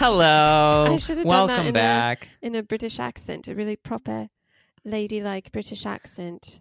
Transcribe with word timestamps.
Shelby 0.00 0.12
and 0.12 0.18
Matt. 0.18 0.86
Hello. 0.88 0.94
I 0.94 0.96
should 0.98 1.18
have 1.18 1.26
done 1.26 1.26
Welcome 1.26 1.56
that 1.56 1.66
in 1.66 1.72
back. 1.74 2.28
A, 2.42 2.46
in 2.46 2.54
a 2.54 2.62
British 2.62 2.98
accent, 2.98 3.48
a 3.48 3.54
really 3.54 3.76
proper, 3.76 4.28
ladylike 4.84 5.52
British 5.52 5.86
accent. 5.86 6.60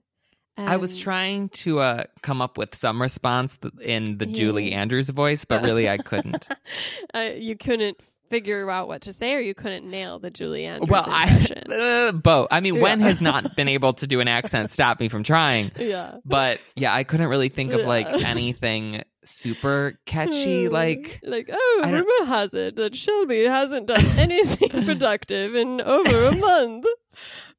I 0.58 0.76
was 0.76 0.95
Um, 0.98 1.02
trying 1.02 1.50
to 1.50 1.80
uh, 1.80 2.04
come 2.22 2.41
up 2.41 2.58
with 2.58 2.76
some 2.76 3.02
response 3.02 3.58
in 3.81 4.17
the 4.17 4.26
Julie 4.26 4.73
Andrews 4.73 5.08
voice, 5.09 5.45
but 5.45 5.64
really 5.64 5.88
I 5.88 5.98
couldn't. 5.98 6.48
uh, 7.14 7.30
you 7.38 7.55
couldn't 7.55 7.98
figure 8.30 8.70
out 8.70 8.90
what 8.90 9.02
to 9.04 9.14
say, 9.14 9.34
or 9.34 9.40
you 9.40 9.53
couldn't 9.56 9.90
nail 9.90 10.20
the 10.20 10.30
Julie 10.30 10.66
Andrews 10.66 10.90
well, 10.90 11.06
I 11.08 11.30
impression. 11.30 11.64
uh, 11.72 12.12
both. 12.12 12.48
I 12.52 12.59
mean, 12.59 12.81
when 12.81 13.00
has 13.00 13.22
not 13.22 13.56
been 13.56 13.70
able 13.70 13.94
to 13.94 14.06
do 14.06 14.20
an 14.20 14.28
accent 14.28 14.72
stop 14.72 15.00
me 15.00 15.08
from 15.08 15.23
trying? 15.23 15.72
yeah. 15.78 16.17
But 16.26 16.59
yeah, 16.76 16.94
I 16.94 17.06
couldn't 17.06 17.28
really 17.30 17.50
think 17.50 17.72
of 17.72 17.81
like 17.86 18.08
Yeah. 18.08 18.28
anything 18.28 19.03
super 19.23 20.00
catchy. 20.05 20.70
Like, 20.70 21.20
like 21.23 21.50
oh, 21.52 21.82
I 21.84 21.91
rumor 21.91 22.26
has 22.26 22.54
it 22.54 22.76
that 22.76 22.96
Shelby 22.96 23.45
hasn't 23.45 23.88
done 23.88 24.05
anything 24.18 24.86
productive 24.86 25.55
in 25.55 25.81
over 25.81 26.25
a 26.25 26.36
month. 26.36 26.86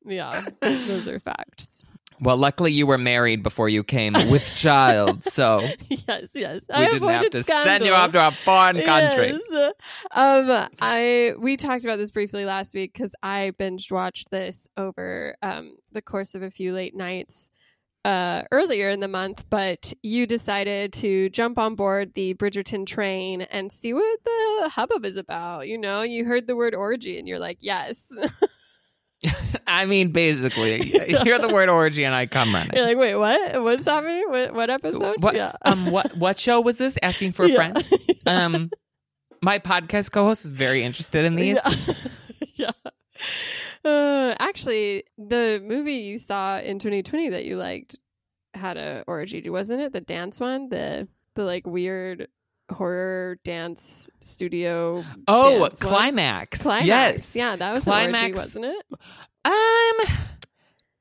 Yeah, 0.05 0.47
those 0.61 1.06
are 1.06 1.19
facts. 1.19 1.84
well, 2.20 2.36
luckily 2.36 2.72
you 2.72 2.86
were 2.86 2.98
married 2.98 3.42
before 3.42 3.69
you 3.69 3.84
came 3.84 4.14
with 4.31 4.55
child, 4.55 5.25
so 5.25 5.61
yes, 5.88 6.28
yes. 6.34 6.62
we 6.69 6.86
didn't 6.86 7.08
have 7.08 7.31
to 7.31 7.42
send 7.42 7.84
you 7.84 7.92
off 7.92 8.12
to 8.12 8.28
a 8.28 8.31
foreign 8.31 8.83
country. 8.83 9.38
Yes. 9.50 9.72
Um, 10.12 10.69
I 10.81 11.34
we 11.38 11.56
talked 11.56 11.84
about 11.84 11.97
this 11.97 12.11
briefly 12.11 12.44
last 12.44 12.75
week 12.75 12.92
because 12.94 13.12
I 13.22 13.53
binge 13.58 13.92
watched 13.92 14.31
this 14.31 14.69
over 14.77 15.36
um 15.42 15.77
the 15.92 16.03
course 16.03 16.34
of 16.34 16.42
a 16.42 16.50
few 16.50 16.72
late 16.72 16.94
nights 16.94 17.50
uh 18.05 18.43
earlier 18.51 18.89
in 18.91 19.01
the 19.01 19.09
month, 19.09 19.45
but 19.51 19.93
you 20.03 20.27
decided 20.27 20.93
to 20.95 21.29
jump 21.31 21.59
on 21.59 21.75
board 21.75 22.15
the 22.15 22.34
Bridgerton 22.34 22.87
train 22.87 23.43
and 23.43 23.70
see 23.70 23.93
what 23.93 24.19
the 24.25 24.69
hubbub 24.70 25.05
is 25.05 25.17
about. 25.17 25.69
You 25.69 25.77
know, 25.79 26.03
you 26.03 26.25
heard 26.25 26.47
the 26.47 26.56
word 26.56 26.75
orgy 26.75 27.19
and 27.19 27.28
you're 27.28 27.39
like, 27.39 27.59
yes. 27.61 28.11
I 29.67 29.84
mean, 29.84 30.12
basically, 30.12 30.95
you 31.11 31.19
hear 31.23 31.39
the 31.39 31.48
word 31.51 31.69
orgy 31.69 32.05
and 32.05 32.15
I 32.15 32.25
come 32.27 32.55
running. 32.55 32.71
you're 32.75 32.87
like, 32.87 32.97
wait, 32.97 33.17
what? 33.17 33.62
What's 33.62 33.84
happening? 33.84 34.25
What, 34.28 34.55
what 34.55 34.71
episode? 34.71 35.23
What, 35.23 35.34
Yeah. 35.34 35.53
um, 35.62 35.91
what 35.91 36.17
what 36.17 36.39
show 36.39 36.61
was 36.62 36.78
this? 36.78 36.97
Asking 37.03 37.33
for 37.33 37.45
a 37.45 37.48
Yeah. 37.51 37.56
friend. 37.56 37.84
Um, 38.27 38.71
my 39.43 39.59
podcast 39.59 40.11
co-host 40.11 40.47
is 40.47 40.51
very 40.53 40.83
interested 40.83 41.25
in 41.27 41.34
these. 41.37 41.59
Yeah. 41.65 41.95
Uh, 43.84 44.34
actually, 44.39 45.05
the 45.17 45.62
movie 45.64 45.95
you 45.95 46.19
saw 46.19 46.59
in 46.59 46.78
2020 46.78 47.31
that 47.31 47.45
you 47.45 47.56
liked 47.56 47.97
had 48.55 48.77
a 48.77 49.05
orgy, 49.06 49.48
wasn't 49.48 49.81
it? 49.81 49.92
The 49.92 50.00
dance 50.00 50.39
one, 50.41 50.69
the 50.69 51.09
the 51.37 51.45
like 51.45 51.67
weird 51.67 52.28
horror 52.70 53.39
dance 53.45 54.09
studio. 54.20 55.05
Oh, 55.27 55.61
dance 55.67 55.81
climax. 55.81 56.62
Climax. 56.62 56.87
Yes. 56.87 57.37
Yeah, 57.37 57.56
that 57.56 57.72
was 57.72 57.84
climax, 57.84 58.34
Climax. 58.34 58.37
wasn't 58.39 58.64
it? 58.67 58.87
Um, 59.45 60.17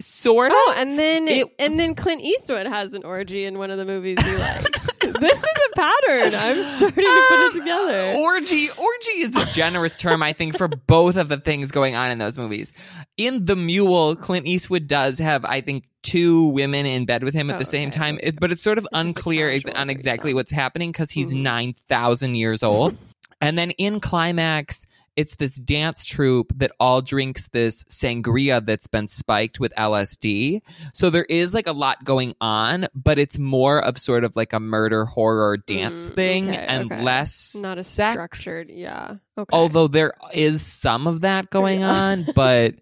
sort 0.01 0.51
of. 0.51 0.57
Oh, 0.57 0.73
and 0.77 0.97
then 0.97 1.27
It- 1.27 1.47
and 1.59 1.79
then 1.79 1.95
Clint 1.95 2.21
Eastwood 2.21 2.67
has 2.67 2.93
an 2.93 3.03
orgy 3.03 3.45
in 3.45 3.57
one 3.57 3.71
of 3.71 3.77
the 3.77 3.85
movies 3.85 4.17
you 4.25 4.37
like. 4.37 4.65
This 5.01 5.33
is 5.37 5.43
a 5.71 5.75
pattern. 5.75 6.35
I'm 6.35 6.63
starting 6.77 7.03
to 7.05 7.25
put 7.29 7.47
it 7.47 7.59
together. 7.59 8.13
Orgy, 8.17 8.69
orgy 8.69 9.11
is 9.21 9.35
a 9.35 9.45
generous 9.53 9.97
term, 9.97 10.21
I 10.23 10.33
think, 10.33 10.57
for 10.57 10.67
both 10.67 11.15
of 11.15 11.29
the 11.29 11.37
things 11.37 11.71
going 11.71 11.95
on 11.95 12.11
in 12.11 12.17
those 12.17 12.37
movies. 12.37 12.73
In 13.17 13.45
The 13.45 13.55
Mule, 13.55 14.15
Clint 14.15 14.45
Eastwood 14.45 14.87
does 14.87 15.19
have, 15.19 15.45
I 15.45 15.61
think, 15.61 15.85
two 16.03 16.47
women 16.49 16.85
in 16.85 17.05
bed 17.05 17.23
with 17.23 17.33
him 17.33 17.49
at 17.49 17.57
Oh, 17.57 17.59
the 17.59 17.65
same 17.65 17.89
okay, 17.89 17.97
time, 17.97 18.19
it, 18.23 18.39
but 18.39 18.51
it's 18.51 18.61
sort 18.61 18.77
of 18.77 18.85
It's 18.85 18.89
unclear 18.93 19.49
ex- 19.49 19.65
on 19.75 19.89
exactly 19.89 20.29
threesome. 20.31 20.35
what's 20.35 20.51
happening 20.51 20.91
because 20.91 21.11
he's 21.11 21.33
Mhm. 21.33 21.41
9,000 21.41 22.35
years 22.35 22.63
old. 22.63 22.97
and 23.41 23.57
then 23.57 23.71
in 23.71 23.99
Climax, 24.01 24.85
it's 25.19 25.35
this 25.35 25.55
dance 25.55 26.05
troupe 26.05 26.53
that 26.55 26.71
all 26.79 27.01
drinks 27.01 27.49
this 27.49 27.83
sangria 27.85 28.65
that's 28.65 28.87
been 28.87 29.07
spiked 29.09 29.59
with 29.59 29.73
LSD. 29.77 30.61
So 30.93 31.09
there 31.09 31.25
is 31.25 31.53
like 31.53 31.67
a 31.67 31.73
lot 31.73 32.05
going 32.05 32.35
on, 32.39 32.87
but 32.95 33.19
it's 33.19 33.37
more 33.37 33.79
of 33.83 33.97
sort 33.97 34.23
of 34.23 34.35
like 34.37 34.53
a 34.53 34.59
murder 34.61 35.03
horror 35.05 35.57
dance 35.57 36.09
Mm, 36.09 36.15
thing 36.15 36.47
okay, 36.49 36.65
and 36.65 36.91
okay. 36.91 37.01
less 37.03 37.55
Not 37.55 37.77
a 37.77 37.83
sex. 37.83 38.13
structured. 38.13 38.67
Yeah. 38.69 39.15
Okay. 39.37 39.49
Although 39.55 39.87
there 39.87 40.13
is 40.33 40.61
some 40.65 41.05
of 41.07 41.21
that 41.21 41.49
going 41.49 41.81
Yeah. 41.81 41.91
on, 41.91 42.25
but 42.33 42.75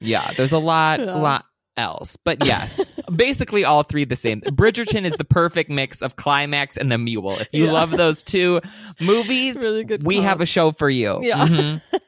yeah, 0.00 0.32
there's 0.36 0.52
a 0.52 0.58
lot, 0.58 1.00
Yeah. 1.04 1.14
lot 1.16 1.46
else. 1.80 2.16
But 2.24 2.44
yes, 2.46 2.80
basically 3.14 3.64
all 3.64 3.82
three 3.82 4.04
the 4.04 4.14
same. 4.16 4.40
Bridgerton 4.42 5.04
is 5.04 5.14
the 5.14 5.24
perfect 5.24 5.70
mix 5.70 6.02
of 6.02 6.16
climax 6.16 6.76
and 6.76 6.92
the 6.92 6.98
mule. 6.98 7.32
If 7.38 7.48
you 7.52 7.64
Yeah. 7.64 7.72
love 7.72 7.90
those 7.90 8.22
two 8.22 8.60
movies, 9.00 9.56
really 9.56 9.82
good. 9.84 10.04
we 10.06 10.18
have 10.18 10.40
a 10.40 10.46
show 10.46 10.70
for 10.70 10.88
you. 10.90 11.18
Yeah. 11.22 11.46
Mhm. 11.46 11.82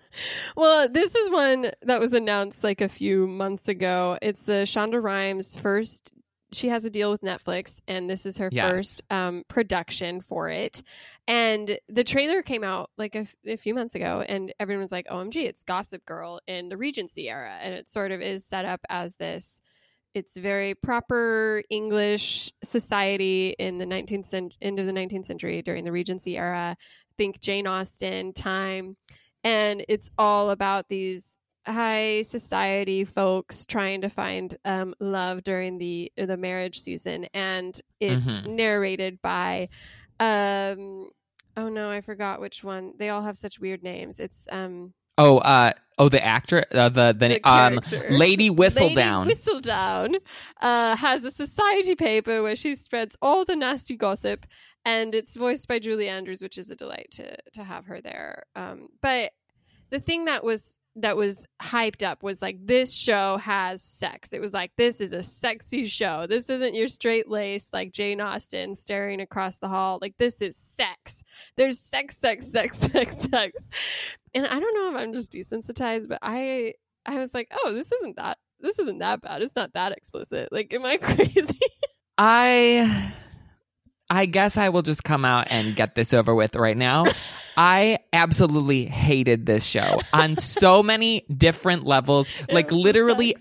Well, 0.59 0.91
this 0.91 1.15
is 1.15 1.31
one 1.31 1.71
that 1.83 1.99
was 1.99 2.13
announced 2.13 2.63
like 2.63 2.83
a 2.83 2.89
few 2.91 3.27
months 3.27 3.67
ago. 3.67 4.19
It's 4.21 4.45
the 4.45 4.65
Shonda 4.67 5.03
Rhimes 5.03 5.57
first. 5.57 6.13
She 6.53 6.69
has 6.69 6.85
a 6.85 6.91
deal 6.91 7.11
with 7.11 7.23
Netflix, 7.23 7.81
and 7.89 8.11
this 8.11 8.27
is 8.27 8.37
her 8.37 8.51
Yes. 8.53 8.71
first 8.71 9.03
um, 9.11 9.43
production 9.49 10.21
for 10.21 10.51
it. 10.51 10.83
And 11.27 11.79
the 11.89 12.05
trailer 12.05 12.43
came 12.43 12.63
out 12.63 12.91
like 12.99 13.15
a, 13.15 13.21
f- 13.21 13.35
a 13.47 13.57
few 13.57 13.73
months 13.75 13.95
ago, 13.95 14.23
and 14.29 14.53
everyone's 14.61 14.93
like, 14.93 15.07
"OMG, 15.07 15.47
it's 15.47 15.65
Gossip 15.65 16.05
Girl 16.05 16.41
in 16.47 16.69
the 16.69 16.77
Regency 16.77 17.31
era," 17.31 17.57
and 17.63 17.73
it 17.73 17.89
sort 17.91 18.13
of 18.13 18.21
is 18.21 18.45
set 18.45 18.67
up 18.67 18.81
as 18.91 19.17
this. 19.17 19.62
It's 20.15 20.37
very 20.37 20.75
proper 20.75 21.63
English 21.71 22.53
society 22.63 23.55
in 23.59 23.79
the 23.79 23.87
19th 23.87 24.27
cent- 24.27 24.57
end 24.61 24.79
of 24.79 24.87
the 24.87 24.93
19th 24.93 25.27
century 25.27 25.63
during 25.63 25.85
the 25.85 25.93
Regency 25.93 26.37
era. 26.37 26.77
Think 27.17 27.41
Jane 27.41 27.67
Austen 27.67 28.33
time 28.33 28.97
and 29.45 29.85
it's 29.89 30.11
all 30.19 30.51
about 30.51 30.89
these 30.89 31.37
high 31.67 32.23
society 32.23 33.05
folks 33.05 33.67
trying 33.67 34.01
to 34.03 34.09
find 34.09 34.57
um, 34.65 34.95
love 35.01 35.43
during 35.45 35.79
the 35.79 36.11
the 36.17 36.37
marriage 36.37 36.79
season, 36.81 37.27
and 37.35 37.81
it's 38.01 38.29
Mhm. 38.31 38.47
narrated 38.55 39.21
by, 39.23 39.69
um, 40.21 41.11
oh 41.57 41.69
no, 41.69 41.91
I 41.91 42.01
forgot 42.01 42.41
which 42.41 42.63
one. 42.65 42.95
They 42.99 43.09
all 43.11 43.23
have 43.23 43.37
such 43.37 43.59
weird 43.61 43.83
names. 43.83 44.21
It's 44.21 44.47
um, 44.51 44.93
Oh, 45.23 45.39
uh, 45.39 45.73
oh, 45.99 46.09
the 46.09 46.25
actor, 46.25 46.65
uh, 46.73 46.89
the 46.89 47.13
the, 47.13 47.29
the 47.29 47.49
um. 47.49 47.81
Lady 48.11 48.51
Whistledown. 48.51 49.27
Lady 49.27 49.35
Whistledown 49.35 50.17
uh, 50.61 50.97
has 50.97 51.25
a 51.25 51.31
society 51.31 51.95
paper 51.95 52.43
where 52.43 52.57
she 52.57 52.75
spreads 52.75 53.17
all 53.23 53.45
the 53.45 53.57
nasty 53.57 53.97
gossip, 53.97 54.47
and 54.85 55.15
it's 55.15 55.37
voiced 55.37 55.69
by 55.69 55.79
Julie 55.79 56.09
Andrews, 56.09 56.43
which 56.43 56.59
is 56.59 56.71
a 56.71 56.77
delight 56.77 57.09
to 57.13 57.37
to 57.53 57.63
have 57.63 57.87
her 57.87 58.01
there. 58.01 58.45
Um, 58.57 58.89
but 59.01 59.33
the 59.91 60.01
thing 60.01 60.25
that 60.25 60.43
was 60.43 60.77
that 60.97 61.17
was 61.17 61.47
hyped 61.63 62.03
up 62.07 62.23
was 62.23 62.43
like 62.43 62.59
this 62.65 62.93
show 62.95 63.39
has 63.39 63.83
sex. 63.83 64.33
It 64.33 64.41
was 64.41 64.53
like 64.53 64.73
this 64.77 65.01
is 65.01 65.13
a 65.13 65.23
sexy 65.23 65.87
show. 65.87 66.27
This 66.27 66.51
isn't 66.51 66.75
your 66.75 66.89
straight 66.89 67.29
lace 67.29 67.71
like 67.73 67.93
Jane 67.93 68.21
Austen 68.21 68.75
staring 68.75 69.21
across 69.21 69.57
the 69.57 69.69
hall. 69.69 69.99
Like 70.03 70.15
this 70.19 70.43
is 70.43 70.57
sex. 70.57 71.23
There's 71.57 71.79
sex, 71.79 72.17
sex, 72.17 72.47
sex, 72.47 72.79
sex, 72.93 73.17
sex. 73.17 73.69
And 74.35 74.47
I 74.47 74.61
don't 74.61 74.75
know 74.75 74.91
if 74.91 75.03
I'm 75.03 75.13
just 75.13 75.33
desensitized, 75.33 76.09
but 76.09 76.19
I 76.23 76.75
I 77.07 77.19
was 77.19 77.35
like, 77.35 77.49
oh, 77.65 77.73
this 77.73 77.91
isn't 77.93 78.17
that 78.17 78.39
this 78.61 78.79
isn't 78.79 78.99
that 78.99 79.23
bad. 79.23 79.43
It's 79.43 79.57
not 79.57 79.73
that 79.73 79.93
explicit. 79.93 80.51
Like, 80.53 80.73
am 80.75 80.85
I 80.85 80.97
crazy? 80.99 81.59
I 82.19 83.13
I 84.13 84.27
guess 84.27 84.59
I 84.59 84.69
will 84.69 84.83
just 84.83 85.05
come 85.05 85.25
out 85.25 85.47
and 85.51 85.75
get 85.75 85.95
this 85.95 86.13
over 86.13 86.35
with 86.35 86.55
right 86.55 86.77
now. 86.77 87.07
I 87.57 87.99
absolutely 88.13 88.85
hated 88.87 89.47
this 89.47 89.65
show 89.65 90.01
on 90.13 90.37
so 90.37 90.83
many 90.83 91.25
different 91.35 91.85
levels. 91.85 92.31
Like 92.51 92.71
It 92.71 92.75
literally 92.75 93.37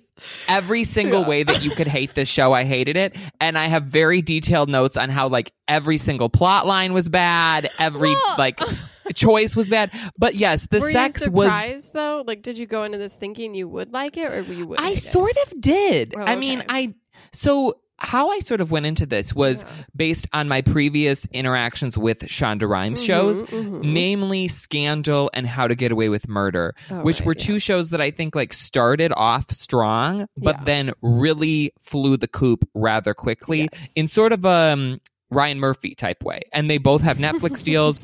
every 0.48 0.84
single 0.84 1.22
Yeah. 1.22 1.28
way 1.28 1.44
that 1.44 1.62
you 1.62 1.72
could 1.72 1.88
hate 1.88 2.14
this 2.16 2.28
show, 2.30 2.54
I 2.54 2.64
hated 2.64 2.96
it. 2.98 3.16
And 3.40 3.58
I 3.58 3.68
have 3.68 3.84
very 3.84 4.22
detailed 4.22 4.70
notes 4.70 4.96
on 4.98 5.10
how 5.10 5.28
like 5.28 5.52
every 5.68 5.98
single 5.98 6.30
plot 6.30 6.66
line 6.68 6.94
was 6.94 7.10
bad, 7.10 7.70
every 7.80 8.14
Well, 8.14 8.36
like 8.38 8.60
choice 9.14 9.56
was 9.56 9.68
bad. 9.70 9.92
But 10.18 10.36
yes, 10.36 10.68
the 10.70 10.80
Were 10.80 10.92
sex 10.92 11.26
you 11.26 11.32
was 11.32 11.48
surprised 11.48 11.94
though? 11.94 12.24
Like, 12.26 12.44
did 12.44 12.58
you 12.58 12.66
go 12.66 12.84
into 12.84 12.98
this 12.98 13.16
thinking 13.16 13.54
you 13.56 13.68
would 13.68 13.92
like 13.92 14.16
it, 14.18 14.32
or 14.32 14.42
you 14.42 14.68
would? 14.68 14.80
I 14.80 14.90
hate 14.90 14.98
it? 15.00 15.12
sort 15.12 15.36
of 15.46 15.60
did. 15.62 16.14
Oh, 16.18 16.22
I 16.22 16.36
mean. 16.38 16.64
I 16.70 16.94
so 17.34 17.78
how 18.02 18.30
I 18.32 18.40
sort 18.40 18.62
of 18.62 18.72
went 18.72 18.86
into 18.88 19.06
this 19.06 19.34
was 19.36 19.62
Yeah. 19.64 19.84
based 19.96 20.28
on 20.34 20.48
my 20.48 20.62
previous 20.62 21.28
interactions 21.28 21.98
with 21.98 22.20
Shonda 22.22 22.68
Rhimes 22.68 23.02
shows, 23.04 23.44
Mhm, 23.44 23.50
mhm. 23.80 23.84
namely 23.84 24.48
Scandal 24.48 25.30
and 25.34 25.46
How 25.46 25.68
to 25.68 25.76
Get 25.76 25.92
Away 25.92 26.10
with 26.10 26.28
Murder, 26.28 26.74
Oh, 26.90 27.02
which 27.04 27.20
right, 27.20 27.28
were 27.28 27.36
yeah. 27.38 27.46
two 27.46 27.60
shows 27.60 27.92
that 27.92 28.02
I 28.02 28.10
think 28.10 28.36
like 28.36 28.54
started 28.54 29.14
off 29.16 29.52
strong, 29.52 30.26
but 30.36 30.58
Yeah. 30.60 30.64
then 30.66 30.92
really 31.02 31.74
flew 31.82 32.18
the 32.18 32.28
coop 32.28 32.68
rather 32.74 33.14
quickly 33.14 33.70
Yes. 33.72 33.92
in 33.96 34.08
sort 34.08 34.34
of 34.34 34.46
a 34.46 34.50
um, 34.74 35.00
Ryan 35.30 35.60
Murphy 35.60 35.94
type 35.96 36.24
way. 36.24 36.42
And 36.54 36.70
they 36.70 36.78
both 36.80 37.02
have 37.02 37.18
Netflix 37.20 37.64
deals. 37.64 38.00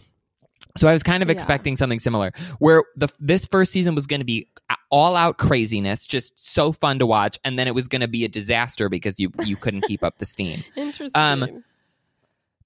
So 0.78 0.88
I 0.88 0.92
was 0.94 1.02
kind 1.04 1.24
of 1.24 1.30
Yeah. 1.30 1.34
expecting 1.34 1.76
something 1.76 2.00
similar, 2.00 2.32
where 2.60 2.84
the 2.96 3.08
this 3.20 3.46
first 3.48 3.72
season 3.72 3.96
was 3.96 4.06
going 4.06 4.22
to 4.22 4.26
be 4.26 4.48
all 4.90 5.16
out 5.16 5.38
craziness, 5.38 6.06
just 6.08 6.34
so 6.44 6.72
fun 6.72 7.00
to 7.00 7.06
watch, 7.06 7.40
and 7.44 7.58
then 7.60 7.68
it 7.68 7.76
was 7.76 7.88
going 7.88 8.02
to 8.02 8.08
be 8.08 8.24
a 8.26 8.30
disaster 8.30 8.90
because 8.90 9.20
you 9.20 9.32
you 9.46 9.56
couldn't 9.56 9.82
keep 9.82 10.04
up 10.04 10.18
the 10.20 10.26
steam. 10.26 10.64
Interesting. 10.76 11.12
Um, 11.16 11.64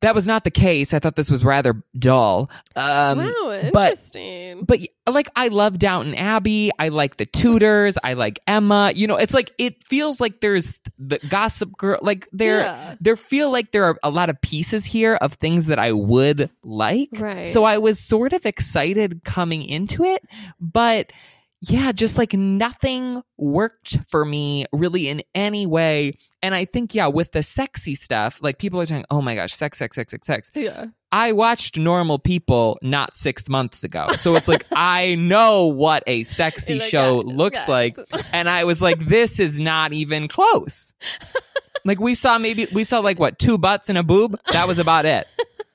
that 0.02 0.16
was 0.16 0.26
not 0.26 0.44
the 0.44 0.50
case. 0.52 0.96
I 0.96 1.00
thought 1.00 1.16
this 1.16 1.30
was 1.30 1.46
rather 1.46 1.84
dull. 1.98 2.50
Um, 2.76 3.20
wow, 3.20 3.70
but 3.72 3.92
interesting. 3.92 4.64
but 4.66 4.80
like 5.08 5.30
I 5.36 5.50
love 5.50 5.78
Downton 5.78 6.16
Abbey. 6.16 6.72
I 6.80 6.88
like 6.88 7.18
the 7.18 7.28
Tudors. 7.28 8.00
I 8.04 8.14
like 8.14 8.40
Emma. 8.48 8.94
You 8.96 9.06
know, 9.06 9.18
it's 9.18 9.34
like 9.34 9.52
it 9.60 9.84
feels 9.84 10.20
like 10.20 10.42
there's 10.42 10.74
the 10.98 11.20
Gossip 11.30 11.78
Girl. 11.78 12.00
Like 12.02 12.28
there, 12.32 12.62
Yeah. 12.62 12.96
there 13.00 13.16
feel 13.16 13.52
like 13.52 13.74
there 13.74 13.84
are 13.84 14.00
a 14.02 14.10
lot 14.10 14.32
of 14.32 14.42
pieces 14.42 14.86
here 14.86 15.16
of 15.22 15.34
things 15.34 15.68
that 15.68 15.78
I 15.78 15.92
would 15.92 16.50
like. 16.64 17.10
Right. 17.14 17.46
So 17.46 17.64
I 17.64 17.78
was 17.78 18.00
sort 18.00 18.34
of 18.34 18.44
excited 18.48 19.24
coming 19.24 19.62
into 19.62 20.04
it, 20.04 20.24
but 20.60 21.14
yeah, 21.62 21.92
just 21.92 22.18
like 22.18 22.34
nothing 22.34 23.22
worked 23.38 23.98
for 24.10 24.26
me 24.26 24.66
really 24.74 25.08
in 25.08 25.22
any 25.36 25.68
way. 25.68 26.18
And 26.42 26.56
I 26.56 26.66
think 26.66 26.96
yeah, 26.96 27.08
with 27.08 27.32
the 27.32 27.44
sexy 27.44 27.94
stuff, 27.94 28.40
like 28.42 28.58
people 28.58 28.82
are 28.82 28.86
saying, 28.86 29.06
"Oh 29.12 29.22
my 29.22 29.36
gosh, 29.36 29.54
sex, 29.54 29.78
sex, 29.78 29.96
sex, 29.96 30.12
sex, 30.12 30.28
sex." 30.28 30.52
yeah. 30.56 30.88
I 31.14 31.34
watched 31.34 31.78
Normal 31.78 32.20
People 32.20 32.80
not 32.82 33.18
six 33.18 33.50
months 33.50 33.84
ago. 33.84 34.14
So 34.14 34.36
it's 34.36 34.48
like, 34.48 34.66
I 34.72 35.16
know 35.16 35.66
what 35.66 36.04
a 36.08 36.24
sexy 36.24 36.80
like, 36.80 36.90
show 36.90 37.18
yeah, 37.18 37.36
looks 37.36 37.68
yeah. 37.68 37.74
like. 37.74 37.98
And 38.32 38.50
I 38.50 38.64
was 38.64 38.82
like, 38.82 39.08
this 39.08 39.38
is 39.38 39.60
not 39.60 39.92
even 39.92 40.30
close. 40.30 40.94
like, 41.86 42.00
we 42.00 42.16
saw 42.16 42.38
maybe, 42.38 42.68
we 42.72 42.86
saw 42.86 43.00
like 43.00 43.20
what, 43.20 43.40
two 43.40 43.58
butts 43.58 43.90
and 43.90 43.98
a 43.98 44.04
boob? 44.04 44.40
That 44.54 44.70
was 44.70 44.80
about 44.80 45.06
it. 45.06 45.28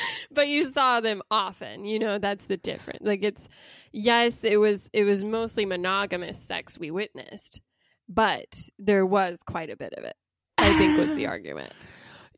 but 0.30 0.48
you 0.48 0.70
saw 0.70 1.00
them 1.00 1.22
often 1.30 1.84
you 1.84 1.98
know 1.98 2.18
that's 2.18 2.46
the 2.46 2.56
difference. 2.56 3.00
Like 3.02 3.22
it's 3.22 3.48
yes 3.92 4.40
it 4.42 4.58
was 4.58 4.88
it 4.92 5.04
was 5.04 5.24
mostly 5.24 5.64
monogamous 5.64 6.38
sex 6.38 6.78
we 6.78 6.90
witnessed 6.90 7.60
but 8.08 8.68
there 8.78 9.06
was 9.06 9.42
quite 9.42 9.70
a 9.70 9.76
bit 9.76 9.92
of 9.94 10.04
it 10.04 10.16
i 10.58 10.72
think 10.78 10.98
was 10.98 11.14
the 11.14 11.26
argument 11.34 11.72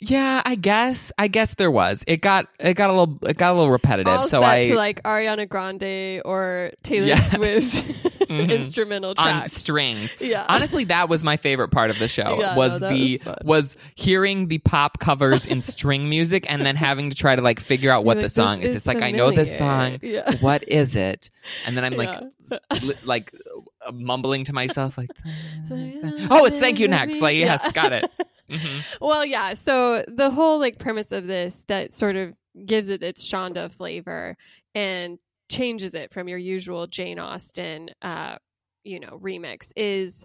Yeah, 0.02 0.40
I 0.46 0.54
guess. 0.54 1.12
I 1.18 1.28
guess 1.28 1.54
there 1.56 1.70
was. 1.70 2.02
It 2.06 2.22
got, 2.22 2.46
it 2.58 2.72
got 2.74 2.88
a 2.88 2.94
little, 2.94 3.18
it 3.28 3.36
got 3.36 3.52
a 3.52 3.54
little 3.54 3.70
repetitive. 3.70 4.08
all 4.12 4.22
so 4.22 4.40
set 4.40 4.42
I, 4.42 4.64
to 4.68 4.74
like 4.74 5.02
ariana 5.02 5.46
grande 5.48 6.22
or 6.24 6.72
taylor 6.82 7.06
Yes. 7.08 7.34
swift 7.34 7.84
Mhm. 8.30 8.50
instrumental 8.50 9.12
on 9.18 9.46
strings. 9.48 10.14
yeah 10.20 10.46
Honestly, 10.48 10.84
that 10.84 11.08
was 11.08 11.22
my 11.24 11.36
favorite 11.36 11.68
part 11.70 11.90
of 11.90 11.98
the 11.98 12.06
show. 12.08 12.38
Yeah, 12.40 12.54
was 12.56 12.80
no, 12.80 12.88
the 12.88 13.20
was 13.26 13.36
was 13.44 13.76
hearing 13.96 14.46
the 14.48 14.58
pop 14.58 15.00
covers 15.00 15.44
in 15.44 15.60
string 15.62 16.08
music 16.08 16.46
and 16.48 16.64
then 16.64 16.76
having 16.76 17.10
to 17.10 17.16
try 17.16 17.34
to 17.36 17.42
like 17.42 17.58
figure 17.60 17.90
out 17.90 18.04
what 18.04 18.16
You're 18.16 18.22
the 18.22 18.28
song 18.28 18.62
is. 18.62 18.70
is 18.70 18.76
It's 18.76 18.86
like 18.86 19.02
I 19.02 19.10
know 19.10 19.30
this 19.32 19.56
song. 19.58 19.98
yeah 20.02 20.36
What 20.40 20.66
is 20.68 20.94
it? 20.96 21.28
And 21.66 21.76
then 21.76 21.84
I'm 21.84 21.94
like 21.96 22.16
Yeah. 22.50 22.58
li- 22.82 22.94
like 23.04 23.34
uh, 23.86 23.92
mumbling 23.92 24.44
to 24.44 24.52
myself 24.52 24.96
like 24.96 25.10
Oh, 26.30 26.44
it's 26.46 26.58
thank 26.58 26.78
you 26.78 26.88
next. 26.88 27.20
Like 27.20 27.36
yes, 27.36 27.70
got 27.72 27.92
it. 27.92 28.10
Mhm. 28.50 28.82
Well, 29.00 29.24
yeah. 29.24 29.54
So 29.54 30.04
the 30.08 30.30
whole 30.30 30.58
like 30.58 30.78
premise 30.78 31.12
of 31.12 31.26
this 31.26 31.64
that 31.68 31.94
sort 31.94 32.16
of 32.16 32.34
gives 32.66 32.88
it 32.88 33.02
its 33.02 33.24
Shonda 33.26 33.70
flavor 33.70 34.36
and 34.74 35.18
changes 35.48 35.94
it 35.94 36.12
from 36.12 36.28
your 36.28 36.38
usual 36.38 36.86
Jane 36.86 37.18
Austen, 37.18 37.90
uh, 38.02 38.36
you 38.84 38.98
know, 39.00 39.18
remix 39.22 39.72
is 39.76 40.24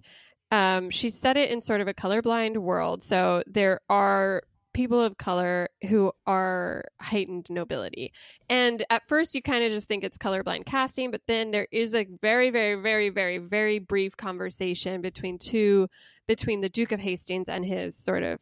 um, 0.51 0.89
she 0.89 1.09
set 1.09 1.37
it 1.37 1.51
in 1.51 1.61
sort 1.61 1.81
of 1.81 1.87
a 1.87 1.93
colorblind 1.93 2.57
world. 2.57 3.03
So 3.03 3.43
there 3.47 3.81
are 3.89 4.43
people 4.73 5.01
of 5.01 5.17
color 5.17 5.69
who 5.87 6.11
are 6.27 6.83
heightened 7.01 7.49
nobility. 7.49 8.11
And 8.49 8.83
at 8.89 9.07
first 9.07 9.33
you 9.33 9.41
kind 9.41 9.63
of 9.63 9.71
just 9.71 9.87
think 9.87 10.03
it's 10.03 10.17
colorblind 10.17 10.65
casting, 10.65 11.11
but 11.11 11.21
then 11.27 11.51
there 11.51 11.67
is 11.71 11.95
a 11.95 12.07
very, 12.21 12.49
very, 12.49 12.75
very, 12.81 13.09
very, 13.09 13.37
very 13.37 13.79
brief 13.79 14.17
conversation 14.17 15.01
between 15.01 15.39
two 15.39 15.87
between 16.27 16.61
the 16.61 16.69
Duke 16.69 16.91
of 16.91 16.99
Hastings 16.99 17.47
and 17.47 17.65
his 17.65 17.95
sort 17.95 18.23
of 18.23 18.39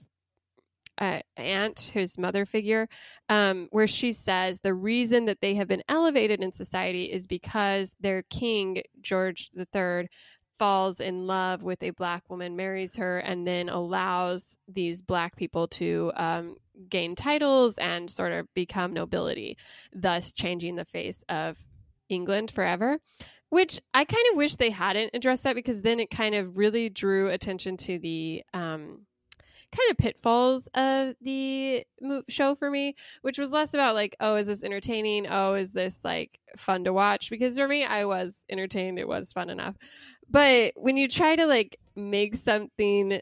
uh, 0.98 1.20
aunt, 1.38 1.92
his 1.94 2.18
mother 2.18 2.46
figure, 2.46 2.88
um, 3.30 3.68
where 3.72 3.88
she 3.88 4.12
says 4.12 4.60
the 4.60 4.74
reason 4.74 5.26
that 5.26 5.42
they 5.42 5.56
have 5.56 5.68
been 5.68 5.84
elevated 5.90 6.42
in 6.42 6.52
society 6.52 7.06
is 7.06 7.28
because 7.28 7.96
their 8.00 8.24
king, 8.24 8.82
George 9.02 9.50
III, 9.58 10.08
falls 10.60 11.00
in 11.00 11.26
love 11.26 11.64
with 11.64 11.82
a 11.84 11.90
black 11.90 12.24
woman, 12.30 12.56
marries 12.56 12.96
her, 12.96 13.18
and 13.20 13.46
then 13.48 13.70
allows 13.70 14.56
these 14.68 15.02
black 15.02 15.36
people 15.36 15.68
to 15.68 16.12
um, 16.16 16.56
gain 16.90 17.16
titles 17.16 17.78
and 17.78 18.10
sort 18.10 18.32
of 18.32 18.48
become 18.54 18.94
nobility, 18.94 19.58
thus 19.94 20.32
changing 20.32 20.76
the 20.76 20.86
face 20.86 21.24
of 21.28 21.58
England 22.08 22.52
forever. 22.52 23.00
Which 23.54 23.80
I 23.94 24.04
kind 24.04 24.24
of 24.32 24.38
wish 24.38 24.56
they 24.56 24.72
hadn't 24.72 25.12
addressed 25.14 25.44
that 25.44 25.54
because 25.54 25.84
then 25.84 26.00
it 26.00 26.10
kind 26.10 26.34
of 26.34 26.58
really 26.58 26.90
drew 26.90 27.30
attention 27.30 27.78
to 27.78 28.00
the 28.00 28.42
um, 28.52 29.06
kind 29.72 29.92
of 29.92 29.98
pitfalls 29.98 30.68
of 30.74 31.14
the 31.22 31.86
show 32.30 32.56
for 32.56 32.72
me, 32.72 32.96
which 33.22 33.38
was 33.38 33.52
less 33.52 33.76
about 33.76 33.94
like, 33.94 34.16
oh, 34.20 34.38
is 34.38 34.48
this 34.48 34.64
entertaining? 34.64 35.28
Oh, 35.30 35.54
is 35.54 35.72
this 35.72 36.00
like 36.04 36.40
fun 36.58 36.84
to 36.86 36.94
watch? 36.94 37.30
Because 37.30 37.56
for 37.56 37.68
me, 37.68 37.84
I 37.84 38.06
was 38.06 38.44
entertained. 38.50 38.98
It 38.98 39.08
was 39.08 39.32
fun 39.32 39.52
enough. 39.52 39.76
But 40.28 40.74
when 40.76 40.98
you 40.98 41.08
try 41.08 41.36
to 41.36 41.46
like 41.46 41.78
make 41.96 42.36
something 42.36 43.22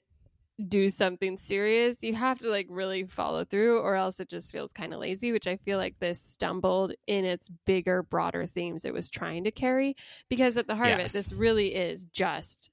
do 0.70 0.90
something 0.90 1.38
serious, 1.38 2.04
you 2.04 2.14
have 2.16 2.40
to 2.40 2.50
like 2.50 2.68
really 2.70 3.04
follow 3.04 3.44
through, 3.44 3.80
or 3.80 3.96
else 3.96 4.20
it 4.20 4.30
just 4.30 4.52
feels 4.52 4.72
kind 4.72 4.94
of 4.94 5.00
lazy, 5.00 5.32
which 5.32 5.48
I 5.48 5.58
feel 5.58 5.78
like 5.78 6.00
this 6.00 6.22
stumbled 6.22 6.94
in 7.08 7.26
its 7.26 7.50
bigger, 7.66 8.04
broader 8.04 8.46
themes 8.46 8.86
it 8.86 8.94
was 8.94 9.10
trying 9.10 9.44
to 9.46 9.52
carry. 9.52 9.96
Because 10.30 10.58
at 10.58 10.68
the 10.68 10.76
heart 10.76 10.92
of 10.92 11.00
it, 11.00 11.12
this 11.12 11.34
really 11.34 11.74
is 11.76 12.06
just 12.06 12.70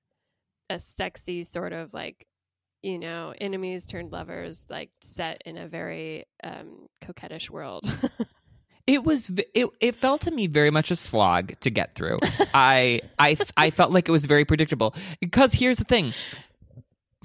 a 0.71 0.79
sexy 0.79 1.45
sort 1.45 1.73
of 1.73 1.95
like 1.95 2.27
you 2.83 2.99
know 2.99 3.35
enemies 3.41 3.87
turned 3.87 4.13
lovers 4.13 4.67
like 4.69 4.91
set 5.01 5.43
in 5.45 5.57
a 5.57 5.67
very 5.67 6.27
um 6.45 6.87
coquettish 7.03 7.51
world 7.51 7.91
It 8.89 9.05
was 9.05 9.31
it, 9.53 9.69
it 9.81 9.97
felt 9.97 10.23
to 10.23 10.31
me 10.31 10.47
very 10.47 10.71
much 10.71 10.91
a 10.91 10.97
slog 10.97 11.53
to 11.61 11.69
get 11.69 11.95
through. 11.95 12.21
I 12.55 13.03
I 13.19 13.37
I 13.55 13.69
felt 13.69 13.93
like 13.93 14.09
it 14.09 14.13
was 14.13 14.25
very 14.25 14.47
predictable 14.47 14.95
because 15.21 15.53
here's 15.53 15.77
the 15.77 15.85
thing. 15.85 16.15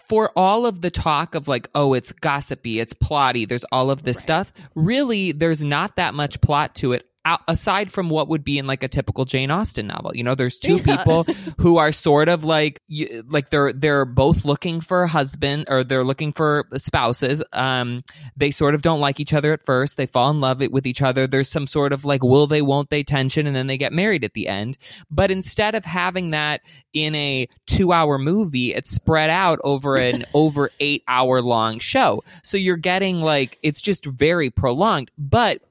For 0.10 0.32
all 0.36 0.66
of 0.66 0.82
the 0.82 0.92
talk 0.92 1.34
of 1.36 1.48
like, 1.48 1.70
oh, 1.76 1.94
it's 1.94 2.12
gossipy, 2.12 2.80
it's 2.80 2.94
plotty, 2.94 3.48
there's 3.48 3.64
all 3.72 3.90
of 3.90 4.04
this 4.04 4.18
Right. 4.18 4.24
stuff. 4.24 4.54
Really, 4.76 5.32
there's 5.32 5.64
not 5.64 5.96
that 5.96 6.14
much 6.14 6.42
plot 6.42 6.76
to 6.76 6.92
it. 6.94 7.08
Aside 7.48 7.90
from 7.92 8.10
what 8.10 8.28
would 8.28 8.44
be 8.44 8.58
in 8.58 8.68
like 8.68 8.84
a 8.84 8.90
typical 8.90 9.24
Jane 9.24 9.50
Austen 9.50 9.88
novel, 9.88 10.14
you 10.14 10.24
know, 10.24 10.36
there's 10.36 10.58
two 10.58 10.82
Yeah. 10.84 10.98
people 10.98 11.24
who 11.58 11.78
are 11.78 11.94
sort 11.94 12.28
of 12.28 12.44
like, 12.44 12.82
you, 12.90 13.24
like 13.30 13.50
they're 13.50 13.72
they're 13.72 14.04
both 14.04 14.44
looking 14.44 14.82
for 14.82 15.04
a 15.04 15.08
husband 15.08 15.66
or 15.70 15.86
they're 15.86 16.04
looking 16.04 16.34
for 16.34 16.68
spouses. 16.76 17.42
Um, 17.54 18.04
they 18.36 18.52
sort 18.52 18.76
of 18.76 18.82
don't 18.82 19.00
like 19.00 19.22
each 19.22 19.34
other 19.34 19.54
at 19.54 19.66
first. 19.66 19.96
They 19.96 20.06
fall 20.06 20.30
in 20.32 20.42
love 20.42 20.60
with 20.70 20.86
each 20.86 21.02
other. 21.02 21.26
There's 21.26 21.50
some 21.50 21.66
sort 21.66 21.94
of 21.94 22.04
like 22.04 22.22
will 22.24 22.46
they 22.46 22.62
won't 22.62 22.90
they 22.90 23.04
tension 23.04 23.48
and 23.48 23.56
then 23.56 23.68
they 23.68 23.78
get 23.78 23.94
married 23.94 24.26
at 24.26 24.34
the 24.34 24.50
end. 24.50 24.78
But 25.10 25.32
instead 25.32 25.76
of 25.76 25.86
having 25.86 26.32
that 26.32 26.60
in 26.94 27.16
a 27.16 27.48
2-hour 27.68 28.18
movie, 28.20 28.74
it's 28.74 28.92
spread 28.92 29.30
out 29.30 29.60
over 29.64 29.96
an 29.96 30.26
over 30.34 30.72
8 30.82 31.04
hour 31.08 31.42
long 31.42 31.80
show. 31.80 32.22
So 32.44 32.58
you're 32.58 32.76
getting 32.76 33.22
like 33.22 33.60
it's 33.64 33.80
just 33.80 34.06
very 34.06 34.50
prolonged. 34.50 35.10
But 35.18 35.62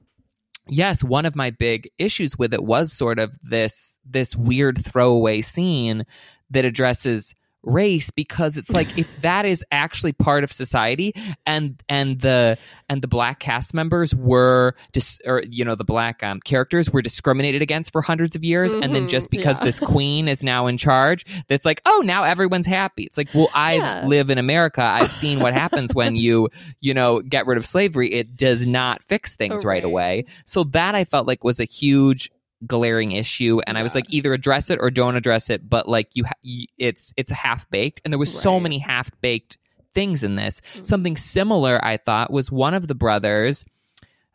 yes, 0.67 1.03
one 1.03 1.25
of 1.25 1.35
my 1.35 1.49
big 1.49 1.89
issues 1.97 2.37
with 2.37 2.53
it 2.53 2.63
was 2.63 2.93
sort 2.93 3.19
of 3.19 3.37
this 3.43 3.97
this 4.05 4.35
weird 4.35 4.83
throwaway 4.83 5.41
scene 5.41 6.05
that 6.49 6.65
addresses 6.65 7.35
race 7.63 8.11
because 8.11 8.57
it's 8.57 8.69
like 8.71 8.97
if 8.97 9.21
that 9.21 9.45
is 9.45 9.63
actually 9.71 10.11
part 10.11 10.43
of 10.43 10.51
society 10.51 11.13
and 11.45 11.81
and 11.87 12.19
the 12.19 12.57
and 12.89 13.01
the 13.01 13.07
black 13.07 13.39
cast 13.39 13.73
members 13.73 14.13
were 14.13 14.75
dis, 14.91 15.19
or 15.25 15.41
you 15.49 15.63
know 15.63 15.73
the 15.75 15.83
black 15.85 16.21
um, 16.23 16.39
characters 16.41 16.91
were 16.91 17.01
discriminated 17.01 17.61
against 17.61 17.91
for 17.93 18.01
hundreds 18.01 18.35
of 18.35 18.43
years 18.43 18.73
and 18.73 18.93
then 18.93 19.07
just 19.07 19.29
because 19.29 19.57
yeah. 19.59 19.65
this 19.65 19.79
queen 19.93 20.27
is 20.27 20.43
now 20.43 20.67
in 20.67 20.77
charge 20.77 21.25
that's 21.47 21.65
like 21.65 21.81
oh 21.85 22.01
now 22.05 22.23
everyone's 22.23 22.65
happy 22.65 23.03
it's 23.03 23.17
like 23.17 23.29
well 23.33 23.49
i 23.53 23.75
Yeah. 23.75 24.05
live 24.07 24.29
in 24.29 24.37
america 24.37 24.81
i've 24.83 25.11
seen 25.11 25.39
what 25.39 25.53
happens 25.53 25.95
when 25.95 26.15
you 26.17 26.49
you 26.81 26.93
know 26.93 27.21
get 27.21 27.47
rid 27.47 27.57
of 27.57 27.65
slavery 27.65 28.11
it 28.11 28.35
does 28.35 28.67
not 28.67 29.01
fix 29.03 29.35
things 29.37 29.63
right 29.63 29.73
Right. 29.73 29.83
away 29.85 30.25
so 30.45 30.65
that 30.65 30.95
i 30.95 31.05
felt 31.05 31.27
like 31.27 31.43
was 31.43 31.59
a 31.59 31.65
huge 31.65 32.29
glaring 32.67 33.11
issue 33.11 33.55
and 33.67 33.77
i 33.77 33.83
was 33.83 33.95
like 33.95 34.05
either 34.09 34.33
address 34.33 34.69
it 34.69 34.79
or 34.81 34.89
don't 34.89 35.15
address 35.15 35.49
it 35.49 35.69
but 35.69 35.87
like 35.87 36.09
you 36.13 36.23
ha- 36.23 36.31
y- 36.43 36.65
it's 36.77 37.13
it's 37.17 37.31
half 37.31 37.69
baked 37.69 38.01
and 38.03 38.13
there 38.13 38.19
was 38.19 38.33
so 38.33 38.59
many 38.59 38.77
half 38.79 39.09
baked 39.21 39.57
things 39.93 40.23
in 40.23 40.35
this. 40.35 40.61
Mhm. 40.75 40.87
something 40.87 41.17
similar 41.17 41.83
i 41.85 41.97
thought 41.97 42.31
was 42.31 42.51
one 42.51 42.73
of 42.73 42.87
the 42.87 42.95
brothers 42.95 43.63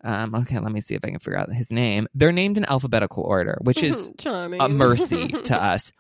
um 0.05 0.35
okay 0.35 0.59
let 0.59 0.71
me 0.73 0.81
see 0.81 0.95
if 0.95 1.05
i 1.05 1.09
can 1.11 1.19
figure 1.19 1.39
out 1.39 1.53
his 1.53 1.73
name. 1.73 2.07
They're 2.15 2.31
named 2.33 2.57
in 2.59 2.65
alphabetical 2.67 3.25
order 3.25 3.59
which 3.63 3.83
is 3.83 4.13
a 4.61 4.69
mercy 4.69 5.29
to 5.29 5.61
us 5.73 5.93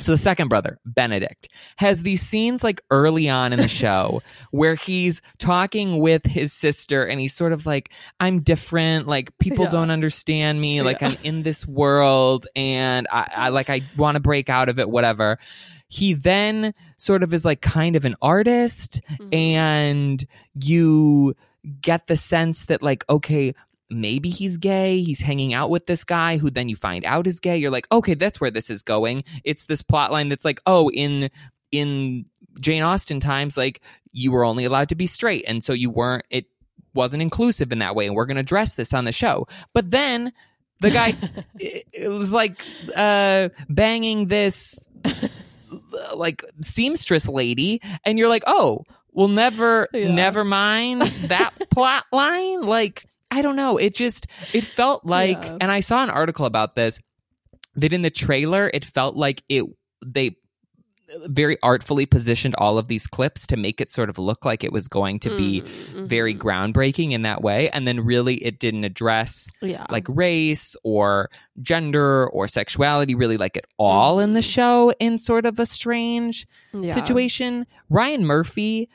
so 0.00 0.12
the 0.12 0.18
second 0.18 0.48
brother, 0.48 0.78
Benedict, 0.84 1.48
has 1.76 2.02
these 2.02 2.20
scenes 2.20 2.62
like 2.62 2.80
early 2.90 3.28
on 3.28 3.52
in 3.52 3.58
the 3.58 3.68
show 3.82 4.22
where 4.50 4.74
he's 4.74 5.22
talking 5.38 5.98
with 5.98 6.24
his 6.26 6.52
sister 6.52 7.04
and 7.04 7.20
he's 7.20 7.34
sort 7.34 7.52
of 7.52 7.66
like, 7.66 7.90
I'm 8.20 8.40
different, 8.40 9.06
like 9.08 9.36
people 9.38 9.64
Yeah. 9.64 9.70
don't 9.70 9.90
understand 9.90 10.60
me, 10.60 10.82
like 10.82 11.00
Yeah. 11.00 11.08
I'm 11.08 11.18
in 11.24 11.42
this 11.42 11.66
world 11.66 12.46
and 12.54 13.06
I, 13.10 13.28
I 13.34 13.48
like 13.48 13.70
I 13.70 13.80
want 13.96 14.16
to 14.16 14.20
break 14.20 14.48
out 14.50 14.68
of 14.68 14.78
it, 14.78 14.90
whatever. 14.90 15.38
He 15.88 16.14
then 16.14 16.74
sort 16.98 17.22
of 17.22 17.32
is 17.32 17.44
like 17.44 17.60
kind 17.62 17.96
of 17.96 18.04
an 18.04 18.16
artist 18.20 19.00
Mhm. 19.20 19.34
and 19.34 20.26
you 20.54 21.34
get 21.80 22.06
the 22.06 22.16
sense 22.16 22.66
that 22.66 22.82
like 22.82 23.04
okay 23.08 23.54
maybe 23.90 24.30
he's 24.30 24.56
gay 24.56 25.00
he's 25.00 25.20
hanging 25.20 25.54
out 25.54 25.70
with 25.70 25.86
this 25.86 26.02
guy 26.04 26.38
who 26.38 26.50
then 26.50 26.68
you 26.68 26.74
find 26.76 27.04
out 27.04 27.26
is 27.26 27.38
gay 27.40 27.56
you're 27.56 27.70
like 27.70 27.86
okay 27.92 28.14
that's 28.14 28.40
where 28.40 28.50
this 28.50 28.68
is 28.70 28.82
going. 28.82 29.22
It's 29.44 29.64
this 29.64 29.82
plot 29.82 30.10
line 30.10 30.28
that's 30.28 30.44
like 30.44 30.60
oh 30.66 30.90
in 30.90 31.30
in 31.72 32.24
jane 32.60 32.82
austen 32.82 33.20
times 33.20 33.56
like 33.56 33.80
you 34.12 34.32
were 34.32 34.44
only 34.44 34.64
allowed 34.64 34.88
to 34.88 34.94
be 34.94 35.04
straight 35.06 35.44
and 35.46 35.62
so 35.62 35.72
you 35.72 35.90
weren't 35.90 36.24
it 36.30 36.46
wasn't 36.94 37.20
inclusive 37.22 37.70
in 37.72 37.78
that 37.80 37.94
way 37.94 38.06
and 38.06 38.16
we're 38.16 38.24
going 38.24 38.36
to 38.36 38.40
address 38.40 38.72
this 38.72 38.94
on 38.94 39.04
the 39.04 39.12
show. 39.12 39.46
But 39.74 39.90
then 39.90 40.32
the 40.80 40.90
guy 40.90 41.08
it, 41.58 41.84
it 41.92 42.08
was 42.08 42.32
like 42.32 42.62
uh 42.96 43.50
banging 43.68 44.28
this 44.28 44.88
like 46.14 46.42
seamstress 46.62 47.28
lady 47.28 47.80
and 48.04 48.18
you're 48.18 48.28
like 48.28 48.44
oh 48.46 48.84
well 49.12 49.28
never 49.28 49.88
Yeah. 49.92 50.10
never 50.12 50.44
mind 50.44 51.02
that 51.28 51.52
plot 51.70 52.04
line? 52.12 52.62
Like 52.62 53.04
i 53.30 53.42
don't 53.42 53.56
know 53.56 53.76
it 53.76 53.94
just 53.94 54.26
it 54.52 54.64
felt 54.64 55.04
like 55.04 55.38
Yeah. 55.42 55.58
and 55.60 55.70
i 55.72 55.80
saw 55.80 56.02
an 56.02 56.10
article 56.10 56.46
about 56.46 56.74
this 56.76 56.98
that 57.74 57.92
in 57.92 58.02
the 58.02 58.10
trailer 58.10 58.70
it 58.72 58.84
felt 58.84 59.16
like 59.16 59.42
it 59.48 59.64
they 60.04 60.36
very 61.28 61.56
artfully 61.62 62.04
positioned 62.04 62.56
all 62.58 62.78
of 62.78 62.88
these 62.88 63.06
clips 63.06 63.46
to 63.46 63.56
make 63.56 63.80
it 63.80 63.92
sort 63.92 64.10
of 64.10 64.18
look 64.18 64.44
like 64.44 64.64
it 64.64 64.72
was 64.72 64.88
going 64.88 65.20
to 65.20 65.36
be 65.36 65.62
Mm, 65.94 66.08
very 66.08 66.34
mhm. 66.34 66.40
groundbreaking 66.40 67.12
in 67.12 67.22
that 67.22 67.42
way 67.42 67.70
and 67.70 67.86
then 67.86 68.00
really 68.00 68.36
it 68.44 68.58
didn't 68.58 68.82
address 68.82 69.46
yeah 69.62 69.86
like 69.88 70.04
race 70.08 70.74
or 70.82 71.30
gender 71.62 72.26
or 72.30 72.48
sexuality 72.48 73.14
really 73.14 73.36
like 73.36 73.56
at 73.56 73.66
all 73.78 74.18
in 74.18 74.32
the 74.32 74.40
Mhm. 74.40 74.52
show 74.52 74.92
in 74.98 75.20
sort 75.20 75.46
of 75.46 75.60
a 75.60 75.66
strange 75.66 76.44
Yeah. 76.74 76.92
situation. 76.92 77.66
Ryan 77.88 78.24
Murphy 78.24 78.88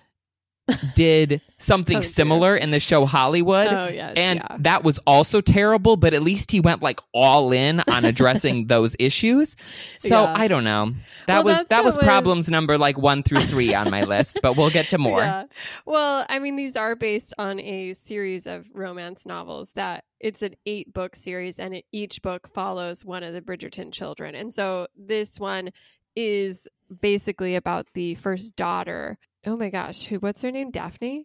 did 0.96 1.42
something 1.58 1.98
Oh, 1.98 2.02
similar 2.02 2.56
in 2.56 2.72
the 2.72 2.80
show 2.80 3.06
Hollywood. 3.06 3.68
oh 3.68 3.88
yes 3.88 4.14
And 4.18 4.40
yeah. 4.40 4.58
that 4.60 4.84
was 4.84 5.00
also 5.06 5.42
terrible, 5.42 5.96
but 5.98 6.14
at 6.14 6.24
least 6.24 6.52
he 6.52 6.60
went 6.60 6.82
like 6.82 7.00
all 7.14 7.52
in 7.52 7.82
on 7.88 8.06
addressing 8.06 8.68
those 8.68 8.96
issues. 9.00 9.56
So 10.00 10.24
Yeah. 10.24 10.34
I 10.36 10.48
don't 10.48 10.64
know. 10.64 10.94
That 11.28 11.44
Well, 11.46 11.58
was 11.60 11.66
that 11.70 11.84
was- 11.84 11.98
problems 11.98 12.50
number 12.50 12.78
like 12.78 12.98
one 12.98 13.24
through 13.24 13.42
three 13.42 13.74
on 13.76 13.90
my 13.92 14.04
list, 14.04 14.40
but 14.42 14.58
we'll 14.58 14.70
get 14.72 14.90
to 14.90 14.98
more. 14.98 15.20
Yeah. 15.20 15.44
Well, 15.86 16.26
I 16.30 16.40
mean, 16.40 16.56
these 16.56 16.76
are 16.76 16.96
based 16.96 17.34
on 17.38 17.60
a 17.60 17.94
series 17.94 18.48
of 18.48 18.68
romance 18.74 19.26
novels 19.26 19.72
that 19.74 20.04
it's 20.20 20.42
an 20.42 20.56
eight 20.66 20.94
book 20.94 21.16
series, 21.16 21.58
and 21.60 21.76
it, 21.76 21.86
each 21.92 22.22
book 22.22 22.48
follows 22.54 23.04
one 23.06 23.24
of 23.24 23.34
the 23.34 23.42
Bridgerton 23.42 23.92
children. 23.92 24.36
And 24.36 24.54
so 24.54 24.88
this 24.96 25.40
one 25.40 25.72
is 26.16 26.68
basically 27.02 27.56
about 27.56 27.88
the 27.94 28.16
first 28.16 28.56
daughter. 28.56 29.18
Oh 29.46 29.58
my 29.58 29.70
gosh, 29.70 30.06
who? 30.06 30.18
What's 30.20 30.42
her 30.42 30.52
name? 30.52 30.72
Daphne. 30.72 31.24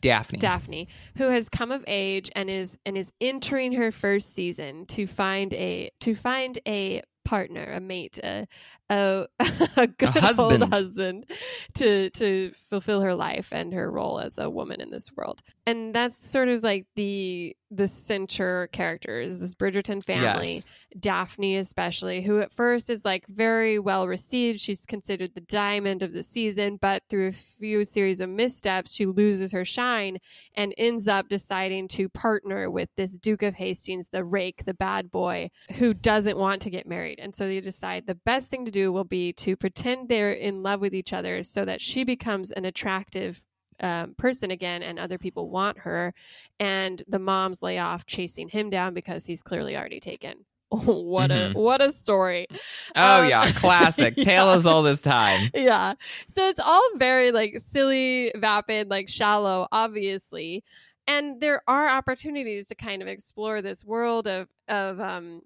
Daphne. 0.00 0.38
Daphne, 0.38 0.88
who 1.16 1.24
has 1.24 1.48
come 1.48 1.70
of 1.70 1.84
age 1.86 2.30
and 2.34 2.48
is 2.48 2.78
and 2.86 2.96
is 2.96 3.12
entering 3.20 3.72
her 3.72 3.92
first 3.92 4.34
season 4.34 4.86
to 4.86 5.06
find 5.06 5.52
a 5.54 5.90
to 6.00 6.14
find 6.14 6.58
a 6.66 7.02
partner, 7.24 7.70
a 7.72 7.80
mate, 7.80 8.18
a 8.18 8.46
a, 8.92 9.26
a 9.76 9.86
good 9.86 10.10
husband. 10.10 10.62
old 10.62 10.72
husband 10.72 11.26
to 11.74 12.10
to 12.10 12.52
fulfill 12.68 13.00
her 13.00 13.14
life 13.14 13.48
and 13.52 13.72
her 13.72 13.90
role 13.90 14.20
as 14.20 14.38
a 14.38 14.50
woman 14.50 14.80
in 14.80 14.90
this 14.90 15.10
world. 15.16 15.42
And 15.66 15.94
that's 15.94 16.28
sort 16.28 16.48
of 16.48 16.62
like 16.62 16.86
the 16.94 17.56
the 17.70 17.88
center 17.88 18.68
characters, 18.72 19.38
this 19.38 19.54
Bridgerton 19.54 20.04
family. 20.04 20.56
Yes. 20.56 20.64
Daphne 21.00 21.56
especially, 21.56 22.20
who 22.20 22.40
at 22.40 22.52
first 22.52 22.90
is 22.90 23.04
like 23.04 23.26
very 23.28 23.78
well 23.78 24.06
received. 24.06 24.60
She's 24.60 24.84
considered 24.84 25.34
the 25.34 25.40
diamond 25.40 26.02
of 26.02 26.12
the 26.12 26.22
season, 26.22 26.76
but 26.76 27.02
through 27.08 27.28
a 27.28 27.32
few 27.32 27.84
series 27.84 28.20
of 28.20 28.28
missteps, 28.28 28.92
she 28.92 29.06
loses 29.06 29.52
her 29.52 29.64
shine 29.64 30.18
and 30.54 30.74
ends 30.76 31.08
up 31.08 31.28
deciding 31.28 31.88
to 31.88 32.08
partner 32.10 32.70
with 32.70 32.90
this 32.96 33.12
Duke 33.12 33.42
of 33.42 33.54
Hastings, 33.54 34.08
the 34.08 34.24
rake, 34.24 34.64
the 34.64 34.74
bad 34.74 35.10
boy, 35.10 35.50
who 35.78 35.94
doesn't 35.94 36.36
want 36.36 36.62
to 36.62 36.70
get 36.70 36.86
married. 36.86 37.20
And 37.20 37.34
so 37.34 37.46
they 37.46 37.60
decide 37.60 38.06
the 38.06 38.14
best 38.14 38.50
thing 38.50 38.66
to 38.66 38.70
do 38.70 38.81
will 38.90 39.04
be 39.04 39.32
to 39.34 39.54
pretend 39.56 40.08
they're 40.08 40.32
in 40.32 40.62
love 40.62 40.80
with 40.80 40.94
each 40.94 41.12
other 41.12 41.42
so 41.42 41.64
that 41.64 41.80
she 41.80 42.02
becomes 42.04 42.50
an 42.50 42.64
attractive 42.64 43.42
um, 43.80 44.14
person 44.16 44.50
again 44.50 44.82
and 44.82 44.98
other 44.98 45.18
people 45.18 45.50
want 45.50 45.78
her 45.78 46.14
and 46.60 47.02
the 47.08 47.18
moms 47.18 47.62
lay 47.62 47.78
off 47.78 48.06
chasing 48.06 48.48
him 48.48 48.70
down 48.70 48.94
because 48.94 49.26
he's 49.26 49.42
clearly 49.42 49.76
already 49.76 49.98
taken 50.00 50.44
what 50.70 51.30
Mhm. 51.30 51.54
a 51.54 51.58
what 51.58 51.80
a 51.82 51.90
story 51.92 52.46
Oh 52.94 53.22
Um, 53.22 53.28
yeah, 53.28 53.50
classic. 53.56 54.14
yeah. 54.16 54.24
Tale 54.24 54.50
as 54.50 54.66
all 54.66 54.82
this 54.82 55.02
time. 55.02 55.50
yeah 55.54 55.94
so 56.28 56.48
it's 56.48 56.60
all 56.60 56.86
very 56.96 57.32
like 57.32 57.58
silly 57.60 58.30
vapid 58.36 58.88
like 58.88 59.08
shallow 59.08 59.66
obviously 59.72 60.62
and 61.08 61.40
there 61.40 61.62
are 61.66 61.88
opportunities 61.88 62.68
to 62.68 62.74
kind 62.76 63.02
of 63.02 63.08
explore 63.08 63.60
this 63.62 63.84
world 63.84 64.28
of 64.28 64.48
of 64.68 65.00
um 65.00 65.42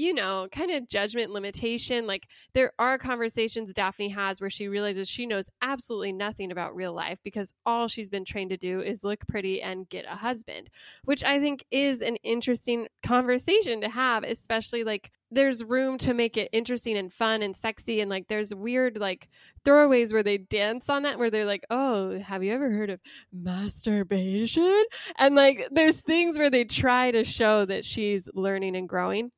you 0.00 0.14
know 0.14 0.48
kind 0.50 0.70
of 0.70 0.88
judgment 0.88 1.30
limitation 1.30 2.06
like 2.06 2.26
there 2.54 2.72
are 2.78 2.96
conversations 2.96 3.74
daphne 3.74 4.08
has 4.08 4.40
where 4.40 4.50
she 4.50 4.68
realizes 4.68 5.08
she 5.08 5.26
knows 5.26 5.50
absolutely 5.62 6.12
nothing 6.12 6.50
about 6.50 6.74
real 6.74 6.92
life 6.92 7.18
because 7.22 7.52
all 7.66 7.86
she's 7.86 8.10
been 8.10 8.24
trained 8.24 8.50
to 8.50 8.56
do 8.56 8.80
is 8.80 9.04
look 9.04 9.20
pretty 9.28 9.60
and 9.60 9.88
get 9.88 10.04
a 10.06 10.16
husband 10.16 10.70
which 11.04 11.22
i 11.22 11.38
think 11.38 11.64
is 11.70 12.00
an 12.00 12.16
interesting 12.16 12.86
conversation 13.02 13.80
to 13.80 13.88
have 13.88 14.24
especially 14.24 14.84
like 14.84 15.10
there's 15.32 15.62
room 15.62 15.96
to 15.96 16.12
make 16.12 16.36
it 16.36 16.48
interesting 16.52 16.96
and 16.96 17.12
fun 17.12 17.42
and 17.42 17.56
sexy 17.56 18.00
and 18.00 18.10
like 18.10 18.26
there's 18.26 18.52
weird 18.54 18.98
like 18.98 19.28
throwaways 19.64 20.12
where 20.12 20.24
they 20.24 20.38
dance 20.38 20.88
on 20.88 21.02
that 21.02 21.18
where 21.18 21.30
they're 21.30 21.44
like 21.44 21.64
oh 21.70 22.18
have 22.18 22.42
you 22.42 22.52
ever 22.52 22.70
heard 22.70 22.90
of 22.90 23.00
masturbation? 23.32 24.84
And 25.16 25.34
like 25.34 25.68
there's 25.70 25.96
things 25.96 26.38
where 26.38 26.50
they 26.50 26.64
try 26.64 27.10
to 27.10 27.24
show 27.24 27.64
that 27.66 27.84
she's 27.84 28.28
learning 28.34 28.76
and 28.76 28.88
growing 28.88 29.30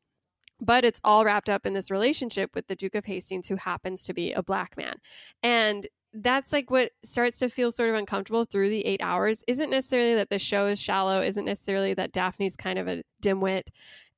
but 0.62 0.84
it's 0.84 1.00
all 1.02 1.24
wrapped 1.24 1.50
up 1.50 1.66
in 1.66 1.74
this 1.74 1.90
relationship 1.90 2.54
with 2.54 2.68
the 2.68 2.76
duke 2.76 2.94
of 2.94 3.04
hastings 3.04 3.48
who 3.48 3.56
happens 3.56 4.04
to 4.04 4.14
be 4.14 4.32
a 4.32 4.42
black 4.42 4.76
man. 4.76 4.94
And 5.42 5.86
that's 6.14 6.52
like 6.52 6.70
what 6.70 6.92
starts 7.02 7.40
to 7.40 7.48
feel 7.48 7.72
sort 7.72 7.90
of 7.90 7.96
uncomfortable 7.96 8.44
through 8.44 8.68
the 8.68 8.86
eight 8.86 9.02
hours 9.02 9.42
isn't 9.48 9.70
necessarily 9.70 10.14
that 10.14 10.30
the 10.30 10.38
show 10.38 10.66
is 10.68 10.80
shallow 10.80 11.20
isn't 11.20 11.44
necessarily 11.44 11.94
that 11.94 12.12
daphne's 12.12 12.54
kind 12.54 12.78
of 12.78 12.86
a 12.86 13.02
dimwit. 13.22 13.64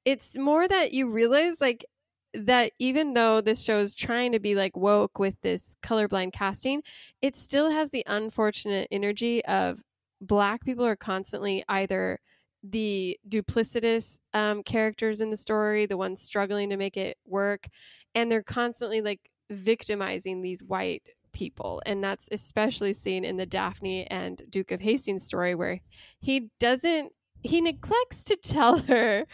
It's 0.04 0.36
more 0.38 0.68
that 0.68 0.92
you 0.92 1.10
realize 1.10 1.60
like 1.60 1.86
that 2.34 2.72
even 2.78 3.14
though 3.14 3.40
this 3.40 3.62
show 3.62 3.78
is 3.78 3.94
trying 3.94 4.32
to 4.32 4.40
be 4.40 4.54
like 4.54 4.76
woke 4.76 5.18
with 5.18 5.40
this 5.40 5.76
colorblind 5.82 6.32
casting, 6.32 6.82
it 7.22 7.36
still 7.36 7.70
has 7.70 7.90
the 7.90 8.04
unfortunate 8.06 8.88
energy 8.90 9.42
of 9.46 9.80
black 10.20 10.64
people 10.64 10.84
are 10.84 10.96
constantly 10.96 11.64
either 11.68 12.18
the 12.64 13.18
duplicitous 13.28 14.18
um, 14.32 14.62
characters 14.62 15.20
in 15.20 15.30
the 15.30 15.36
story, 15.36 15.86
the 15.86 15.96
ones 15.96 16.22
struggling 16.22 16.70
to 16.70 16.76
make 16.76 16.96
it 16.96 17.18
work, 17.26 17.68
and 18.14 18.30
they're 18.30 18.42
constantly 18.42 19.00
like 19.00 19.20
victimizing 19.50 20.40
these 20.40 20.62
white 20.62 21.08
people. 21.32 21.82
And 21.84 22.02
that's 22.02 22.28
especially 22.32 22.94
seen 22.94 23.24
in 23.24 23.36
the 23.36 23.46
Daphne 23.46 24.06
and 24.06 24.40
Duke 24.48 24.70
of 24.70 24.80
Hastings 24.80 25.26
story, 25.26 25.54
where 25.54 25.80
he 26.20 26.50
doesn't 26.58 27.12
he 27.44 27.60
neglects 27.60 28.24
to 28.24 28.36
tell 28.36 28.78
her 28.88 29.26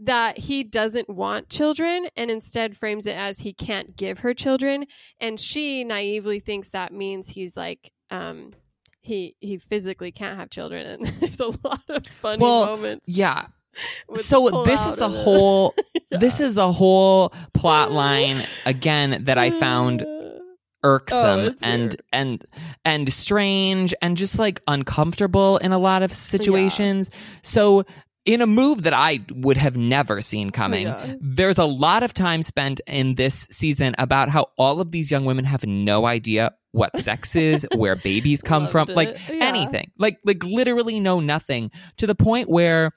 that 0.00 0.38
he 0.38 0.64
doesn't 0.64 1.08
want 1.08 1.50
children 1.50 2.08
and 2.16 2.30
instead 2.30 2.76
frames 2.76 3.06
it 3.06 3.16
as 3.16 3.38
he 3.38 3.52
can't 3.52 3.94
give 3.96 4.20
her 4.20 4.32
children 4.32 4.86
and 5.20 5.38
she 5.38 5.84
naively 5.84 6.40
thinks 6.40 6.70
that 6.70 6.94
means 6.94 7.28
he's 7.28 7.58
like 7.58 7.92
um 8.10 8.52
he 9.08 9.34
he 9.40 9.56
physically 9.58 10.12
can't 10.12 10.38
have 10.38 10.50
children 10.50 10.86
and 10.86 11.06
there's 11.20 11.40
a 11.40 11.46
lot 11.46 11.82
of 11.88 12.06
funny 12.22 12.42
Well, 12.42 12.66
moments 12.66 13.04
Yeah. 13.08 13.46
So 14.16 14.64
this 14.64 14.84
is 14.86 15.00
a 15.00 15.08
whole 15.08 15.74
Yeah. 16.10 16.18
this 16.18 16.40
is 16.40 16.56
a 16.56 16.72
whole 16.72 17.32
plot 17.54 17.88
mm-hmm. 17.88 17.96
line 17.96 18.46
again 18.66 19.24
that 19.24 19.38
I 19.38 19.50
found 19.50 20.02
oh, 20.06 20.40
irksome 20.82 21.40
Oh, 21.40 21.54
and 21.62 21.82
weird. 21.82 22.02
and 22.12 22.44
and 22.84 23.12
strange 23.12 23.94
and 24.02 24.16
just 24.16 24.38
like 24.38 24.60
uncomfortable 24.66 25.58
in 25.58 25.72
a 25.72 25.78
lot 25.78 26.02
of 26.02 26.12
situations. 26.12 27.10
So 27.42 27.84
in 28.28 28.42
a 28.42 28.46
move 28.46 28.82
that 28.82 28.92
I 28.92 29.20
would 29.34 29.56
have 29.56 29.74
never 29.76 30.20
seen 30.20 30.50
coming, 30.50 30.86
Yeah. 30.86 31.14
there's 31.18 31.56
a 31.56 31.64
lot 31.64 32.02
of 32.02 32.12
time 32.12 32.42
spent 32.42 32.80
in 32.86 33.14
this 33.14 33.48
season 33.50 33.94
about 33.98 34.28
how 34.28 34.48
all 34.58 34.80
of 34.82 34.92
these 34.92 35.10
young 35.10 35.24
women 35.24 35.46
have 35.46 35.64
no 35.66 36.04
idea 36.04 36.52
what 36.72 36.96
sex 36.98 37.34
is, 37.34 37.66
where 37.74 37.96
babies 37.96 38.42
come 38.42 38.64
Loved 38.64 38.72
from, 38.72 38.88
like. 38.88 39.16
Yeah. 39.30 39.44
anything. 39.46 39.90
Like 39.96 40.18
like 40.24 40.44
literally 40.44 41.00
know 41.00 41.20
nothing 41.20 41.70
to 41.96 42.06
the 42.06 42.14
point 42.14 42.50
where 42.50 42.92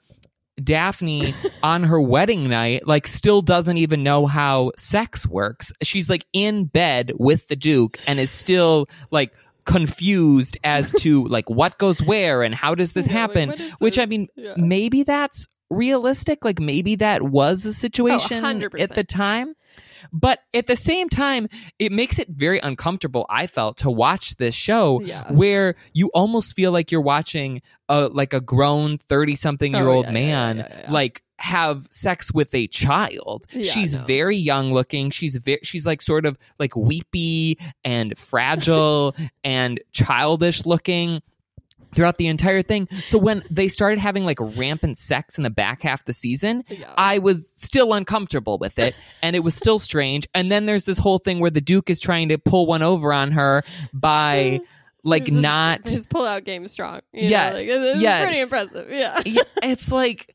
Daphne 0.62 1.34
on 1.62 1.84
her 1.84 2.00
wedding 2.00 2.48
night 2.48 2.86
like 2.86 3.06
still 3.06 3.40
doesn't 3.40 3.78
even 3.78 4.02
know 4.02 4.26
how 4.26 4.72
sex 4.76 5.26
works. 5.26 5.72
She's 5.82 6.10
like 6.10 6.26
in 6.34 6.66
bed 6.66 7.12
with 7.18 7.48
the 7.48 7.56
duke 7.56 7.96
and 8.06 8.20
is 8.20 8.30
still 8.30 8.86
like 9.10 9.32
confused 9.64 10.56
as 10.64 10.92
to 10.92 11.24
like 11.28 11.48
what 11.50 11.78
goes 11.78 12.00
where 12.02 12.42
and 12.42 12.54
how 12.54 12.74
does 12.74 12.92
this 12.92 13.06
Yeah, 13.06 13.26
like, 13.26 13.36
happen 13.36 13.70
which 13.78 13.98
i 13.98 14.06
mean 14.06 14.28
Yeah. 14.36 14.54
maybe 14.56 15.02
that's 15.02 15.46
realistic. 15.70 16.44
Like 16.44 16.60
maybe 16.60 16.96
that 16.96 17.22
was 17.22 17.64
a 17.64 17.72
situation 17.72 18.42
100%. 18.44 18.78
at 18.78 18.94
the 18.94 19.04
time. 19.04 19.54
But 20.12 20.40
at 20.52 20.66
the 20.66 20.76
same 20.76 21.08
time, 21.08 21.48
it 21.78 21.92
makes 21.92 22.18
it 22.18 22.28
very 22.28 22.58
uncomfortable, 22.58 23.24
I 23.30 23.46
felt, 23.46 23.78
to 23.78 23.90
watch 23.90 24.36
this 24.36 24.54
show 24.54 25.00
Yeah. 25.00 25.32
where 25.32 25.76
you 25.94 26.10
almost 26.12 26.54
feel 26.54 26.72
like 26.72 26.92
you're 26.92 27.00
watching 27.00 27.62
a 27.88 28.08
like 28.08 28.34
a 28.34 28.40
grown 28.40 28.98
30 28.98 29.34
something 29.36 29.72
year 29.72 29.88
old 29.88 30.06
Oh, 30.08 30.12
man 30.12 30.66
like 30.90 31.22
have 31.42 31.88
sex 31.90 32.32
with 32.32 32.54
a 32.54 32.68
child. 32.68 33.46
Yeah, 33.52 33.72
she's 33.72 33.94
no. 33.94 34.04
very 34.04 34.36
young 34.36 34.72
looking. 34.72 35.10
She's 35.10 35.34
very 35.36 35.58
she's 35.64 35.84
like 35.84 36.00
sort 36.00 36.24
of 36.24 36.38
like 36.60 36.76
weepy 36.76 37.58
and 37.84 38.16
fragile 38.16 39.14
and 39.44 39.80
childish 39.92 40.64
looking 40.64 41.20
throughout 41.96 42.16
the 42.16 42.28
entire 42.28 42.62
thing. 42.62 42.88
So 43.04 43.18
when 43.18 43.42
they 43.50 43.68
started 43.68 43.98
having 43.98 44.24
like 44.24 44.38
rampant 44.40 44.98
sex 44.98 45.36
in 45.36 45.42
the 45.44 45.50
back 45.50 45.82
half 45.82 46.00
of 46.00 46.06
the 46.06 46.12
season, 46.14 46.64
Yeah. 46.68 46.94
I 46.96 47.18
was 47.18 47.52
still 47.56 47.92
uncomfortable 47.92 48.56
with 48.58 48.78
it 48.78 48.94
and 49.22 49.36
it 49.36 49.40
was 49.40 49.54
still 49.54 49.78
strange. 49.78 50.26
And 50.34 50.50
then 50.50 50.64
there's 50.66 50.84
this 50.86 50.96
whole 50.96 51.18
thing 51.18 51.38
where 51.40 51.50
the 51.50 51.60
Duke 51.60 51.90
is 51.90 52.00
trying 52.00 52.28
to 52.30 52.38
pull 52.38 52.66
one 52.66 52.82
over 52.82 53.12
on 53.12 53.32
her 53.32 53.62
by 53.92 54.60
like 55.04 55.26
His- 55.26 55.42
not 55.42 55.86
his 55.88 56.06
pullout 56.06 56.44
game 56.44 56.66
strong. 56.68 57.00
you 57.12 57.24
know, 57.24 57.28
Yes, 57.28 57.52
like, 57.54 57.66
it's 57.68 58.00
yes. 58.00 58.24
pretty 58.24 58.40
impressive. 58.40 58.90
Yeah, 58.90 59.20
Yeah, 59.26 59.42
it's 59.62 59.90
like 59.92 60.34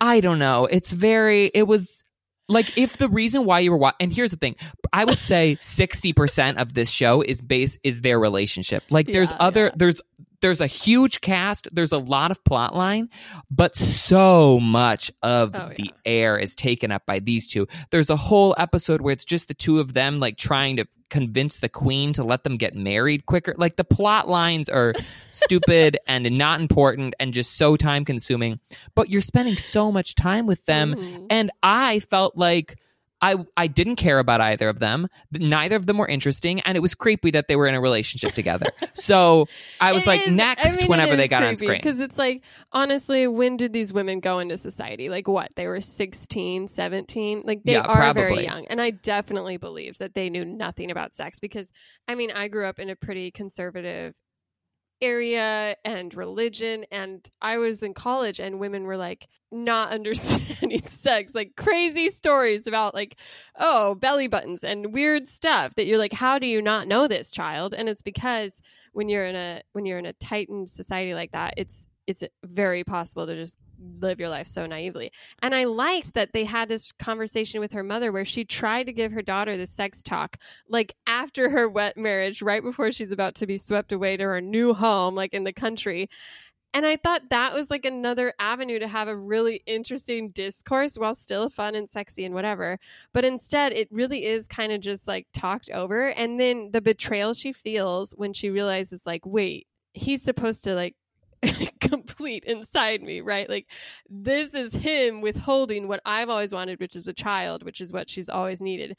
I 0.00 0.20
don't 0.20 0.38
know. 0.38 0.66
It's 0.66 0.92
very 0.92 1.46
it 1.54 1.66
was 1.66 2.02
like 2.48 2.76
if 2.78 2.96
the 2.96 3.08
reason 3.08 3.44
why 3.44 3.60
you 3.60 3.70
were 3.70 3.76
watching 3.76 3.96
and 4.00 4.12
here's 4.12 4.30
the 4.30 4.36
thing 4.36 4.56
i 4.92 5.04
would 5.04 5.18
say 5.20 5.56
60% 5.60 6.56
of 6.56 6.74
this 6.74 6.90
show 6.90 7.22
is 7.22 7.40
base 7.40 7.78
is 7.84 8.00
their 8.00 8.18
relationship 8.18 8.82
like 8.90 9.06
there's 9.06 9.30
Yeah, 9.30 9.36
other 9.40 9.64
yeah. 9.66 9.70
there's 9.76 10.00
there's 10.40 10.60
a 10.60 10.66
huge 10.68 11.20
cast 11.20 11.66
there's 11.72 11.92
a 11.92 11.98
lot 11.98 12.30
of 12.30 12.42
plot 12.44 12.74
line 12.76 13.08
but 13.50 13.76
so 13.76 14.60
much 14.60 15.10
of 15.22 15.54
Oh, 15.54 15.70
the 15.76 15.84
yeah. 15.84 15.90
air 16.04 16.38
is 16.38 16.54
taken 16.54 16.90
up 16.92 17.04
by 17.06 17.18
these 17.18 17.46
two 17.46 17.66
there's 17.90 18.10
a 18.10 18.16
whole 18.16 18.54
episode 18.58 19.00
where 19.00 19.12
it's 19.12 19.24
just 19.24 19.48
the 19.48 19.54
two 19.54 19.80
of 19.80 19.94
them 19.94 20.20
like 20.20 20.36
trying 20.36 20.76
to 20.76 20.86
convince 21.10 21.60
the 21.60 21.70
queen 21.70 22.12
to 22.12 22.22
let 22.22 22.44
them 22.44 22.58
get 22.58 22.76
married 22.76 23.24
quicker 23.24 23.54
like 23.56 23.76
the 23.76 23.82
plot 23.84 24.28
lines 24.28 24.68
are 24.68 24.92
stupid 25.32 25.96
and 26.06 26.30
not 26.36 26.60
important 26.60 27.14
and 27.18 27.32
just 27.32 27.56
so 27.56 27.76
time 27.76 28.04
consuming 28.04 28.60
but 28.94 29.08
you're 29.08 29.22
spending 29.22 29.56
so 29.56 29.90
much 29.90 30.14
time 30.14 30.46
with 30.46 30.64
them 30.66 30.94
Mhm. 30.94 31.26
and 31.30 31.50
I 31.62 32.00
felt 32.00 32.36
like 32.36 32.76
I 33.20 33.36
I 33.56 33.66
didn't 33.66 33.96
care 33.96 34.18
about 34.18 34.40
either 34.40 34.68
of 34.68 34.78
them. 34.78 35.08
Neither 35.32 35.76
of 35.76 35.86
them 35.86 35.98
were 35.98 36.06
interesting, 36.06 36.60
and 36.60 36.76
it 36.76 36.80
was 36.80 36.94
creepy 36.94 37.30
that 37.32 37.48
they 37.48 37.56
were 37.56 37.66
in 37.66 37.74
a 37.74 37.80
relationship 37.80 38.32
together. 38.32 38.66
so 38.94 39.46
I 39.80 39.92
was 39.92 40.04
It 40.04 40.08
like, 40.08 40.26
is- 40.26 40.32
next, 40.34 40.66
I 40.66 40.76
mean, 40.76 40.86
whenever 40.88 41.16
they 41.16 41.26
got 41.28 41.42
on 41.42 41.56
screen. 41.56 41.78
Because 41.82 41.98
it's 42.00 42.16
like, 42.18 42.42
honestly, 42.72 43.26
when 43.26 43.56
did 43.56 43.72
these 43.72 43.92
women 43.92 44.20
go 44.20 44.38
into 44.38 44.56
society? 44.56 45.08
Like, 45.08 45.26
what? 45.26 45.50
They 45.56 45.66
were 45.66 45.80
16, 45.80 46.68
17? 46.68 47.42
Like, 47.44 47.62
they 47.64 47.72
Yeah, 47.72 47.80
are 47.80 47.96
probably. 47.96 48.22
very 48.22 48.44
young. 48.44 48.66
And 48.68 48.80
I 48.80 48.90
definitely 48.90 49.56
believe 49.56 49.98
that 49.98 50.14
they 50.14 50.30
knew 50.30 50.44
nothing 50.44 50.90
about 50.90 51.12
sex 51.14 51.38
because, 51.40 51.68
I 52.06 52.14
mean, 52.14 52.30
I 52.30 52.48
grew 52.48 52.66
up 52.66 52.78
in 52.78 52.88
a 52.88 52.96
pretty 52.96 53.30
conservative 53.32 54.14
area 55.00 55.76
and 55.84 56.12
religion 56.14 56.84
and 56.90 57.24
I 57.40 57.58
was 57.58 57.82
in 57.84 57.94
college 57.94 58.40
and 58.40 58.58
women 58.58 58.82
were 58.82 58.96
like 58.96 59.28
not 59.50 59.90
understanding 59.92 60.82
sex 60.86 61.34
like 61.34 61.56
crazy 61.56 62.10
stories 62.10 62.66
about 62.66 62.94
like 62.94 63.16
oh 63.58 63.94
belly 63.94 64.28
buttons 64.28 64.62
and 64.62 64.92
weird 64.92 65.28
stuff 65.28 65.74
that 65.74 65.86
you're 65.86 65.98
like 65.98 66.12
how 66.12 66.38
do 66.38 66.46
you 66.46 66.60
not 66.60 66.88
know 66.88 67.06
this 67.06 67.30
child? 67.30 67.74
And 67.74 67.88
it's 67.88 68.02
because 68.02 68.52
when 68.92 69.08
you're 69.08 69.24
in 69.24 69.36
a 69.36 69.62
when 69.72 69.86
you're 69.86 69.98
in 69.98 70.06
a 70.06 70.12
tightened 70.14 70.68
society 70.68 71.14
like 71.14 71.32
that 71.32 71.54
it's 71.56 71.86
it's 72.06 72.24
very 72.44 72.84
possible 72.84 73.26
to 73.26 73.36
just 73.36 73.58
live 74.00 74.18
your 74.18 74.30
life 74.30 74.46
so 74.46 74.66
naively. 74.66 75.12
And 75.42 75.54
i 75.54 75.64
liked 75.64 76.14
that 76.14 76.32
they 76.32 76.44
had 76.44 76.68
this 76.68 76.90
conversation 76.98 77.60
with 77.60 77.72
her 77.72 77.84
mother 77.84 78.10
where 78.10 78.24
she 78.24 78.44
tried 78.44 78.86
to 78.86 78.92
give 78.92 79.12
her 79.12 79.22
daughter 79.22 79.56
the 79.56 79.66
sex 79.66 80.02
talk 80.02 80.36
like 80.68 80.96
after 81.06 81.48
her 81.50 81.68
wet 81.68 81.96
marriage 81.96 82.42
right 82.42 82.62
before 82.62 82.90
she's 82.90 83.12
about 83.12 83.36
to 83.36 83.46
be 83.46 83.58
swept 83.58 83.92
away 83.92 84.16
to 84.16 84.24
her 84.24 84.40
new 84.40 84.74
home 84.74 85.14
like 85.14 85.32
in 85.32 85.44
the 85.44 85.52
country 85.52 86.08
and 86.74 86.86
i 86.86 86.96
thought 86.96 87.22
that 87.30 87.54
was 87.54 87.70
like 87.70 87.84
another 87.84 88.32
avenue 88.38 88.78
to 88.78 88.88
have 88.88 89.08
a 89.08 89.16
really 89.16 89.62
interesting 89.66 90.30
discourse 90.30 90.96
while 90.96 91.14
still 91.14 91.48
fun 91.48 91.74
and 91.74 91.88
sexy 91.88 92.24
and 92.24 92.34
whatever. 92.34 92.78
But 93.12 93.24
instead 93.24 93.72
it 93.72 93.88
really 93.90 94.24
is 94.24 94.46
kind 94.46 94.72
of 94.72 94.80
just 94.80 95.06
like 95.08 95.26
talked 95.32 95.70
over. 95.70 96.08
And 96.10 96.38
then 96.40 96.70
the 96.72 96.80
betrayal 96.80 97.34
she 97.34 97.52
feels 97.52 98.12
when 98.12 98.32
she 98.32 98.50
realizes 98.50 99.06
like 99.06 99.24
wait 99.24 99.66
he's 99.92 100.22
supposed 100.22 100.64
to 100.64 100.74
like 100.74 100.94
complete 101.80 102.44
inside 102.44 103.02
me 103.02 103.20
right? 103.20 103.48
Like 103.48 103.66
this 104.08 104.54
is 104.54 104.72
him 104.74 105.20
withholding 105.20 105.88
what 105.88 106.00
i've 106.04 106.28
always 106.28 106.52
wanted 106.52 106.80
which 106.80 106.96
is 106.96 107.06
a 107.06 107.12
child 107.12 107.62
which 107.64 107.80
is 107.80 107.92
what 107.92 108.10
she's 108.10 108.28
always 108.28 108.60
needed. 108.60 108.96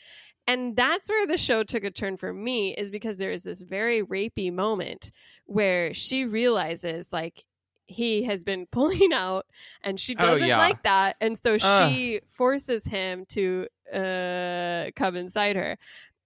And 0.47 0.75
that's 0.75 1.09
where 1.09 1.27
the 1.27 1.37
show 1.37 1.63
took 1.63 1.83
a 1.83 1.91
turn 1.91 2.17
for 2.17 2.33
me 2.33 2.73
is 2.73 2.89
because 2.89 3.17
there 3.17 3.31
is 3.31 3.43
this 3.43 3.61
very 3.61 4.01
rapey 4.01 4.51
moment 4.51 5.11
where 5.45 5.93
she 5.93 6.25
realizes 6.25 7.13
like 7.13 7.45
he 7.89 8.23
has 8.23 8.43
been 8.43 8.65
pulling 8.71 9.11
out 9.13 9.45
and 9.83 9.99
she 9.99 10.15
Oh, 10.17 10.21
doesn't 10.21 10.47
yeah. 10.47 10.57
like 10.57 10.83
that 10.83 11.15
and 11.19 11.37
so 11.37 11.57
Ugh. 11.61 11.91
she 11.91 12.21
forces 12.29 12.85
him 12.85 13.25
to 13.29 13.67
uh 13.93 14.91
come 14.95 15.15
inside 15.15 15.55
her 15.55 15.77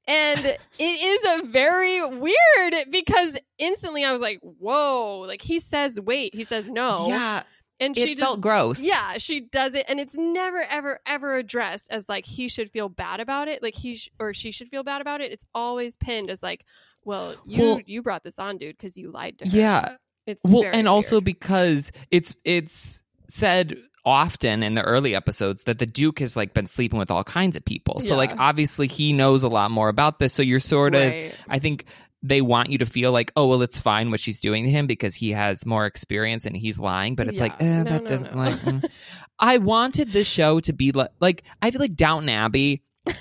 and 0.06 0.46
it 0.46 0.60
is 0.80 1.42
a 1.42 1.46
very 1.48 2.04
weird 2.06 2.76
because 2.92 3.38
instantly 3.58 4.04
i 4.04 4.12
was 4.12 4.20
like 4.22 4.40
whoa 4.42 5.20
like 5.26 5.42
he 5.42 5.60
says 5.60 6.00
wait 6.02 6.36
he 6.36 6.44
says 6.44 6.68
no 6.70 7.08
yeah, 7.08 7.44
and 7.80 7.98
it 7.98 8.08
she 8.10 8.16
felt 8.16 8.40
gross. 8.40 8.80
yeah, 8.80 9.18
she 9.18 9.40
does 9.42 9.74
it, 9.74 9.86
and 9.90 10.00
it's 10.00 10.14
never, 10.16 10.62
ever, 10.70 11.00
ever 11.06 11.36
addressed 11.36 11.92
as 11.92 12.08
like 12.08 12.24
he 12.26 12.48
should 12.48 12.70
feel 12.72 12.88
bad 12.88 13.20
about 13.20 13.48
it, 13.50 13.62
like 13.64 13.74
he 13.76 13.96
sh- 13.96 14.10
or 14.20 14.34
she 14.34 14.52
should 14.52 14.70
feel 14.70 14.84
bad 14.84 15.02
about 15.02 15.20
it. 15.22 15.32
It's 15.32 15.44
always 15.56 15.98
pinned 15.98 16.30
as 16.30 16.42
like, 16.44 16.64
well, 17.04 17.36
you 17.46 17.62
Well- 17.64 17.80
you 17.86 18.02
brought 18.04 18.24
this 18.24 18.38
on, 18.40 18.58
dude, 18.58 18.78
because 18.78 18.96
you 18.96 19.12
lied 19.12 19.40
to 19.40 19.50
her. 19.50 19.58
yeah. 19.58 19.96
It's 20.26 20.42
Well, 20.44 20.66
and 20.72 20.88
also 20.88 21.22
because 21.22 21.92
it's 22.12 22.36
it's 22.44 23.02
said 23.30 23.78
often 24.06 24.64
in 24.64 24.74
the 24.74 24.82
early 24.82 25.16
episodes 25.16 25.64
that 25.64 25.80
the 25.80 25.86
Duke 25.86 26.20
has 26.20 26.36
like 26.36 26.54
been 26.54 26.68
sleeping 26.68 27.00
with 27.00 27.10
all 27.10 27.24
kinds 27.24 27.56
of 27.56 27.64
people. 27.64 28.00
So 28.02 28.16
like 28.16 28.38
obviously 28.38 28.88
he 28.88 29.14
knows 29.14 29.44
a 29.44 29.48
lot 29.48 29.72
more 29.72 29.88
about 29.90 30.20
this. 30.20 30.34
So 30.34 30.42
you're 30.42 30.60
sort 30.60 30.94
of 30.94 31.04
Right. 31.04 31.34
I 31.48 31.60
think 31.60 31.86
they 32.22 32.42
want 32.42 32.70
you 32.70 32.78
to 32.80 32.86
feel 32.86 33.12
like, 33.14 33.32
oh 33.38 33.48
well, 33.48 33.62
it's 33.62 33.78
fine 33.78 34.12
what 34.12 34.20
she's 34.20 34.40
doing 34.42 34.66
to 34.66 34.70
him 34.70 34.88
because 34.88 35.16
he 35.16 35.32
has 35.32 35.66
more 35.66 35.86
experience 35.86 36.46
and 36.46 36.56
he's 36.56 36.78
lying. 36.78 37.16
But 37.16 37.28
it's 37.30 37.40
like, 37.40 37.54
eh, 37.62 37.66
No, 37.66 37.84
that 37.86 38.02
no, 38.02 38.08
doesn't 38.08 38.32
no. 38.34 38.38
like. 38.38 38.60
mm. 38.60 38.84
I 39.40 39.58
wanted 39.58 40.12
this 40.14 40.28
show 40.28 40.60
to 40.62 40.74
be 40.74 40.92
like, 40.92 41.10
like 41.22 41.44
I 41.62 41.72
feel 41.72 41.80
like 41.82 41.96
Downton 41.96 42.30
Abbey. 42.30 42.84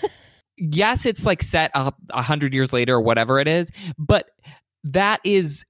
yes, 0.56 1.06
it's 1.06 1.24
like 1.24 1.42
set 1.42 1.70
up 1.74 1.96
a 2.10 2.22
hundred 2.22 2.54
years 2.54 2.72
later 2.72 2.94
or 2.96 3.00
whatever 3.00 3.38
it 3.38 3.48
is, 3.48 3.70
but 3.98 4.30
that 4.84 5.20
is 5.24 5.64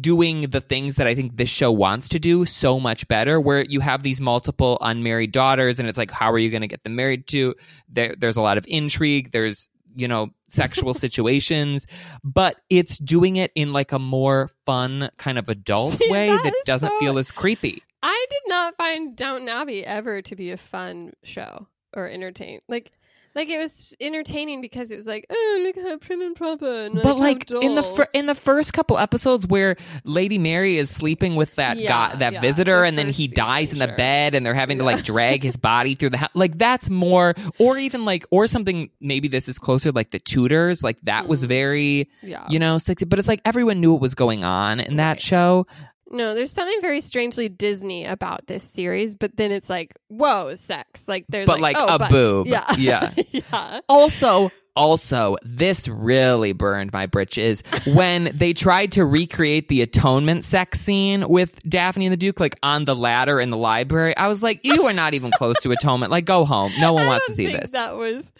doing 0.00 0.42
the 0.42 0.60
things 0.60 0.96
that 0.96 1.06
I 1.06 1.14
think 1.14 1.36
this 1.36 1.48
show 1.48 1.70
wants 1.72 2.08
to 2.10 2.18
do 2.18 2.44
so 2.44 2.78
much 2.80 3.06
better, 3.08 3.40
where 3.40 3.64
you 3.64 3.80
have 3.80 4.02
these 4.02 4.20
multiple 4.20 4.78
unmarried 4.80 5.32
daughters, 5.32 5.78
and 5.78 5.88
it's 5.88 5.98
like, 5.98 6.10
how 6.10 6.30
are 6.30 6.38
you 6.38 6.50
going 6.50 6.62
to 6.62 6.68
get 6.68 6.82
them 6.84 6.96
married 6.96 7.26
to? 7.28 7.54
There, 7.88 8.14
there's 8.18 8.36
a 8.36 8.42
lot 8.42 8.58
of 8.58 8.64
intrigue. 8.68 9.30
There's 9.30 9.68
you 9.96 10.08
know 10.08 10.30
sexual 10.48 10.92
situations 11.06 11.86
but 12.24 12.56
it's 12.68 12.98
doing 12.98 13.36
it 13.36 13.52
in 13.54 13.72
like 13.72 13.92
a 13.92 13.98
more 14.00 14.50
fun 14.66 15.08
kind 15.18 15.38
of 15.38 15.48
adult 15.48 15.94
See, 15.94 16.06
way 16.10 16.30
that 16.30 16.42
that 16.42 16.54
doesn't 16.66 16.90
so- 16.90 16.98
feel 16.98 17.16
as 17.16 17.30
creepy 17.30 17.80
I 18.02 18.26
did 18.28 18.42
not 18.48 18.76
find 18.76 19.16
Downton 19.16 19.48
Abbey 19.48 19.82
ever 19.82 20.20
to 20.20 20.36
be 20.36 20.50
a 20.50 20.58
fun 20.58 21.14
show 21.22 21.68
or 21.96 22.06
entertain. 22.06 22.60
Like, 22.68 22.92
like 23.34 23.48
it 23.50 23.58
was 23.58 23.94
entertaining 24.00 24.60
because 24.60 24.90
it 24.90 24.96
was 24.96 25.06
like, 25.06 25.26
oh, 25.30 25.60
look 25.62 25.76
how 25.84 25.96
prim 25.98 26.22
and 26.22 26.36
proper. 26.36 26.84
And, 26.84 26.94
but 26.94 27.04
how 27.04 27.14
like 27.16 27.50
in 27.50 27.74
the 27.74 27.82
fir- 27.82 28.08
in 28.12 28.26
the 28.26 28.34
first 28.34 28.72
couple 28.72 28.98
episodes 28.98 29.46
where 29.46 29.76
Lady 30.04 30.38
Mary 30.38 30.78
is 30.78 30.90
sleeping 30.90 31.34
with 31.34 31.54
that 31.56 31.76
Yeah, 31.78 31.88
guy, 32.10 32.16
that 32.16 32.32
yeah, 32.34 32.40
visitor, 32.40 32.80
the 32.80 32.86
and 32.86 32.98
then 32.98 33.08
he 33.10 33.26
dies 33.28 33.72
in 33.72 33.78
the 33.78 33.88
sure. 33.88 33.96
bed, 33.96 34.34
and 34.34 34.44
they're 34.46 34.54
having 34.54 34.78
to 34.78 34.84
like 34.84 35.02
drag 35.04 35.42
his 35.42 35.56
body 35.56 35.94
through 35.94 36.10
the 36.10 36.18
house. 36.18 36.30
Like 36.34 36.58
that's 36.58 36.88
more, 36.90 37.34
or 37.58 37.76
even 37.76 38.04
like, 38.04 38.24
or 38.30 38.46
something. 38.46 38.90
Maybe 39.00 39.28
this 39.28 39.48
is 39.48 39.58
closer, 39.58 39.90
like 39.92 40.10
the 40.10 40.18
Tudors. 40.20 40.82
Like 40.82 40.98
that 41.02 41.26
was 41.28 41.44
Mm. 41.44 41.48
very, 41.48 42.10
yeah, 42.22 42.46
you 42.48 42.58
know, 42.58 42.78
sexy. 42.78 43.04
But 43.04 43.18
it's 43.18 43.28
like 43.28 43.40
everyone 43.44 43.80
knew 43.80 43.92
what 43.92 44.00
was 44.00 44.14
going 44.14 44.44
on 44.44 44.80
in 44.80 44.96
that 44.96 45.20
show. 45.20 45.66
No, 46.14 46.34
there's 46.34 46.52
something 46.52 46.80
very 46.80 47.00
strangely 47.00 47.48
Disney 47.48 48.04
about 48.06 48.46
this 48.46 48.62
series, 48.62 49.16
but 49.16 49.36
then 49.36 49.50
it's 49.50 49.68
like, 49.68 49.92
whoa, 50.08 50.54
sex. 50.54 51.08
Like 51.08 51.24
there's 51.28 51.46
But, 51.46 51.60
like, 51.60 51.76
like, 51.76 51.90
oh, 51.90 51.94
a 51.94 51.98
butts. 51.98 52.12
boob. 52.12 52.46
Yeah. 52.46 52.64
Yeah. 52.78 53.12
yeah. 53.32 53.80
Also, 53.88 54.50
Also, 54.76 55.36
this 55.44 55.86
really 55.86 56.52
burned 56.52 56.92
my 56.92 57.06
britches 57.06 57.62
when 57.86 58.24
they 58.34 58.52
tried 58.52 58.92
to 58.92 59.04
recreate 59.04 59.68
the 59.68 59.82
atonement 59.82 60.44
sex 60.44 60.80
scene 60.80 61.28
with 61.28 61.62
Daphne 61.62 62.06
and 62.06 62.12
the 62.12 62.16
Duke, 62.16 62.40
like 62.40 62.58
on 62.62 62.84
the 62.84 62.96
ladder 62.96 63.40
in 63.40 63.50
the 63.50 63.56
library. 63.56 64.16
I 64.16 64.26
was 64.26 64.42
like, 64.42 64.60
you 64.64 64.86
are 64.86 64.92
not 64.92 65.14
even 65.14 65.30
close 65.30 65.60
to 65.62 65.70
atonement. 65.70 66.10
Like, 66.10 66.24
go 66.24 66.44
home. 66.44 66.72
No 66.78 66.92
one 66.92 67.06
wants 67.06 67.26
to 67.26 67.34
see 67.34 67.46
think 67.46 67.60
this. 67.60 67.70
That 67.70 67.96
was, 67.96 68.32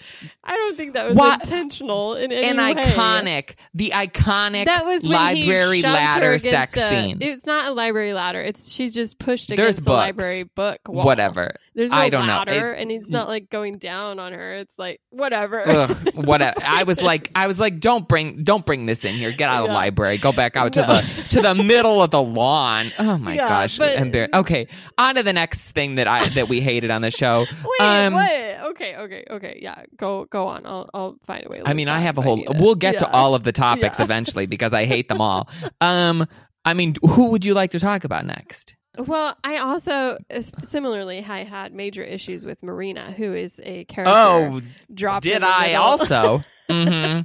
I 0.42 0.56
don't 0.56 0.76
think 0.76 0.94
that 0.94 1.06
was 1.08 1.16
What? 1.16 1.42
intentional 1.44 2.14
in 2.14 2.32
any 2.32 2.46
An 2.48 2.56
way. 2.56 2.74
iconic, 2.82 3.54
the 3.72 3.90
iconic 3.94 4.64
That 4.64 4.84
was 4.84 5.06
library 5.06 5.76
he 5.76 5.82
shoves 5.82 5.92
her 5.94 6.00
ladder 6.00 6.38
sex 6.38 6.76
a- 6.76 6.88
scene. 6.90 7.18
It's 7.20 7.46
not 7.46 7.66
a 7.66 7.74
library 7.74 8.12
ladder. 8.12 8.40
It's 8.40 8.68
she's 8.68 8.92
just 8.92 9.20
pushed 9.20 9.48
There's 9.50 9.58
against 9.58 9.78
the 9.78 9.84
books. 9.84 9.96
library 9.98 10.42
book 10.42 10.80
wall. 10.88 11.04
Whatever. 11.06 11.54
There's 11.74 11.90
no 11.90 11.96
I 11.96 12.08
don't 12.08 12.26
know. 12.28 12.42
It- 12.46 12.78
and 12.80 12.90
he's 12.90 13.08
not 13.10 13.26
like 13.26 13.50
going 13.50 13.78
down 13.78 14.18
on 14.20 14.32
her. 14.32 14.52
It's 14.54 14.78
like 14.78 15.00
whatever. 15.10 15.68
Ugh, 15.68 16.14
whatever. 16.14 16.60
I 16.64 16.84
was 16.84 17.02
like, 17.10 17.30
I 17.34 17.46
was 17.48 17.58
like, 17.58 17.80
don't 17.80 18.06
bring, 18.06 18.44
don't 18.44 18.64
bring 18.64 18.86
this 18.86 19.04
in 19.04 19.14
here. 19.16 19.32
Get 19.32 19.50
out 19.50 19.62
of 19.62 19.66
the 19.68 19.72
Yeah. 19.72 19.78
library. 19.78 20.18
Go 20.18 20.30
back 20.32 20.56
out 20.56 20.72
to 20.74 20.82
the 20.82 21.24
to 21.30 21.42
the 21.42 21.54
middle 21.54 22.00
of 22.00 22.10
the 22.12 22.22
lawn. 22.22 22.86
Oh 22.98 23.18
my 23.18 23.34
Yeah, 23.34 23.48
gosh. 23.48 23.78
but- 23.78 23.96
Embar- 23.96 24.28
okay, 24.34 24.68
on 24.98 25.16
to 25.16 25.22
the 25.24 25.32
next 25.32 25.72
thing 25.72 25.96
that 25.96 26.06
I 26.06 26.28
that 26.30 26.48
we 26.48 26.60
hated 26.60 26.90
on 26.92 27.02
the 27.02 27.10
show. 27.10 27.40
Wait, 27.50 27.80
Um, 27.86 28.14
what? 28.14 28.30
Okay, 28.70 28.96
okay, 28.96 29.24
okay. 29.30 29.58
Yeah, 29.60 29.82
go 29.96 30.26
go 30.26 30.46
on. 30.46 30.66
I'll 30.66 30.88
I'll 30.94 31.16
find 31.26 31.44
a 31.44 31.48
way. 31.48 31.62
I 31.64 31.74
mean, 31.74 31.88
I 31.88 32.00
have 32.00 32.18
a 32.18 32.22
whole. 32.22 32.42
We'll 32.58 32.74
get 32.76 32.98
to 33.00 33.10
all 33.10 33.34
of 33.34 33.42
the 33.42 33.52
topics 33.52 33.98
Yeah. 33.98 34.04
eventually 34.04 34.46
because 34.46 34.72
I 34.72 34.84
hate 34.84 35.08
them 35.08 35.20
all. 35.20 35.48
Um, 35.80 36.26
I 36.64 36.74
mean, 36.74 36.94
who 37.02 37.30
would 37.32 37.44
you 37.44 37.52
like 37.54 37.72
to 37.72 37.80
talk 37.80 38.04
about 38.04 38.24
next? 38.26 38.76
Well, 38.96 39.36
I 39.42 39.58
also 39.58 40.18
similarly 40.62 41.24
I 41.24 41.42
had 41.44 41.74
major 41.74 42.02
issues 42.02 42.46
with 42.46 42.62
Marina, 42.62 43.12
who 43.12 43.34
is 43.34 43.58
a 43.62 43.84
character. 43.86 44.12
Oh, 44.14 44.60
dropped 44.92 45.24
did 45.24 45.42
I 45.42 45.74
also? 45.74 46.42
hmm 46.70 47.20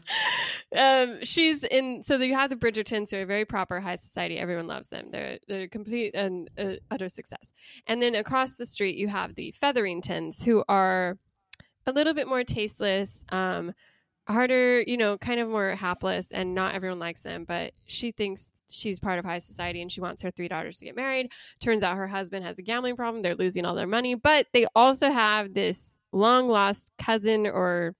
um, 0.75 1.23
she's 1.23 1.63
in. 1.63 2.03
So 2.03 2.17
you 2.17 2.35
have 2.35 2.49
the 2.49 2.55
Bridgertons, 2.55 3.09
who 3.09 3.17
are 3.17 3.25
very 3.25 3.45
proper 3.45 3.79
high 3.79 3.95
society. 3.95 4.37
Everyone 4.37 4.67
loves 4.67 4.89
them. 4.89 5.07
They're 5.11 5.39
they're 5.47 5.67
complete 5.67 6.15
and 6.15 6.49
uh, 6.57 6.73
utter 6.91 7.09
success. 7.09 7.51
And 7.87 8.01
then 8.01 8.15
across 8.15 8.55
the 8.55 8.65
street, 8.65 8.95
you 8.95 9.07
have 9.07 9.35
the 9.35 9.51
Featheringtons, 9.51 10.43
who 10.43 10.63
are 10.69 11.17
a 11.85 11.91
little 11.91 12.13
bit 12.13 12.27
more 12.27 12.43
tasteless, 12.43 13.23
um, 13.29 13.73
harder, 14.27 14.81
you 14.81 14.97
know, 14.97 15.17
kind 15.17 15.39
of 15.39 15.49
more 15.49 15.71
hapless, 15.71 16.31
and 16.31 16.53
not 16.53 16.75
everyone 16.75 16.99
likes 16.99 17.21
them. 17.21 17.45
But 17.45 17.73
she 17.85 18.11
thinks 18.11 18.51
she's 18.69 18.99
part 18.99 19.19
of 19.19 19.25
high 19.25 19.39
society, 19.39 19.81
and 19.81 19.91
she 19.91 20.01
wants 20.01 20.21
her 20.21 20.31
three 20.31 20.47
daughters 20.47 20.79
to 20.79 20.85
get 20.85 20.95
married. 20.95 21.31
Turns 21.59 21.83
out 21.83 21.97
her 21.97 22.07
husband 22.07 22.45
has 22.45 22.57
a 22.57 22.61
gambling 22.61 22.95
problem. 22.95 23.21
They're 23.21 23.35
losing 23.35 23.65
all 23.65 23.75
their 23.75 23.87
money, 23.87 24.15
but 24.15 24.47
they 24.53 24.65
also 24.75 25.09
have 25.11 25.53
this 25.53 25.97
long 26.11 26.47
lost 26.47 26.91
cousin 26.97 27.45
or 27.45 27.95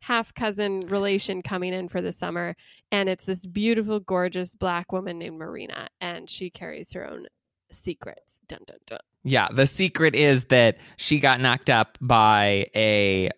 half 0.00 0.34
cousin 0.34 0.80
relation 0.80 1.40
coming 1.40 1.72
in 1.72 1.88
for 1.88 2.02
the 2.02 2.12
summer 2.12 2.54
and 2.92 3.08
it's 3.08 3.24
this 3.24 3.46
beautiful 3.46 4.00
gorgeous 4.00 4.54
black 4.54 4.92
woman 4.92 5.18
named 5.18 5.38
marina 5.38 5.88
and 5.98 6.28
she 6.28 6.50
carries 6.50 6.92
her 6.92 7.08
own 7.08 7.24
secrets 7.72 8.40
dun 8.46 8.60
dun 8.66 8.76
dun 8.86 8.98
Yeah. 9.22 9.48
The 9.50 9.66
secret 9.66 10.14
is 10.14 10.44
that 10.44 10.76
she 10.96 11.18
got 11.18 11.40
knocked 11.40 11.70
up 11.70 11.96
by 12.02 12.66
a 12.76 13.30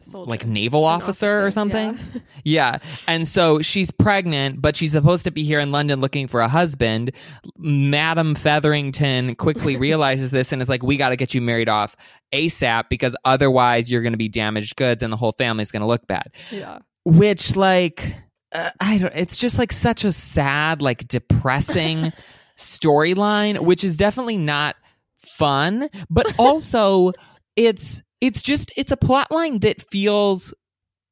Soldier. 0.00 0.30
like 0.30 0.46
naval 0.46 0.88
An 0.88 0.94
officer, 1.02 1.44
or 1.44 1.50
something. 1.50 1.98
yeah. 1.98 2.20
Yeah. 2.44 2.78
And 3.06 3.26
so 3.28 3.60
she's 3.62 3.90
pregnant, 3.90 4.60
but 4.60 4.74
she's 4.76 4.92
supposed 4.92 5.24
to 5.24 5.30
be 5.30 5.44
here 5.44 5.60
in 5.60 5.70
London 5.72 6.00
looking 6.00 6.26
for 6.28 6.40
a 6.40 6.48
husband. 6.48 7.12
Madam 7.56 8.34
Featherington 8.34 9.34
quickly 9.36 9.76
realizes 9.78 10.30
this 10.30 10.52
and 10.52 10.60
is 10.60 10.68
like, 10.68 10.82
we 10.82 10.96
got 10.96 11.10
to 11.10 11.16
get 11.16 11.34
you 11.34 11.40
married 11.40 11.68
off 11.68 11.94
ASAP 12.34 12.88
because 12.88 13.14
otherwise 13.24 13.90
you're 13.90 14.02
going 14.02 14.12
to 14.12 14.18
be 14.18 14.28
damaged 14.28 14.76
goods 14.76 15.02
and 15.02 15.12
the 15.12 15.16
whole 15.16 15.32
family's 15.32 15.70
going 15.70 15.82
to 15.82 15.86
look 15.86 16.06
bad. 16.06 16.32
yeah 16.50 16.78
Which, 17.04 17.54
like, 17.56 18.14
uh, 18.52 18.70
I 18.80 18.98
don't, 18.98 19.14
it's 19.14 19.36
just 19.38 19.58
like 19.58 19.72
such 19.72 20.04
a 20.04 20.12
sad, 20.12 20.82
like 20.82 21.06
depressing 21.08 22.12
storyline, 22.58 23.60
which 23.60 23.84
is 23.84 23.96
definitely 23.96 24.38
not 24.38 24.76
fun, 25.18 25.88
but 26.10 26.34
also 26.38 27.12
it's, 27.56 28.02
it's 28.22 28.40
just, 28.40 28.72
it's 28.76 28.90
a 28.90 28.96
plot 28.96 29.30
line 29.30 29.58
that 29.58 29.82
feels 29.90 30.54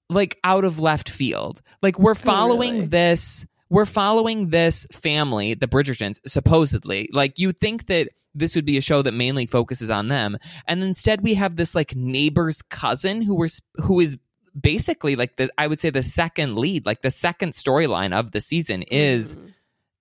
like 0.09 0.39
out 0.45 0.65
of 0.65 0.81
left 0.81 1.11
field. 1.11 1.61
Like 1.83 1.99
we're 1.99 2.15
following 2.15 2.75
really? 2.75 2.87
this 2.87 3.45
we're 3.69 3.87
following 3.87 4.49
this 4.49 4.87
family, 4.93 5.55
the 5.55 5.69
Bridgertons, 5.69 6.19
supposedly. 6.27 7.09
Like 7.13 7.39
you'd 7.39 7.59
think 7.59 7.87
that 7.87 8.09
this 8.35 8.55
would 8.57 8.65
be 8.65 8.77
a 8.77 8.81
show 8.81 9.03
that 9.03 9.13
mainly 9.13 9.47
focuses 9.47 9.91
on 9.91 10.09
them, 10.09 10.39
and 10.67 10.83
instead 10.83 11.21
we 11.23 11.35
have 11.35 11.57
this 11.57 11.75
like 11.75 11.95
neighbor's 11.95 12.63
cousin 12.63 13.23
who 13.23 13.37
was 13.37 13.61
who 13.77 14.01
is 14.01 14.17
basically 14.61 15.15
like 15.17 15.37
the 15.37 15.51
I 15.59 15.67
would 15.69 15.81
say 15.81 15.91
the 15.91 16.03
second 16.03 16.57
lead, 16.57 16.87
like 16.87 17.03
the 17.03 17.11
second 17.11 17.53
storyline 17.53 18.13
of 18.13 18.33
the 18.33 18.41
season 18.41 18.83
is 18.83 19.37
Mhm. 19.37 19.53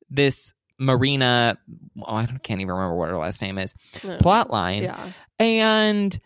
this 0.10 0.54
Marina. 0.80 1.58
Oh, 2.02 2.16
I 2.16 2.26
can't 2.26 2.62
even 2.62 2.74
remember 2.74 2.96
what 2.96 3.10
her 3.10 3.18
last 3.18 3.42
name 3.42 3.58
is. 3.60 3.74
No. 4.04 4.18
Plot 4.18 4.50
line 4.50 4.84
yeah 4.84 5.12
and 5.38 6.20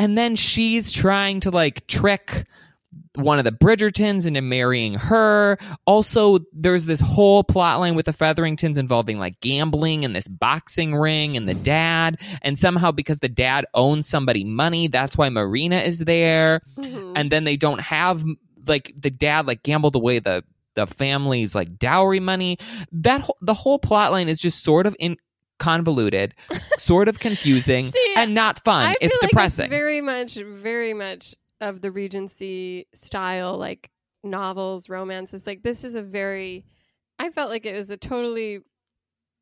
and 0.00 0.16
then 0.16 0.34
she's 0.34 0.92
trying 0.92 1.40
to 1.40 1.50
like 1.50 1.86
trick 1.86 2.46
one 3.16 3.38
of 3.38 3.44
the 3.44 3.52
Bridgertons 3.52 4.26
into 4.26 4.40
marrying 4.40 4.94
her. 4.94 5.58
Also, 5.84 6.38
there's 6.54 6.86
this 6.86 7.00
whole 7.00 7.44
plot 7.44 7.78
line 7.80 7.94
with 7.94 8.06
the 8.06 8.14
Featheringtons 8.14 8.78
involving 8.78 9.18
like 9.18 9.38
gambling 9.40 10.06
and 10.06 10.16
this 10.16 10.26
boxing 10.26 10.94
ring 10.94 11.36
and 11.36 11.46
the 11.46 11.54
dad. 11.54 12.18
And 12.40 12.58
somehow, 12.58 12.92
because 12.92 13.18
the 13.18 13.28
dad 13.28 13.66
owns 13.74 14.08
somebody 14.08 14.42
money, 14.42 14.88
that's 14.88 15.18
why 15.18 15.28
Marina 15.28 15.80
is 15.80 15.98
there. 15.98 16.62
Mhm. 16.78 17.12
And 17.14 17.30
then 17.30 17.44
they 17.44 17.58
don't 17.58 17.80
have 17.82 18.24
like 18.66 18.94
the 18.98 19.10
dad 19.10 19.46
like 19.46 19.62
gambled 19.62 19.96
away 19.96 20.18
the 20.18 20.44
the 20.76 20.86
family's 20.86 21.54
like 21.54 21.78
dowry 21.78 22.20
money. 22.20 22.56
That 22.90 23.20
whole, 23.20 23.36
the 23.42 23.54
whole 23.54 23.78
plot 23.78 24.12
line 24.12 24.30
is 24.30 24.40
just 24.40 24.62
sort 24.62 24.86
of 24.86 24.96
in 24.98 25.18
convoluted, 25.60 26.34
sort 26.78 27.06
of 27.06 27.20
confusing, 27.20 27.90
See, 27.92 28.14
and 28.16 28.34
not 28.34 28.64
fun. 28.64 28.86
I 28.86 28.96
It's 29.00 29.16
like 29.22 29.30
depressing. 29.30 29.66
It's 29.66 29.70
very 29.70 30.00
much, 30.00 30.34
very 30.34 30.92
much 30.94 31.36
of 31.60 31.80
the 31.80 31.92
Regency 31.92 32.88
style, 32.94 33.56
like 33.58 33.88
novels, 34.24 34.88
romances. 34.88 35.46
Like 35.46 35.62
this 35.62 35.84
is 35.84 35.94
a 35.94 36.02
very. 36.02 36.64
I 37.20 37.30
felt 37.30 37.50
like 37.50 37.64
it 37.66 37.76
was 37.76 37.90
a 37.90 37.96
totally 37.96 38.60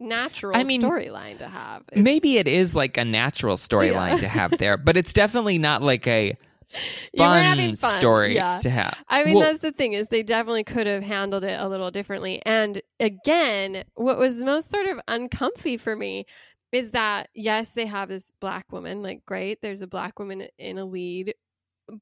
natural 0.01 0.57
I 0.57 0.65
mean, 0.65 0.83
storyline 0.83 1.39
to 1.39 1.49
have. 1.49 1.83
It's- 1.93 2.03
Maybe 2.03 2.37
it 2.39 2.47
is 2.49 2.75
like 2.75 2.97
a 2.97 3.05
natural 3.05 3.57
storyline 3.57 4.13
Yeah. 4.13 4.19
to 4.19 4.29
have 4.29 4.51
there, 4.59 4.77
but 4.77 4.97
it's 4.97 5.13
definitely 5.13 5.59
not 5.59 5.83
like 5.83 6.07
a 6.07 6.37
fun, 7.17 7.45
having 7.45 7.75
fun, 7.75 7.99
story 7.99 8.35
yeah. 8.35 8.59
to 8.59 8.71
have. 8.71 8.97
I 9.09 9.25
mean, 9.25 9.35
Well- 9.35 9.45
that's 9.45 9.61
the 9.61 9.73
thing 9.73 9.93
is 9.95 10.09
they 10.09 10.23
definitely 10.23 10.65
could 10.65 10.87
have 10.87 11.03
handled 11.03 11.45
it 11.45 11.59
a 11.59 11.69
little 11.69 11.91
differently. 11.91 12.43
And 12.45 12.83
again, 13.01 13.85
what 13.95 14.19
was 14.19 14.37
most 14.37 14.71
sort 14.71 14.87
of 14.87 15.01
uncomfy 15.09 15.77
for 15.77 15.97
me 15.97 16.27
is 16.73 16.91
that 16.91 17.29
yes, 17.35 17.71
they 17.71 17.87
have 17.87 18.09
this 18.09 18.31
black 18.41 18.71
woman, 18.73 19.03
like 19.03 19.25
great, 19.25 19.61
there's 19.63 19.81
a 19.81 19.87
black 19.87 20.19
woman 20.19 20.47
in 20.59 20.79
a 20.79 20.85
lead, 20.85 21.35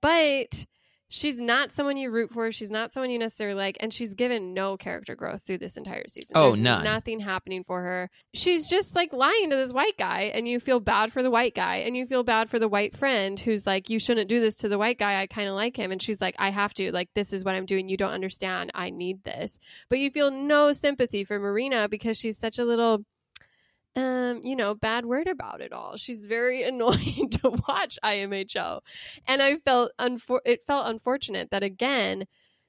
but 0.00 0.66
she's 1.08 1.38
not 1.38 1.72
someone 1.72 1.96
you 1.96 2.10
root 2.10 2.32
for. 2.32 2.50
She's 2.52 2.70
not 2.70 2.92
someone 2.92 3.10
you 3.10 3.18
necessarily 3.18 3.58
like, 3.58 3.76
and 3.80 3.92
she's 3.92 4.14
given 4.14 4.54
no 4.54 4.76
character 4.76 5.14
growth 5.14 5.42
through 5.42 5.58
this 5.58 5.76
entire 5.76 6.06
season. 6.08 6.32
Oh, 6.34 6.52
There's 6.52 6.62
none. 6.62 6.84
Nothing 6.84 7.20
happening 7.20 7.64
for 7.64 7.82
her. 7.82 8.10
She's 8.34 8.68
just 8.68 8.94
like 8.94 9.12
lying 9.12 9.50
to 9.50 9.56
this 9.56 9.72
white 9.72 9.96
guy, 9.98 10.32
and 10.34 10.46
you 10.46 10.60
feel 10.60 10.80
bad 10.80 11.12
for 11.12 11.22
the 11.22 11.30
white 11.30 11.54
guy, 11.54 11.76
and 11.76 11.96
you 11.96 12.06
feel 12.06 12.24
bad 12.24 12.50
for 12.50 12.58
the 12.58 12.68
white 12.68 12.96
friend 12.96 13.38
who's 13.38 13.66
like, 13.66 13.90
"You 13.90 13.98
shouldn't 13.98 14.28
do 14.28 14.40
this 14.40 14.56
to 14.58 14.68
the 14.68 14.78
white 14.78 14.98
guy. 14.98 15.20
I 15.20 15.26
kind 15.26 15.48
of 15.48 15.54
like 15.54 15.76
him," 15.76 15.92
and 15.92 16.02
she's 16.02 16.20
like, 16.20 16.36
"I 16.38 16.50
have 16.50 16.74
to. 16.74 16.92
Like, 16.92 17.08
this 17.14 17.32
is 17.32 17.44
what 17.44 17.54
I'm 17.54 17.66
doing. 17.66 17.88
You 17.88 17.96
don't 17.96 18.12
understand. 18.12 18.70
I 18.74 18.90
need 18.90 19.24
this." 19.24 19.58
But 19.88 19.98
you 19.98 20.10
feel 20.10 20.30
no 20.30 20.72
sympathy 20.72 21.24
for 21.24 21.38
Marina 21.38 21.88
because 21.88 22.16
she's 22.16 22.38
such 22.38 22.58
a 22.58 22.64
little 22.64 23.04
um, 23.96 24.42
you 24.44 24.54
know, 24.54 24.74
bad 24.74 25.06
word 25.06 25.26
about 25.26 25.60
it 25.60 25.72
all. 25.72 25.96
She's 25.96 26.26
very 26.26 26.62
annoying 26.68 27.30
to 27.30 27.50
watch 27.66 27.98
IMHO. 28.04 28.80
And 29.26 29.42
I 29.42 29.56
felt 29.56 29.92
unfor- 29.98 30.40
it 30.44 30.66
felt 30.66 30.86
unfortunate 30.88 31.50
that 31.50 31.62
again, 31.62 32.26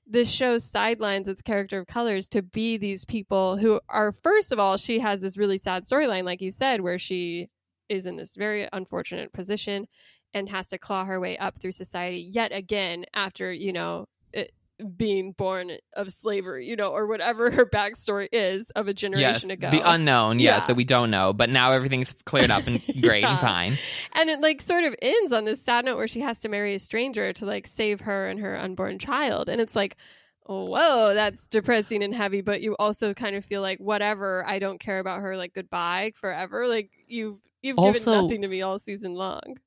this 0.09 0.29
show 0.29 0.57
sidelines 0.57 1.27
its 1.27 1.41
character 1.41 1.79
of 1.79 1.87
colors 1.87 2.29
to 2.29 2.41
be 2.41 2.77
these 2.77 3.03
people 3.03 3.57
who 3.57 3.81
are 3.89 4.13
first 4.13 4.53
of 4.53 4.59
all, 4.59 4.77
she 4.77 4.99
has 4.99 5.19
this 5.19 5.37
really 5.37 5.57
sad 5.57 5.85
storyline, 5.85 6.23
like 6.23 6.41
you 6.41 6.49
said, 6.49 6.79
where 6.79 6.97
she 6.97 7.49
is 7.89 8.05
in 8.05 8.15
this 8.15 8.35
very 8.35 8.69
unfortunate 8.71 9.33
position 9.33 9.85
and 10.33 10.47
has 10.47 10.69
to 10.69 10.77
claw 10.77 11.03
her 11.03 11.19
way 11.19 11.37
up 11.37 11.59
through 11.59 11.73
society 11.73 12.29
yet 12.31 12.53
again 12.53 13.05
after, 13.13 13.51
you 13.51 13.73
know, 13.73 14.05
being 14.95 15.31
born 15.31 15.71
of 15.95 16.09
slavery, 16.09 16.67
you 16.67 16.75
know, 16.75 16.89
or 16.89 17.07
whatever 17.07 17.49
her 17.49 17.65
backstory 17.65 18.27
is 18.31 18.69
of 18.71 18.87
a 18.87 18.91
Yes, 18.91 18.95
generation 18.99 19.49
ago. 19.51 19.71
the 19.71 19.81
unknown, 19.89 20.37
yes, 20.39 20.61
Yeah. 20.61 20.67
that 20.67 20.75
we 20.75 20.83
don't 20.83 21.09
know, 21.09 21.33
but 21.33 21.49
now 21.49 21.71
everything's 21.71 22.13
cleared 22.25 22.51
up 22.51 22.67
and 22.67 22.81
great 23.01 23.23
and 23.23 23.39
fine. 23.39 23.77
and 24.13 24.29
it 24.29 24.39
like 24.41 24.61
sort 24.61 24.83
of 24.83 24.93
ends 25.01 25.31
on 25.33 25.45
this 25.45 25.63
sad 25.63 25.85
note 25.85 25.97
where 25.97 26.07
she 26.07 26.19
has 26.19 26.39
to 26.41 26.49
marry 26.49 26.75
a 26.75 26.79
stranger 26.79 27.33
to 27.33 27.45
like 27.45 27.65
save 27.65 28.01
her 28.01 28.27
and 28.27 28.39
her 28.39 28.55
unborn 28.57 28.99
child 28.99 29.49
and 29.49 29.59
it's 29.59 29.75
like 29.75 29.97
whoa 30.45 31.13
that's 31.13 31.45
depressing 31.47 32.03
and 32.03 32.13
heavy 32.15 32.41
but 32.41 32.61
you 32.61 32.75
also 32.79 33.13
kind 33.13 33.35
of 33.35 33.43
feel 33.43 33.61
like 33.61 33.79
whatever 33.79 34.43
i 34.47 34.59
don't 34.59 34.79
care 34.79 34.99
about 34.99 35.19
her 35.21 35.35
like 35.35 35.53
goodbye 35.53 36.11
forever 36.15 36.67
like 36.67 36.89
you've 37.07 37.37
you've 37.61 37.77
Also- 37.77 38.11
given 38.11 38.23
nothing 38.23 38.41
to 38.43 38.47
me 38.47 38.61
all 38.61 38.79
season 38.79 39.13
long 39.13 39.57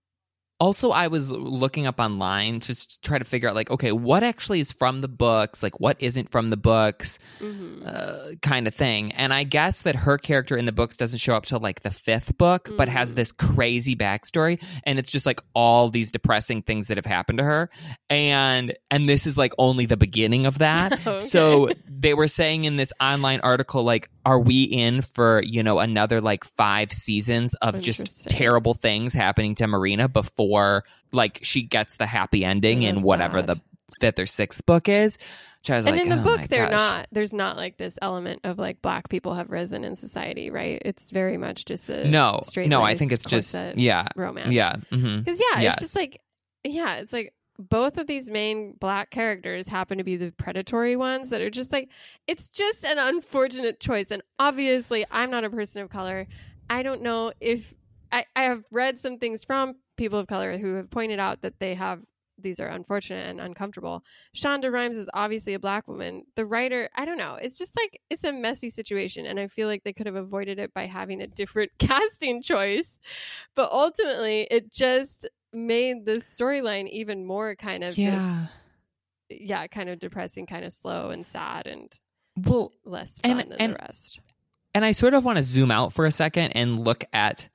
Also, 0.60 0.90
I 0.90 1.06
was 1.08 1.30
looking 1.32 1.86
up 1.86 1.98
online 1.98 2.60
to 2.60 3.00
try 3.00 3.18
to 3.18 3.24
figure 3.24 3.48
out, 3.48 3.54
like, 3.54 3.70
okay, 3.70 3.92
what 3.92 4.22
actually 4.22 4.60
is 4.60 4.70
from 4.72 5.00
the 5.00 5.08
books, 5.08 5.62
like, 5.62 5.80
what 5.80 5.96
isn't 6.00 6.30
from 6.30 6.50
the 6.50 6.56
books, 6.58 7.18
Mhm. 7.40 7.86
uh, 7.86 8.34
kind 8.42 8.68
of 8.68 8.74
thing. 8.74 9.12
And 9.12 9.32
I 9.32 9.44
guess 9.44 9.80
that 9.82 9.96
her 9.96 10.18
character 10.18 10.58
in 10.58 10.66
the 10.66 10.72
books 10.72 10.96
doesn't 10.98 11.18
show 11.18 11.34
up 11.34 11.46
till 11.46 11.60
like 11.60 11.80
the 11.80 11.90
fifth 11.90 12.36
book, 12.36 12.68
but 12.76 12.88
has 12.90 13.12
Mm. 13.12 13.16
this 13.16 13.32
crazy 13.32 13.96
backstory, 13.96 14.62
and 14.84 14.98
it's 14.98 15.10
just 15.10 15.24
like 15.24 15.40
all 15.54 15.88
these 15.88 16.12
depressing 16.12 16.60
things 16.60 16.88
that 16.88 16.98
have 16.98 17.06
happened 17.06 17.38
to 17.38 17.44
her, 17.44 17.70
and 18.10 18.74
and 18.90 19.08
this 19.08 19.26
is 19.26 19.38
like 19.38 19.52
only 19.56 19.86
the 19.86 19.96
beginning 19.96 20.44
of 20.46 20.58
that. 20.58 20.92
Okay. 21.10 21.20
So 21.20 21.68
they 21.88 22.12
were 22.14 22.28
saying 22.28 22.64
in 22.64 22.76
this 22.76 22.92
online 23.00 23.40
article, 23.40 23.82
like, 23.82 24.10
are 24.26 24.38
we 24.38 24.64
in 24.64 25.00
for 25.00 25.42
you 25.42 25.62
know 25.62 25.78
another 25.78 26.20
like 26.20 26.44
five 26.44 26.92
seasons 26.92 27.54
of 27.62 27.80
just 27.80 28.28
terrible 28.28 28.74
things 28.74 29.14
happening 29.14 29.54
to 29.54 29.66
Marina 29.66 30.06
before 30.08 30.49
like 31.12 31.40
she 31.42 31.62
gets 31.62 31.96
the 31.96 32.06
happy 32.06 32.44
ending 32.44 32.82
in 32.82 32.98
oh, 32.98 33.00
whatever 33.02 33.38
sad. 33.40 33.46
the 33.46 33.60
fifth 34.00 34.18
or 34.18 34.26
sixth 34.26 34.64
book 34.66 34.88
is? 34.88 35.18
Which 35.60 35.70
I 35.70 35.76
was 35.76 35.86
and 35.86 35.96
like, 35.96 36.02
in 36.04 36.08
the 36.08 36.20
oh 36.20 36.24
book 36.24 36.48
they're 36.48 36.70
gosh. 36.70 36.78
not 36.78 37.06
there's 37.12 37.34
not 37.34 37.56
like 37.58 37.76
this 37.76 37.98
element 38.00 38.40
of 38.44 38.58
like 38.58 38.80
black 38.80 39.10
people 39.10 39.34
have 39.34 39.50
risen 39.50 39.84
in 39.84 39.94
society 39.94 40.48
right 40.50 40.80
it's 40.86 41.10
very 41.10 41.36
much 41.36 41.66
just 41.66 41.88
a 41.90 42.08
no 42.08 42.40
straight 42.44 42.70
no 42.70 42.82
i 42.82 42.94
think 42.96 43.12
it's 43.12 43.26
just 43.26 43.54
yeah 43.76 44.08
romance 44.16 44.52
yeah 44.52 44.76
mm-hmm, 44.90 45.18
because 45.18 45.38
yeah 45.38 45.60
Yes. 45.60 45.74
it's 45.74 45.82
just 45.82 45.96
like 45.96 46.22
yeah 46.64 46.96
it's 46.96 47.12
like 47.12 47.34
both 47.58 47.98
of 47.98 48.06
these 48.06 48.30
main 48.30 48.72
black 48.80 49.10
characters 49.10 49.68
happen 49.68 49.98
to 49.98 50.04
be 50.04 50.16
the 50.16 50.32
predatory 50.32 50.96
ones 50.96 51.28
that 51.28 51.42
are 51.42 51.50
just 51.50 51.70
like 51.72 51.90
it's 52.26 52.48
just 52.48 52.82
an 52.82 52.96
unfortunate 52.96 53.80
choice 53.80 54.10
and 54.10 54.22
obviously 54.38 55.04
i'm 55.10 55.30
not 55.30 55.44
a 55.44 55.50
person 55.50 55.82
of 55.82 55.90
color 55.90 56.26
i 56.70 56.82
don't 56.82 57.02
know 57.02 57.34
if 57.38 57.74
i, 58.12 58.24
I 58.34 58.44
have 58.44 58.64
read 58.70 58.98
some 58.98 59.18
things 59.18 59.44
from 59.44 59.74
people 60.00 60.18
of 60.18 60.26
color 60.26 60.58
who 60.58 60.74
have 60.74 60.90
pointed 60.90 61.20
out 61.20 61.42
that 61.42 61.58
they 61.60 61.74
have 61.74 62.00
these 62.42 62.58
are 62.58 62.68
unfortunate 62.68 63.26
and 63.28 63.38
uncomfortable. 63.38 64.02
Shonda 64.34 64.72
rhimes 64.72 64.96
is 64.96 65.10
obviously 65.12 65.52
a 65.52 65.58
black 65.58 65.86
woman. 65.86 66.22
The 66.36 66.46
writer 66.46 66.88
i 66.96 67.04
don't 67.04 67.18
know 67.18 67.34
it's 67.40 67.58
just 67.58 67.76
like 67.76 68.00
it's 68.08 68.24
a 68.24 68.32
messy 68.32 68.70
situation 68.70 69.26
and 69.26 69.38
i 69.38 69.46
feel 69.46 69.68
like 69.68 69.82
they 69.84 69.92
could 69.92 70.06
have 70.06 70.16
avoided 70.16 70.58
it 70.58 70.72
by 70.72 70.86
having 70.86 71.20
a 71.20 71.26
different 71.26 71.70
casting 71.78 72.40
choice. 72.42 72.98
But 73.54 73.70
ultimately 73.70 74.48
it 74.50 74.72
just 74.72 75.28
made 75.52 76.06
the 76.06 76.12
storyline 76.12 76.88
even 76.88 77.26
more 77.26 77.54
kind 77.56 77.84
of 77.84 77.98
yeah 77.98 78.40
just 78.40 78.46
yeah. 79.28 79.66
kind 79.66 79.88
of 79.90 79.98
depressing 79.98 80.46
kind 80.46 80.64
of 80.64 80.72
slow 80.72 81.10
and 81.10 81.26
sad 81.26 81.66
and 81.66 81.92
well 82.46 82.72
less 82.84 83.18
fun 83.20 83.32
And- 83.32 83.50
than 83.50 83.58
and- 83.58 83.72
the 83.74 83.78
rest. 83.80 84.20
and 84.74 84.84
i 84.84 84.92
sort 84.92 85.12
of 85.14 85.24
want 85.24 85.36
to 85.38 85.42
zoom 85.42 85.70
out 85.70 85.92
for 85.92 86.06
a 86.06 86.10
second 86.12 86.52
and 86.52 86.78
look 86.78 87.04
at 87.12 87.48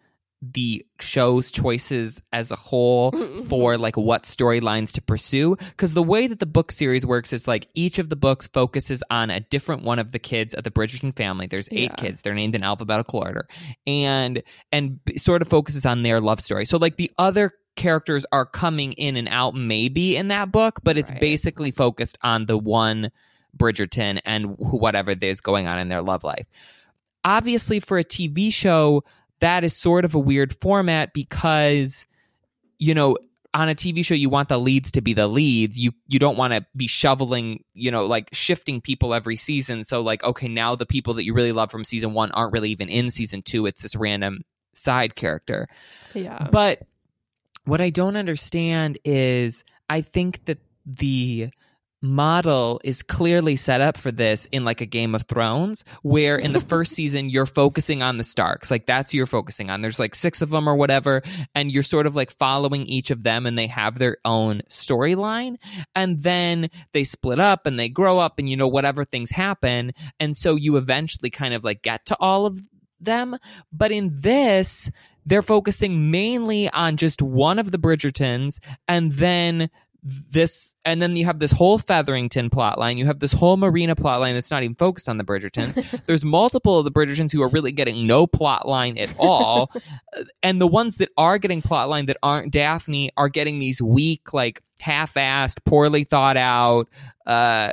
the 0.54 0.86
show's 1.00 1.50
choices 1.52 2.22
as 2.34 2.52
a 2.52 2.56
whole 2.56 3.12
mm-hmm. 3.12 3.44
for 3.46 3.78
like 3.78 3.98
what 3.98 4.24
storylines 4.24 4.92
to 4.94 5.02
pursue. 5.02 5.56
Because 5.56 5.94
the 5.94 6.04
way 6.04 6.28
that 6.28 6.40
the 6.40 6.46
book 6.46 6.72
series 6.72 7.06
works 7.06 7.34
is 7.34 7.48
like 7.48 7.68
each 7.74 8.00
of 8.00 8.10
the 8.10 8.16
books 8.16 8.48
focuses 8.48 9.02
on 9.10 9.30
a 9.30 9.40
different 9.40 9.84
one 9.84 10.00
of 10.00 10.12
the 10.12 10.20
kids 10.20 10.54
of 10.54 10.64
the 10.64 10.72
Bridgerton 10.72 11.16
family. 11.16 11.48
There's 11.48 11.70
eight 11.72 11.92
Yeah. 11.92 11.96
kids. 11.96 12.22
They're 12.22 12.34
named 12.34 12.56
in 12.56 12.64
alphabetical 12.64 13.20
order. 13.20 13.48
And 13.88 14.44
and 14.72 15.04
b- 15.06 15.18
sort 15.18 15.42
of 15.42 15.48
focuses 15.48 15.86
on 15.86 16.04
their 16.04 16.22
love 16.22 16.40
story. 16.40 16.66
So 16.66 16.78
like 16.78 16.98
the 16.98 17.12
other 17.18 17.52
characters 17.76 18.26
are 18.32 18.46
coming 18.46 18.94
in 18.94 19.18
and 19.18 19.28
out 19.30 19.54
maybe 19.54 20.16
in 20.16 20.30
that 20.30 20.50
book 20.50 20.80
but 20.86 20.98
it's 20.98 21.12
Right. 21.12 21.20
basically 21.20 21.72
focused 21.72 22.18
on 22.22 22.46
the 22.46 22.58
one 22.58 23.12
Bridgerton 23.58 24.22
and 24.26 24.46
wh- 24.46 24.76
whatever 24.76 25.14
there's 25.14 25.42
going 25.42 25.68
on 25.68 25.80
in 25.80 25.90
their 25.90 26.02
love 26.02 26.24
life. 26.24 26.46
Obviously 27.24 27.80
for 27.80 27.98
a 27.98 28.04
TV 28.04 28.52
show 28.52 29.04
that 29.40 29.64
is 29.64 29.76
sort 29.76 30.06
of 30.06 30.16
a 30.16 30.20
weird 30.20 30.56
format 30.60 31.14
because 31.14 32.06
you 32.78 32.94
know 32.94 33.18
on 33.54 33.70
a 33.70 33.76
TV 33.76 34.04
show 34.04 34.14
you 34.14 34.30
want 34.30 34.50
the 34.50 34.60
leads 34.60 34.92
to 34.92 35.02
be 35.02 35.14
the 35.14 35.28
leads. 35.28 35.80
You 35.80 35.92
you 36.08 36.20
don't 36.20 36.38
want 36.38 36.54
to 36.54 36.66
be 36.76 36.88
shoveling 36.88 37.64
you 37.74 37.92
know 37.92 38.06
like 38.06 38.30
shifting 38.34 38.82
people 38.82 39.14
every 39.14 39.38
season. 39.38 39.84
So 39.84 40.02
like 40.02 40.24
okay 40.24 40.48
now 40.48 40.76
the 40.76 40.86
people 40.86 41.14
that 41.16 41.26
you 41.26 41.34
really 41.34 41.52
love 41.52 41.72
from 41.72 41.84
season 41.84 42.14
1 42.14 42.32
aren't 42.32 42.54
really 42.54 42.70
even 42.70 42.90
in 42.90 43.12
season 43.12 43.42
2 43.42 43.66
it's 43.66 43.82
this 43.82 43.96
random 43.96 44.44
side 44.74 45.16
character. 45.16 45.68
Yeah. 46.14 46.48
But 46.52 46.84
what 47.66 47.82
I 47.82 47.90
don't 47.90 48.18
understand 48.18 49.00
is 49.04 49.64
I 49.90 50.02
think 50.02 50.46
that 50.46 50.60
the 50.86 51.50
model 52.02 52.80
is 52.84 53.02
clearly 53.02 53.56
set 53.56 53.82
up 53.82 53.98
for 53.98 54.12
this 54.12 54.46
in 54.52 54.64
like 54.64 54.82
a 54.82 54.86
Game 54.86 55.16
of 55.16 55.24
Thrones, 55.24 55.84
where 56.04 56.38
in 56.38 56.54
the 56.54 56.60
first 56.76 56.94
season 56.94 57.30
you're 57.30 57.46
focusing 57.46 58.02
on 58.02 58.18
the 58.18 58.24
Starks. 58.24 58.70
Like 58.70 58.86
that's 58.86 59.12
who 59.12 59.18
you're 59.18 59.26
focusing 59.26 59.70
on. 59.70 59.82
There's 59.82 60.00
like 60.00 60.16
six 60.16 60.42
of 60.42 60.50
them 60.50 60.68
or 60.68 60.76
whatever, 60.76 61.22
and 61.54 61.72
you're 61.72 61.84
sort 61.84 62.06
of 62.06 62.16
like 62.16 62.32
following 62.32 62.86
each 62.86 63.12
of 63.12 63.24
them 63.24 63.46
and 63.46 63.58
they 63.58 63.68
have 63.68 63.98
their 63.98 64.18
own 64.26 64.62
storyline. 64.70 65.56
And 65.96 66.22
then 66.22 66.70
they 66.94 67.04
split 67.04 67.40
up 67.40 67.66
and 67.66 67.80
they 67.80 67.90
grow 67.90 68.20
up 68.20 68.40
and 68.40 68.50
you 68.50 68.58
know, 68.58 68.68
whatever 68.68 69.06
things 69.06 69.32
happen. 69.32 69.92
And 70.20 70.36
so 70.38 70.56
you 70.56 70.78
eventually 70.78 71.30
kind 71.30 71.54
of 71.54 71.64
like 71.64 71.82
get 71.82 72.06
to 72.08 72.18
all 72.20 72.46
of 72.46 72.62
them. 73.00 73.38
But 73.72 73.92
in 73.92 74.12
this, 74.14 74.90
they're 75.26 75.42
focusing 75.42 76.12
mainly 76.12 76.70
on 76.70 76.98
just 76.98 77.22
one 77.22 77.60
of 77.60 77.72
the 77.72 77.80
Bridgertons 77.80 78.60
and 78.88 79.12
then 79.14 79.70
this 80.06 80.76
and 80.86 81.02
then 81.02 81.16
you 81.16 81.26
have 81.26 81.40
this 81.40 81.52
whole 81.52 81.80
Featherington 81.80 82.52
plotline. 82.52 83.00
You 83.00 83.08
have 83.08 83.20
this 83.20 83.32
whole 83.32 83.58
Marina 83.58 83.96
plotline 83.96 84.36
that's 84.36 84.52
not 84.52 84.62
even 84.62 84.76
focused 84.76 85.10
on 85.10 85.18
the 85.18 85.24
Bridgertons. 85.24 86.02
There's 86.06 86.24
multiple 86.24 86.78
of 86.78 86.86
the 86.86 86.92
Bridgertons 86.92 87.32
who 87.32 87.42
are 87.42 87.50
really 87.50 87.72
getting 87.72 88.06
no 88.06 88.28
plotline 88.28 89.00
at 89.00 89.14
all. 89.18 89.72
and 90.44 90.62
the 90.62 90.68
ones 90.68 90.98
that 90.98 91.10
are 91.18 91.40
getting 91.40 91.64
plotline 91.64 92.06
that 92.06 92.18
aren't 92.22 92.54
Daphne 92.54 93.10
are 93.18 93.30
getting 93.30 93.58
these 93.58 93.82
weak, 93.82 94.32
like 94.32 94.62
half-assed, 94.80 95.66
poorly 95.66 96.04
thought 96.04 96.38
out 96.38 96.88
uh 97.26 97.72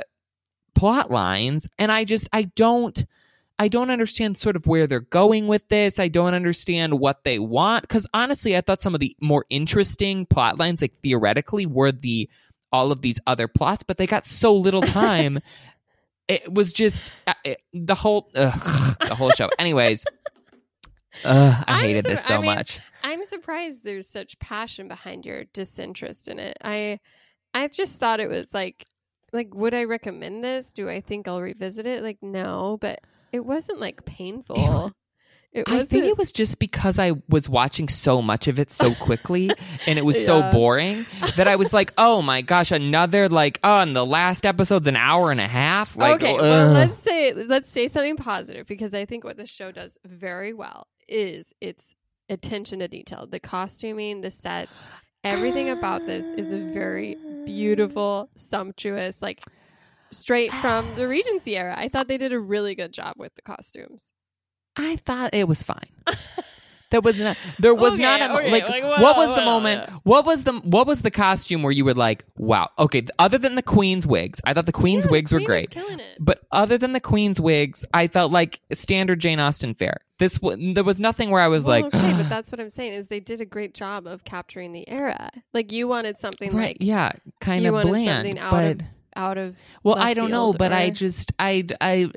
plot 0.73 1.11
lines. 1.11 1.69
And 1.77 1.91
I 1.91 2.03
just 2.03 2.27
I 2.33 2.43
don't 2.55 3.05
I 3.59 3.67
don't 3.67 3.91
understand 3.91 4.37
sort 4.37 4.55
of 4.55 4.65
where 4.67 4.87
they're 4.87 4.99
going 4.99 5.47
with 5.47 5.67
this. 5.69 5.99
I 5.99 6.07
don't 6.07 6.33
understand 6.33 6.99
what 6.99 7.23
they 7.23 7.39
want 7.39 7.83
because 7.83 8.07
honestly, 8.13 8.57
I 8.57 8.61
thought 8.61 8.81
some 8.81 8.93
of 8.93 8.99
the 8.99 9.15
more 9.21 9.45
interesting 9.49 10.25
plot 10.25 10.57
lines, 10.57 10.81
like 10.81 10.93
theoretically, 11.03 11.65
were 11.65 11.91
the 11.91 12.29
all 12.71 12.91
of 12.91 13.01
these 13.01 13.19
other 13.27 13.47
plots, 13.47 13.83
but 13.83 13.97
they 13.97 14.07
got 14.07 14.25
so 14.25 14.55
little 14.55 14.81
time. 15.05 15.39
it 16.27 16.51
was 16.51 16.73
just 16.73 17.11
uh, 17.27 17.33
it, 17.43 17.61
the 17.73 17.95
whole 17.95 18.29
ugh, 18.35 18.97
the 19.07 19.15
whole 19.15 19.29
show. 19.31 19.49
Anyways, 19.59 20.03
ugh, 21.23 21.63
I 21.67 21.81
hated 21.81 22.05
sur- 22.05 22.09
this 22.11 22.25
I 22.25 22.27
so 22.29 22.41
mean, 22.41 22.55
much. 22.55 22.79
I'm 23.03 23.23
surprised 23.23 23.83
there's 23.83 24.07
such 24.09 24.39
passion 24.39 24.87
behind 24.87 25.25
your 25.25 25.43
disinterest 25.53 26.27
in 26.27 26.39
it. 26.39 26.57
I 26.63 26.99
I 27.53 27.67
just 27.67 27.99
thought 27.99 28.19
it 28.19 28.29
was 28.29 28.53
like 28.53 28.87
like 29.31 29.53
would 29.53 29.73
I 29.73 29.83
recommend 29.83 30.43
this? 30.43 30.73
Do 30.73 30.89
I 30.89 31.01
think 31.01 31.27
I'll 31.27 31.41
revisit 31.41 31.85
it? 31.85 32.01
Like 32.01 32.17
no, 32.21 32.77
but 32.81 32.99
it 33.33 33.45
wasn't 33.45 33.79
like 33.79 34.05
painful. 34.05 34.93
It 35.51 35.69
I 35.69 35.85
think 35.85 36.05
it 36.05 36.17
was 36.17 36.31
just 36.31 36.57
because 36.57 36.97
I 36.97 37.11
was 37.29 37.47
watching 37.47 37.87
so 37.87 38.21
much 38.21 38.47
of 38.47 38.59
it 38.59 38.71
so 38.71 38.95
quickly 38.99 39.51
and 39.85 39.99
it 39.99 40.05
was 40.05 40.23
so 40.23 40.51
boring 40.51 41.05
that 41.35 41.47
I 41.47 41.57
was 41.57 41.73
like, 41.73 41.93
oh 41.97 42.21
my 42.21 42.41
gosh, 42.41 42.71
another 42.71 43.29
like, 43.29 43.59
oh, 43.63 43.81
and 43.81 43.95
the 43.95 44.05
last 44.05 44.45
episode's 44.45 44.87
an 44.87 44.95
hour 44.95 45.29
and 45.29 45.39
a 45.39 45.47
half. 45.47 45.95
Like, 45.95 46.23
okay, 46.23 46.35
well, 46.35 46.71
let's 46.71 46.97
say 46.99 47.33
let's 47.33 47.71
say 47.71 47.87
something 47.87 48.17
positive 48.17 48.65
because 48.65 48.93
I 48.93 49.05
think 49.05 49.23
what 49.23 49.37
this 49.37 49.49
show 49.49 49.71
does 49.71 49.97
very 50.05 50.53
well 50.53 50.87
is 51.07 51.53
its 51.61 51.93
attention 52.29 52.79
to 52.79 52.87
detail. 52.87 53.27
The 53.27 53.39
costuming, 53.39 54.21
the 54.21 54.31
sets, 54.31 54.75
everything 55.23 55.69
about 55.69 56.05
this 56.05 56.25
is 56.25 56.51
a 56.51 56.73
very 56.73 57.15
beautiful, 57.45 58.29
sumptuous, 58.37 59.21
like 59.21 59.43
straight 60.13 60.51
from 60.61 60.95
the 60.95 61.07
Regency 61.07 61.57
era. 61.57 61.75
I 61.77 61.89
thought 61.89 62.07
they 62.07 62.17
did 62.17 62.33
a 62.33 62.39
really 62.39 62.75
good 62.75 62.93
job 62.93 63.15
with 63.17 63.33
the 63.35 63.41
costumes. 63.41 64.11
I 64.75 64.95
thought 65.05 65.33
it 65.33 65.47
was 65.47 65.63
fine. 65.63 65.89
There 66.93 67.01
was 67.01 67.17
not. 67.17 67.37
There 67.57 67.73
was 67.73 67.93
Okay, 67.93 68.03
not 68.03 68.21
a 68.21 68.35
okay, 68.37 68.51
like. 68.51 68.69
like, 68.69 68.83
what, 68.83 69.01
what 69.01 69.17
was 69.17 69.33
the 69.33 69.41
moment? 69.43 69.89
else? 69.89 70.01
What 70.03 70.25
was 70.27 70.43
the 70.43 70.53
What 70.59 70.85
was 70.85 71.01
the 71.01 71.09
costume 71.09 71.63
where 71.63 71.71
you 71.71 71.85
were 71.85 71.95
like, 71.95 72.23
"Wow"? 72.37 72.69
Okay, 72.77 73.03
other 73.17 73.39
than 73.39 73.55
the 73.55 73.63
Queen's 73.63 74.05
wigs, 74.05 74.39
I 74.45 74.53
thought 74.53 74.67
the 74.67 74.71
Queen's 74.71 75.05
Yeah, 75.05 75.11
wigs 75.11 75.31
were 75.31 75.39
Queen 75.39 75.43
was 75.45 75.47
great. 75.47 75.69
killing 75.71 75.99
it. 75.99 76.17
But 76.19 76.41
other 76.51 76.77
than 76.77 76.93
the 76.93 76.99
Queen's 76.99 77.41
wigs, 77.41 77.83
I 77.95 78.05
felt 78.07 78.31
like 78.31 78.61
standard 78.73 79.19
Jane 79.19 79.39
Austen 79.39 79.73
fare. 79.73 79.97
This 80.19 80.39
there 80.75 80.83
was 80.83 80.99
nothing 80.99 81.31
where 81.31 81.41
I 81.41 81.47
was 81.47 81.65
Well, 81.65 81.81
like, 81.81 81.95
okay, 81.95 82.13
but 82.13 82.29
that's 82.29 82.51
what 82.51 82.61
I'm 82.61 82.69
saying 82.69 82.93
is 82.93 83.07
they 83.07 83.19
did 83.19 83.41
a 83.41 83.45
great 83.45 83.73
job 83.73 84.05
of 84.05 84.23
capturing 84.23 84.71
the 84.71 84.87
era. 84.87 85.31
Like 85.51 85.71
you 85.71 85.87
wanted 85.87 86.19
something 86.19 86.53
right, 86.53 86.77
like 86.77 86.77
yeah, 86.79 87.13
kind 87.41 87.65
of 87.65 87.73
bland. 87.81 88.07
something 88.07 88.37
out 88.37 88.51
but 88.51 88.81
of 88.81 88.87
out 89.15 89.37
of 89.37 89.55
well, 89.83 89.95
I 89.97 90.13
don't 90.13 90.31
know, 90.31 90.53
but 90.53 90.71
I 90.73 90.89
just 90.89 91.31
I 91.39 91.65
I 91.81 92.09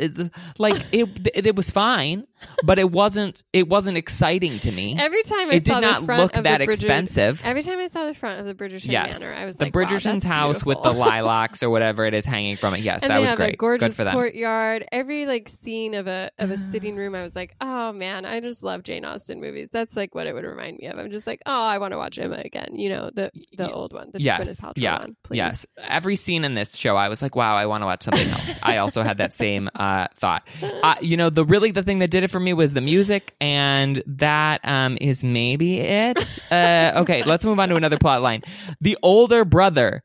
like 0.58 0.84
it. 0.92 1.46
It 1.46 1.56
was 1.56 1.70
fine. 1.70 2.26
But 2.64 2.78
it 2.78 2.90
wasn't 2.90 3.42
it 3.52 3.68
wasn't 3.68 3.96
exciting 3.96 4.58
to 4.60 4.72
me. 4.72 4.96
Every 4.98 5.22
time 5.22 5.50
I 5.50 5.54
it 5.54 5.66
saw 5.66 5.74
did 5.76 5.80
not 5.86 6.00
the 6.00 6.06
front 6.06 6.22
look 6.22 6.36
of 6.36 6.44
that 6.44 6.58
the 6.58 6.66
Bridger- 6.66 6.80
expensive. 6.86 7.40
Every 7.44 7.62
time 7.62 7.78
I 7.78 7.86
saw 7.86 8.06
the 8.06 8.14
front 8.14 8.40
of 8.40 8.46
the 8.46 8.54
Bridgerton 8.54 8.90
Yes, 8.90 9.20
Manor, 9.20 9.34
I 9.34 9.44
was 9.44 9.56
the 9.56 9.64
like, 9.66 9.74
wow, 9.74 9.82
Bridgerton's 9.82 10.02
that's 10.22 10.24
house 10.24 10.64
with 10.64 10.76
the 10.78 10.90
beautiful. 10.90 11.00
lilacs 11.06 11.62
or 11.62 11.70
whatever 11.70 12.04
it 12.06 12.14
is 12.14 12.24
hanging 12.24 12.56
from 12.56 12.74
it. 12.74 12.80
Yes, 12.80 13.02
and 13.02 13.10
that 13.10 13.16
they 13.16 13.20
was 13.20 13.30
have 13.30 13.38
a 13.38 13.42
great. 13.42 13.58
gorgeous 13.58 13.92
Good 13.92 13.96
for 13.96 14.04
them. 14.04 14.14
courtyard. 14.14 14.84
Every 14.92 15.26
like 15.26 15.48
scene 15.48 15.94
of 15.94 16.06
a 16.06 16.30
of 16.38 16.50
a 16.50 16.58
sitting 16.58 16.96
room, 16.96 17.14
I 17.14 17.22
was 17.22 17.34
like, 17.34 17.54
oh 17.60 17.92
man, 17.92 18.24
I 18.24 18.40
just 18.40 18.62
love 18.62 18.82
Jane 18.82 19.04
Austen 19.04 19.40
movies. 19.40 19.68
That's 19.72 19.96
like 19.96 20.14
what 20.14 20.26
it 20.26 20.34
would 20.34 20.44
remind 20.44 20.78
me 20.78 20.86
of. 20.86 20.98
I'm 20.98 21.10
just 21.10 21.26
like, 21.26 21.42
oh, 21.46 21.52
I 21.52 21.78
want 21.78 21.92
to 21.92 21.98
watch 21.98 22.18
Emma 22.18 22.42
again. 22.44 22.74
You 22.74 22.90
know, 22.90 23.10
the 23.14 23.30
the 23.56 23.70
old 23.70 23.92
one, 23.92 24.10
the 24.12 24.20
yes, 24.20 24.40
Gwyneth 24.46 24.60
Paltrow 24.60 24.72
yeah, 24.76 24.98
one. 24.98 25.16
Please. 25.22 25.36
Yes, 25.38 25.66
every 25.78 26.16
scene 26.16 26.44
in 26.44 26.54
this 26.54 26.76
show, 26.76 26.96
I 26.96 27.08
was 27.08 27.22
like, 27.22 27.34
"Wow, 27.36 27.56
I 27.56 27.66
want 27.66 27.82
to 27.82 27.86
watch 27.86 28.02
something 28.04 28.28
else." 28.28 28.58
I 28.62 28.78
also 28.78 29.02
had 29.02 29.18
that 29.18 29.34
same 29.34 29.68
uh, 29.74 30.08
thought. 30.14 30.46
Uh, 30.82 30.94
you 31.00 31.16
know, 31.16 31.30
the 31.30 31.44
really 31.44 31.70
the 31.70 31.82
thing 31.82 31.98
that 32.00 32.10
did 32.10 32.24
it 32.24 32.25
for 32.30 32.40
me 32.40 32.52
was 32.52 32.72
the 32.74 32.80
music, 32.80 33.34
and 33.40 34.02
that 34.06 34.60
um, 34.64 34.96
is 35.00 35.22
maybe 35.24 35.80
it. 35.80 36.38
Uh, 36.50 36.92
okay, 36.96 37.22
let's 37.24 37.44
move 37.44 37.58
on 37.58 37.68
to 37.70 37.76
another 37.76 37.98
plot 37.98 38.22
line. 38.22 38.42
The 38.80 38.96
older 39.02 39.44
brother 39.44 40.02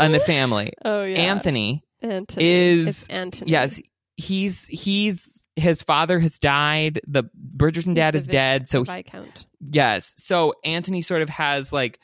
in 0.00 0.12
the 0.12 0.20
family, 0.20 0.72
Oh 0.84 1.04
yeah, 1.04 1.16
Anthony. 1.20 1.84
Anthony 2.02 2.44
is- 2.44 2.86
It's 3.02 3.06
Anthony. 3.08 3.50
Yes, 3.50 3.80
he's 4.16 4.66
he's 4.66 5.46
his 5.56 5.82
father 5.82 6.18
has 6.18 6.38
died. 6.38 7.00
The 7.06 7.24
Bridgerton 7.56 7.94
dad 7.94 8.14
is 8.16 8.26
dead, 8.26 8.68
so 8.68 8.82
Viscount. 8.84 9.46
Yes. 9.70 10.14
So 10.18 10.54
Anthony 10.64 11.00
sort 11.00 11.22
of 11.22 11.28
has 11.28 11.72
like 11.72 12.00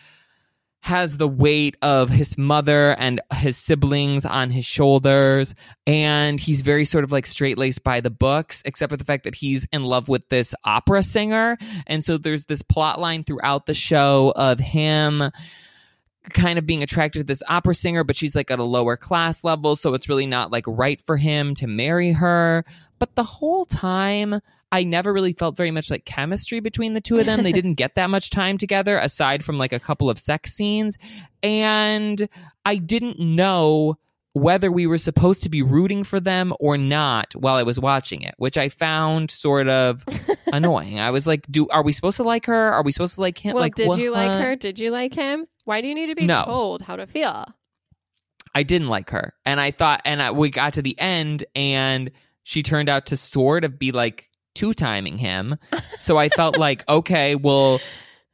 has 0.82 1.18
the 1.18 1.28
weight 1.28 1.76
of 1.82 2.08
his 2.08 2.38
mother 2.38 2.92
and 2.98 3.20
his 3.34 3.56
siblings 3.56 4.24
on 4.24 4.50
his 4.50 4.64
shoulders 4.64 5.54
and 5.86 6.40
he's 6.40 6.62
very 6.62 6.86
sort 6.86 7.04
of 7.04 7.12
like 7.12 7.26
straight-laced 7.26 7.84
by 7.84 8.00
the 8.00 8.10
books 8.10 8.62
except 8.64 8.90
for 8.90 8.96
the 8.96 9.04
fact 9.04 9.24
that 9.24 9.34
he's 9.34 9.66
in 9.72 9.84
love 9.84 10.08
with 10.08 10.26
this 10.30 10.54
opera 10.64 11.02
singer. 11.02 11.58
And 11.86 12.02
so 12.02 12.16
there's 12.16 12.44
this 12.46 12.62
plot 12.62 12.98
line 12.98 13.24
throughout 13.24 13.66
the 13.66 13.74
show 13.74 14.32
of 14.36 14.58
him 14.58 15.30
kind 16.30 16.58
of 16.58 16.66
being 16.66 16.82
attracted 16.82 17.20
to 17.20 17.24
this 17.24 17.42
opera 17.48 17.74
singer 17.74 18.04
but 18.04 18.14
she's 18.14 18.36
like 18.36 18.50
at 18.50 18.58
a 18.58 18.64
lower 18.64 18.94
class 18.94 19.42
level 19.42 19.74
so 19.74 19.94
it's 19.94 20.06
really 20.06 20.26
not 20.26 20.52
like 20.52 20.64
right 20.66 21.00
for 21.06 21.16
him 21.16 21.54
to 21.54 21.66
marry 21.66 22.12
her. 22.12 22.64
But 22.98 23.14
the 23.16 23.24
whole 23.24 23.64
time 23.64 24.40
I 24.72 24.84
never 24.84 25.12
really 25.12 25.32
felt 25.32 25.56
very 25.56 25.70
much 25.70 25.90
like 25.90 26.04
chemistry 26.04 26.60
between 26.60 26.92
the 26.94 27.00
two 27.00 27.18
of 27.18 27.26
them. 27.26 27.42
They 27.42 27.52
didn't 27.52 27.74
get 27.74 27.96
that 27.96 28.08
much 28.08 28.30
time 28.30 28.56
together 28.56 28.96
aside 28.98 29.44
from 29.44 29.58
like 29.58 29.72
a 29.72 29.80
couple 29.80 30.08
of 30.08 30.18
sex 30.18 30.52
scenes. 30.52 30.96
And 31.42 32.28
I 32.64 32.76
didn't 32.76 33.18
know 33.18 33.98
whether 34.32 34.70
we 34.70 34.86
were 34.86 34.98
supposed 34.98 35.42
to 35.42 35.48
be 35.48 35.60
rooting 35.60 36.04
for 36.04 36.20
them 36.20 36.52
or 36.60 36.78
not 36.78 37.32
while 37.34 37.56
I 37.56 37.64
was 37.64 37.80
watching 37.80 38.22
it, 38.22 38.34
which 38.38 38.56
I 38.56 38.68
found 38.68 39.32
sort 39.32 39.66
of 39.68 40.04
annoying. 40.52 41.00
I 41.00 41.10
was 41.10 41.26
like, 41.26 41.46
do 41.50 41.66
are 41.70 41.82
we 41.82 41.92
supposed 41.92 42.16
to 42.18 42.22
like 42.22 42.46
her? 42.46 42.72
Are 42.72 42.84
we 42.84 42.92
supposed 42.92 43.16
to 43.16 43.20
like 43.22 43.38
him? 43.38 43.54
Well, 43.54 43.62
like 43.64 43.74
did 43.74 43.88
what? 43.88 43.98
you 43.98 44.12
like 44.12 44.30
her? 44.30 44.54
Did 44.54 44.78
you 44.78 44.92
like 44.92 45.14
him? 45.14 45.46
Why 45.64 45.80
do 45.80 45.88
you 45.88 45.94
need 45.96 46.06
to 46.06 46.14
be 46.14 46.26
No. 46.26 46.44
told 46.44 46.82
how 46.82 46.94
to 46.94 47.08
feel? 47.08 47.44
I 48.54 48.62
didn't 48.62 48.88
like 48.88 49.10
her. 49.10 49.34
And 49.44 49.60
I 49.60 49.72
thought, 49.72 50.00
and 50.04 50.22
I, 50.22 50.30
we 50.30 50.50
got 50.50 50.74
to 50.74 50.82
the 50.82 50.98
end, 50.98 51.44
and 51.54 52.10
she 52.42 52.62
turned 52.62 52.88
out 52.88 53.06
to 53.06 53.16
sort 53.16 53.64
of 53.64 53.78
be 53.78 53.92
like 53.92 54.29
two 54.54 54.74
timing 54.74 55.18
him. 55.18 55.56
So 55.98 56.16
I 56.16 56.28
felt 56.28 56.56
like, 56.58 56.88
okay, 56.88 57.34
well, 57.34 57.80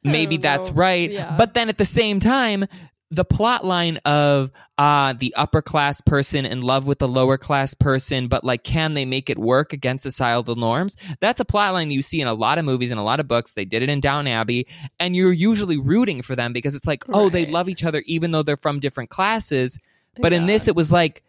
maybe 0.03 0.37
that's 0.37 0.69
know. 0.69 0.75
right. 0.75 1.11
Yeah. 1.11 1.35
But 1.37 1.53
then 1.53 1.69
at 1.69 1.77
the 1.77 1.85
same 1.85 2.19
time, 2.19 2.65
the 3.09 3.23
plot 3.23 3.63
line 3.63 3.97
of 3.97 4.51
uh, 4.77 5.13
the 5.17 5.33
upper 5.35 5.61
class 5.61 6.01
person 6.01 6.45
in 6.45 6.61
love 6.61 6.85
with 6.85 6.99
the 6.99 7.07
lower 7.07 7.37
class 7.37 7.73
person, 7.73 8.27
but 8.27 8.43
like, 8.43 8.63
can 8.63 8.95
they 8.95 9.05
make 9.05 9.29
it 9.29 9.37
work 9.37 9.71
against 9.71 10.03
societal 10.03 10.55
norms? 10.55 10.97
That's 11.21 11.39
a 11.39 11.45
plot 11.45 11.73
line 11.73 11.87
that 11.87 11.93
you 11.93 12.01
see 12.01 12.19
in 12.19 12.27
a 12.27 12.33
lot 12.33 12.57
of 12.57 12.65
movies 12.65 12.91
and 12.91 12.99
a 12.99 13.03
lot 13.03 13.21
of 13.21 13.27
books. 13.27 13.53
They 13.53 13.63
did 13.63 13.81
it 13.81 13.89
in 13.89 14.01
Downton 14.01 14.33
Abbey, 14.33 14.67
and 14.99 15.15
you're 15.15 15.31
usually 15.31 15.77
rooting 15.77 16.21
for 16.21 16.35
them 16.35 16.51
because 16.51 16.75
it's 16.75 16.87
like, 16.87 17.05
oh, 17.09 17.29
they 17.29 17.45
love 17.45 17.69
each 17.69 17.83
other 17.85 18.03
even 18.07 18.31
though 18.31 18.43
they're 18.43 18.57
from 18.57 18.79
different 18.79 19.09
classes. 19.09 19.79
But 20.19 20.33
in 20.33 20.45
this, 20.45 20.67
it 20.67 20.75
was 20.75 20.91
like, 20.91 21.23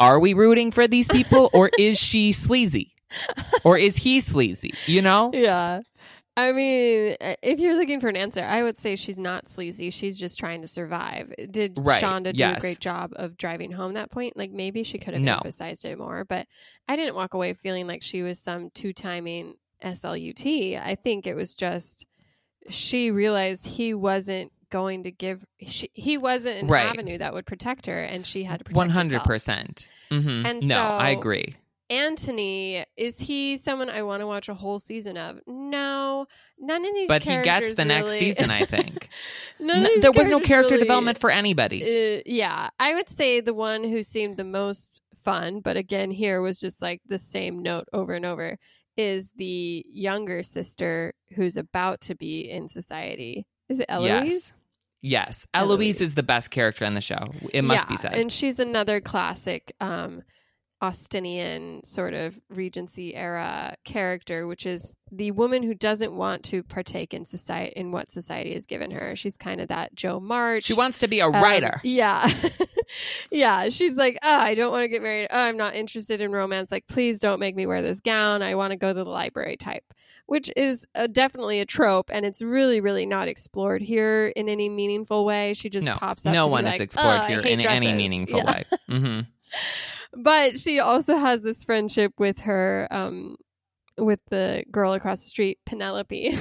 are 0.00 0.18
we 0.18 0.34
rooting 0.34 0.70
for 0.70 0.86
these 0.86 1.08
people 1.08 1.48
or 1.52 1.70
is 1.78 1.98
she 1.98 2.32
sleazy? 2.32 2.91
Or 3.64 3.78
is 3.78 3.96
he 3.96 4.20
sleazy? 4.20 4.74
You 4.86 5.02
know? 5.02 5.30
Yeah. 5.32 5.82
I 6.36 6.52
mean, 6.52 7.16
if 7.42 7.60
you're 7.60 7.74
looking 7.74 8.00
for 8.00 8.08
an 8.08 8.16
answer, 8.16 8.42
I 8.42 8.62
would 8.62 8.78
say 8.78 8.96
she's 8.96 9.18
not 9.18 9.48
sleazy. 9.50 9.90
She's 9.90 10.18
just 10.18 10.38
trying 10.38 10.62
to 10.62 10.68
survive. 10.68 11.32
Did 11.50 11.74
Right, 11.78 12.02
Shonda 12.02 12.32
do 12.32 12.38
yes. 12.38 12.56
a 12.56 12.60
great 12.60 12.80
job 12.80 13.12
of 13.16 13.36
driving 13.36 13.70
home 13.70 13.92
that 13.94 14.10
point? 14.10 14.34
Like 14.36 14.50
maybe 14.50 14.82
she 14.82 14.96
could 14.98 15.12
have 15.12 15.22
No. 15.22 15.34
emphasized 15.34 15.84
it 15.84 15.98
more, 15.98 16.24
but 16.24 16.46
I 16.88 16.96
didn't 16.96 17.14
walk 17.16 17.34
away 17.34 17.52
feeling 17.52 17.86
like 17.86 18.02
she 18.02 18.22
was 18.22 18.38
some 18.38 18.70
two 18.70 18.94
timing 18.94 19.54
SLUT. 19.84 20.46
I 20.82 20.96
think 21.02 21.26
it 21.26 21.34
was 21.34 21.54
just 21.54 22.06
she 22.70 23.10
realized 23.10 23.66
he 23.66 23.92
wasn't 23.92 24.52
going 24.70 25.02
to 25.02 25.10
give 25.10 25.44
she, 25.60 25.90
he 25.92 26.16
wasn't 26.16 26.62
an 26.62 26.68
Right. 26.68 26.86
avenue 26.86 27.18
that 27.18 27.34
would 27.34 27.44
protect 27.44 27.84
her 27.86 27.98
and 28.02 28.24
she 28.26 28.44
had 28.44 28.60
to 28.60 28.64
protect 28.64 28.76
One 28.78 28.88
hundred 28.88 29.12
herself. 29.20 29.26
percent. 29.26 29.88
Mm-hmm. 30.10 30.46
And 30.46 30.66
No, 30.66 30.80
I 30.80 31.10
agree. 31.10 31.52
Anthony, 31.90 32.84
is 32.96 33.18
he 33.18 33.56
someone 33.56 33.88
I 33.90 34.02
want 34.02 34.20
to 34.20 34.26
watch 34.26 34.48
a 34.48 34.54
whole 34.54 34.78
season 34.80 35.16
of? 35.16 35.40
No, 35.46 36.26
none 36.58 36.84
of 36.84 36.94
these. 36.94 37.08
But 37.08 37.22
he 37.22 37.40
gets 37.42 37.76
the 37.76 37.84
next 37.84 38.12
season, 38.12 38.50
I 38.50 38.64
think. 38.64 39.08
none 39.60 39.84
N- 39.84 40.00
there 40.00 40.12
was 40.12 40.30
no 40.30 40.40
character 40.40 40.74
really- 40.74 40.84
development 40.84 41.18
for 41.18 41.30
anybody. 41.30 41.82
Uh, 42.18 42.22
yeah, 42.26 42.70
I 42.78 42.94
would 42.94 43.08
say 43.08 43.40
the 43.40 43.54
one 43.54 43.84
who 43.84 44.02
seemed 44.02 44.36
the 44.36 44.44
most 44.44 45.00
fun, 45.22 45.60
but 45.60 45.76
again, 45.76 46.10
here 46.10 46.40
was 46.40 46.58
just 46.58 46.82
like 46.82 47.00
the 47.06 47.18
same 47.18 47.62
note 47.62 47.84
over 47.92 48.14
and 48.14 48.24
over, 48.26 48.58
is 48.96 49.30
the 49.36 49.84
younger 49.90 50.42
sister 50.42 51.14
who's 51.34 51.56
about 51.56 52.00
to 52.02 52.14
be 52.14 52.50
in 52.50 52.68
society. 52.68 53.46
Is 53.68 53.80
it 53.80 53.86
Eloise? 53.88 54.10
Yes. 54.32 54.52
Yes. 55.04 55.46
Eloise 55.54 55.72
Eloise. 55.72 56.00
is 56.00 56.14
the 56.14 56.22
best 56.22 56.50
character 56.50 56.84
in 56.84 56.94
the 56.94 57.00
show. 57.00 57.24
It 57.52 57.62
must 57.62 57.88
be 57.88 57.94
Yeah, 57.94 57.98
said. 58.00 58.14
And 58.14 58.32
she's 58.32 58.58
another 58.58 59.00
classic 59.00 59.72
um, 59.80 60.22
Austenian 60.82 61.86
sort 61.86 62.12
of 62.12 62.38
Regency 62.50 63.14
era 63.14 63.76
character, 63.84 64.46
which 64.48 64.66
is 64.66 64.94
the 65.12 65.30
woman 65.30 65.62
who 65.62 65.74
doesn't 65.74 66.12
want 66.12 66.42
to 66.44 66.62
partake 66.64 67.14
in 67.14 67.24
society 67.24 67.72
in 67.76 67.92
what 67.92 68.10
society 68.10 68.54
has 68.54 68.66
given 68.66 68.90
her. 68.90 69.14
She's 69.14 69.36
kind 69.36 69.60
of 69.60 69.68
that 69.68 69.94
Jo 69.94 70.18
March. 70.18 70.64
she 70.64 70.74
wants 70.74 70.98
to 71.00 71.08
be 71.08 71.20
a 71.20 71.26
um, 71.26 71.34
writer. 71.34 71.80
yeah. 71.84 72.28
yeah. 73.30 73.68
She's 73.68 73.94
like, 73.96 74.18
oh, 74.22 74.28
I 74.28 74.54
don't 74.54 74.72
want 74.72 74.82
to 74.82 74.88
get 74.88 75.02
married. 75.02 75.28
Oh, 75.30 75.38
I'm 75.38 75.56
not 75.56 75.74
interested 75.76 76.20
in 76.20 76.32
romance. 76.32 76.72
Like, 76.72 76.86
please 76.88 77.20
don't 77.20 77.38
make 77.38 77.54
me 77.54 77.64
wear 77.66 77.80
this 77.82 78.00
gown. 78.00 78.42
I 78.42 78.56
want 78.56 78.72
to 78.72 78.76
go 78.76 78.88
to 78.92 79.04
the 79.04 79.08
library 79.08 79.56
type, 79.56 79.84
which 80.26 80.50
is 80.56 80.84
uh 80.96 81.06
definitely 81.06 81.60
a 81.60 81.66
trope. 81.66 82.10
And 82.12 82.26
it's 82.26 82.42
really, 82.42 82.80
really 82.80 83.06
not 83.06 83.28
explored 83.28 83.82
here 83.82 84.32
in 84.34 84.48
any 84.48 84.68
meaningful 84.68 85.24
way. 85.24 85.54
She 85.54 85.70
just 85.70 85.86
no, 85.86 85.94
pops 85.94 86.26
up. 86.26 86.32
no 86.32 86.48
one 86.48 86.64
like, 86.64 86.74
is 86.74 86.80
explored 86.80 87.20
"Oh, 87.22 87.26
here 87.26 87.40
in 87.40 87.60
any 87.60 87.92
meaningful 87.94 88.38
Yeah. 88.38 88.50
way. 88.52 88.64
hmm 88.88 89.20
But 90.14 90.58
she 90.58 90.78
also 90.78 91.16
has 91.16 91.42
this 91.42 91.64
friendship 91.64 92.12
with 92.18 92.40
her, 92.40 92.86
um, 92.90 93.36
with 93.96 94.20
the 94.30 94.64
girl 94.70 94.92
across 94.92 95.22
the 95.22 95.28
street, 95.28 95.58
Penelope. 95.64 96.36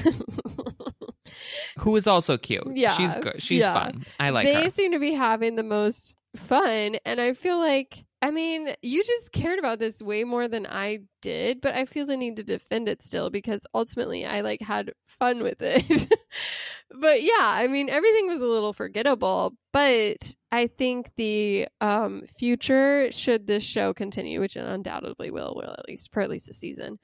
Who 1.80 1.96
is 1.96 2.08
also 2.08 2.38
cute. 2.38 2.68
Yeah, 2.76 2.94
She's 2.94 3.16
good. 3.16 3.42
She's 3.42 3.62
yeah. 3.62 3.74
fun. 3.74 4.06
I 4.20 4.32
like 4.32 4.46
they 4.46 4.64
her. 4.64 4.70
seem 4.70 4.92
to 4.92 5.00
be 5.00 5.14
having 5.14 5.56
the 5.56 5.64
most 5.64 6.16
fun 6.36 6.98
and 7.06 7.20
i 7.20 7.34
feel 7.34 7.58
like 7.58 8.06
i 8.22 8.32
mean 8.32 8.74
you 8.82 9.04
just 9.04 9.32
cared 9.32 9.60
about 9.60 9.80
this 9.80 10.02
way 10.02 10.24
more 10.24 10.48
than 10.48 10.66
i 10.68 11.00
did 11.22 11.62
but 11.62 11.74
i 11.76 11.86
feel 11.86 12.06
the 12.06 12.18
need 12.18 12.36
to 12.36 12.44
defend 12.44 12.88
it 12.88 13.02
still 13.02 13.30
because 13.30 13.66
ultimately 13.74 14.26
i 14.26 14.42
like 14.42 14.62
had 14.62 14.92
fun 15.08 15.44
with 15.44 15.62
it 15.62 16.12
but 17.00 17.22
yeah 17.22 17.32
i 17.42 17.68
mean 17.68 17.90
everything 17.90 18.28
was 18.28 18.42
a 18.42 18.46
little 18.46 18.74
forgettable 18.74 19.54
but 19.74 20.36
i 20.52 20.68
think 20.68 21.12
the 21.18 21.68
um 21.82 22.24
future 22.38 23.12
should 23.12 23.48
this 23.48 23.64
show 23.64 23.94
continue 23.94 24.40
which 24.40 24.56
it 24.56 24.66
undoubtedly 24.66 25.32
will 25.32 25.54
will 25.56 25.76
at 25.78 25.88
least 25.88 26.12
for 26.12 26.22
at 26.22 26.30
least 26.30 26.50
a 26.50 26.54
season 26.54 27.00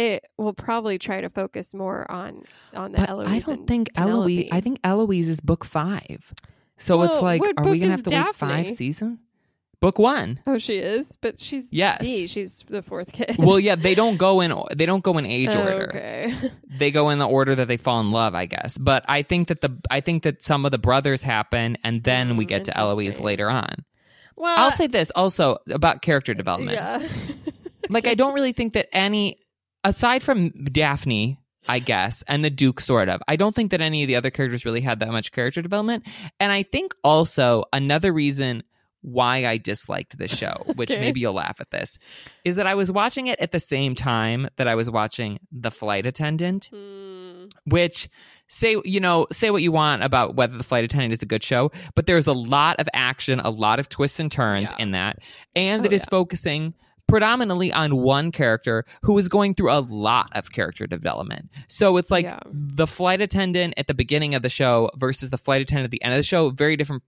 it 0.00 0.24
will 0.38 0.54
probably 0.54 0.98
try 0.98 1.20
to 1.20 1.28
focus 1.28 1.74
more 1.74 2.10
on 2.10 2.44
on 2.74 2.92
the 2.92 2.98
But 2.98 3.10
Eloise 3.10 3.28
I 3.28 3.38
don't 3.40 3.66
think 3.66 3.90
Eloise. 3.96 4.48
I 4.50 4.62
think 4.62 4.80
Eloise 4.82 5.28
is 5.28 5.40
book 5.40 5.62
five. 5.62 6.32
So 6.78 7.02
it's 7.02 7.20
like, 7.20 7.42
are 7.58 7.64
we 7.68 7.78
gonna 7.78 7.90
have 7.90 8.02
to 8.04 8.10
wait 8.10 8.34
five 8.34 8.64
Daphne? 8.64 8.74
seasons? 8.76 9.18
Book 9.80 9.98
one. 9.98 10.40
Oh, 10.46 10.58
she 10.58 10.74
is, 10.76 11.16
but 11.22 11.40
she's 11.40 11.64
Yes. 11.70 12.00
D. 12.02 12.26
She's 12.26 12.62
the 12.68 12.82
fourth 12.82 13.12
kid. 13.12 13.36
well, 13.38 13.58
yeah, 13.58 13.76
they 13.76 13.94
don't 13.94 14.18
go 14.18 14.40
in. 14.42 14.52
They 14.76 14.84
don't 14.84 15.02
go 15.02 15.16
in 15.16 15.24
age 15.38 15.48
Oh, 15.52 15.60
order. 15.60 15.88
okay. 15.88 16.34
They 16.68 16.90
go 16.90 17.08
in 17.10 17.18
the 17.18 17.26
order 17.26 17.54
that 17.54 17.66
they 17.68 17.78
fall 17.78 18.00
in 18.00 18.10
love, 18.12 18.34
I 18.34 18.44
guess. 18.46 18.76
But 18.76 19.04
I 19.08 19.22
think 19.22 19.48
that 19.48 19.62
the 19.62 19.78
I 19.90 20.00
think 20.00 20.24
that 20.24 20.42
some 20.42 20.64
of 20.66 20.70
the 20.70 20.78
brothers 20.78 21.22
happen, 21.22 21.78
and 21.82 22.02
then 22.04 22.36
we 22.36 22.44
get 22.44 22.66
to 22.66 22.72
hmm, 22.72 22.78
Eloise 22.80 23.20
later 23.20 23.48
on. 23.48 23.84
Well, 24.36 24.54
I'll 24.58 24.72
say 24.72 24.86
this 24.86 25.10
also 25.10 25.58
about 25.70 26.02
character 26.02 26.34
development. 26.34 26.76
yeah. 26.76 27.06
Like 27.88 28.06
I 28.06 28.14
don't 28.14 28.34
really 28.34 28.52
think 28.52 28.74
that 28.74 28.88
any 28.92 29.38
aside 29.82 30.22
from 30.22 30.50
Daphne, 30.50 31.40
I 31.66 31.80
guess, 31.80 32.22
and 32.28 32.44
the 32.44 32.50
Duke 32.50 32.78
sort 32.80 33.08
of. 33.08 33.20
I 33.26 33.34
don't 33.34 33.56
think 33.56 33.72
that 33.72 33.80
any 33.80 34.04
of 34.04 34.06
the 34.08 34.14
other 34.14 34.30
characters 34.30 34.64
really 34.64 34.80
had 34.80 35.00
that 35.00 35.08
much 35.08 35.32
character 35.32 35.60
development. 35.60 36.06
And 36.38 36.52
I 36.52 36.62
think 36.62 36.94
also 37.02 37.64
another 37.72 38.12
reason 38.12 38.62
why 39.02 39.46
I 39.46 39.56
disliked 39.56 40.18
the 40.18 40.28
show, 40.28 40.62
which 40.76 40.90
Okay. 40.90 41.00
maybe 41.00 41.20
you'll 41.20 41.32
laugh 41.34 41.60
at 41.60 41.70
this, 41.70 41.98
is 42.44 42.56
that 42.56 42.66
I 42.66 42.74
was 42.74 42.90
watching 42.92 43.26
it 43.28 43.38
at 43.40 43.52
the 43.52 43.60
same 43.60 43.94
time 43.94 44.48
that 44.56 44.68
I 44.68 44.74
was 44.74 44.90
watching 44.90 45.38
The 45.52 45.70
Flight 45.70 46.06
Attendant, 46.06 46.68
Hmm. 46.72 47.46
which 47.64 48.08
say 48.48 48.76
you 48.84 49.00
know 49.00 49.26
say 49.32 49.50
what 49.50 49.62
you 49.62 49.72
want 49.72 50.02
about 50.02 50.34
whether 50.36 50.56
The 50.56 50.64
Flight 50.64 50.84
Attendant 50.84 51.12
is 51.12 51.22
a 51.22 51.26
good 51.26 51.42
show, 51.44 51.70
but 51.94 52.06
there's 52.06 52.26
a 52.26 52.32
lot 52.32 52.78
of 52.80 52.88
action, 52.92 53.40
a 53.40 53.50
lot 53.50 53.78
of 53.80 53.88
twists 53.88 54.20
and 54.20 54.30
turns 54.30 54.70
Yeah. 54.70 54.82
in 54.82 54.90
that, 54.92 55.18
and 55.54 55.82
Oh, 55.82 55.84
it 55.86 55.92
is 55.92 56.02
yeah. 56.02 56.10
focusing 56.10 56.74
predominantly 57.08 57.72
on 57.72 57.96
one 57.96 58.30
character 58.30 58.84
who 59.02 59.18
is 59.18 59.26
going 59.26 59.52
through 59.54 59.72
a 59.72 59.80
lot 59.80 60.28
of 60.36 60.52
character 60.52 60.86
development. 60.86 61.48
So 61.68 61.96
it's 61.96 62.08
like 62.10 62.24
Yeah. 62.24 62.38
the 62.52 62.86
flight 62.86 63.20
attendant 63.20 63.74
at 63.76 63.88
the 63.88 63.94
beginning 63.94 64.36
of 64.36 64.42
the 64.42 64.48
show 64.48 64.90
versus 64.96 65.30
the 65.30 65.38
flight 65.38 65.60
attendant 65.60 65.86
at 65.86 65.90
the 65.90 66.00
end 66.04 66.12
of 66.14 66.18
the 66.18 66.22
show, 66.22 66.50
very 66.50 66.76
different 66.76 67.02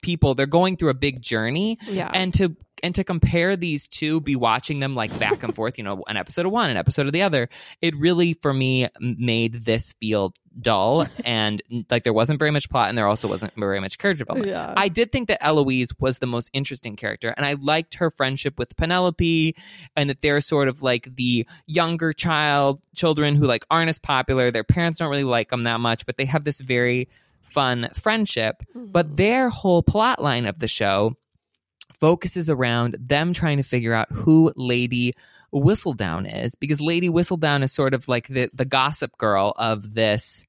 people. 0.00 0.34
They're 0.34 0.46
going 0.46 0.76
through 0.76 0.90
a 0.90 0.94
big 0.94 1.22
journey 1.22 1.78
Yeah. 1.86 2.10
and 2.12 2.32
to 2.34 2.56
and 2.80 2.94
to 2.94 3.02
compare 3.02 3.56
these 3.56 3.88
two 3.88 4.20
be 4.20 4.36
watching 4.36 4.78
them 4.78 4.94
like 4.94 5.16
back 5.18 5.42
and 5.42 5.52
forth 5.52 5.78
you 5.78 5.82
know 5.82 6.04
an 6.06 6.16
episode 6.16 6.46
of 6.46 6.52
one 6.52 6.70
an 6.70 6.76
episode 6.76 7.06
of 7.06 7.12
the 7.12 7.22
other 7.22 7.48
it 7.82 7.92
really 7.96 8.34
for 8.34 8.54
me 8.54 8.86
made 9.00 9.64
this 9.64 9.94
feel 9.98 10.32
dull 10.60 11.04
and 11.24 11.60
like 11.90 12.04
there 12.04 12.12
wasn't 12.12 12.38
very 12.38 12.52
much 12.52 12.70
plot 12.70 12.88
and 12.88 12.96
there 12.96 13.08
also 13.08 13.26
wasn't 13.26 13.52
very 13.56 13.80
much 13.80 13.98
character 13.98 14.22
development 14.22 14.48
yeah. 14.52 14.74
I 14.76 14.86
did 14.86 15.10
think 15.10 15.26
that 15.26 15.44
Eloise 15.44 15.88
was 15.98 16.18
the 16.18 16.28
most 16.28 16.50
interesting 16.52 16.94
character, 16.94 17.34
and 17.36 17.44
I 17.44 17.54
liked 17.54 17.94
her 17.96 18.12
friendship 18.12 18.58
with 18.60 18.76
Penelope, 18.76 19.56
and 19.96 20.08
that 20.10 20.22
they're 20.22 20.40
sort 20.40 20.68
of 20.68 20.80
like 20.80 21.08
the 21.16 21.46
younger 21.66 22.12
child 22.12 22.80
children 22.94 23.34
who 23.34 23.46
like 23.46 23.66
aren't 23.72 23.88
as 23.88 23.98
popular. 23.98 24.52
Their 24.52 24.62
parents 24.64 25.00
don't 25.00 25.10
really 25.10 25.24
like 25.24 25.50
them 25.50 25.64
that 25.64 25.80
much, 25.80 26.06
but 26.06 26.16
they 26.16 26.26
have 26.26 26.44
this 26.44 26.60
very 26.60 27.08
fun 27.48 27.88
friendship. 27.94 28.62
But 28.74 29.16
their 29.16 29.48
whole 29.48 29.82
plot 29.82 30.22
line 30.22 30.46
of 30.46 30.58
the 30.58 30.68
show 30.68 31.14
focuses 32.00 32.48
around 32.48 32.96
them 33.00 33.32
trying 33.32 33.56
to 33.56 33.62
figure 33.62 33.92
out 33.94 34.10
who 34.12 34.52
Lady 34.56 35.14
Whistledown 35.52 36.44
is, 36.44 36.54
because 36.54 36.80
Lady 36.80 37.08
Whistledown 37.08 37.62
is 37.62 37.72
sort 37.72 37.94
of 37.94 38.06
like 38.08 38.28
the 38.28 38.50
the 38.52 38.64
gossip 38.64 39.16
girl 39.18 39.54
of 39.56 39.94
this 39.94 40.44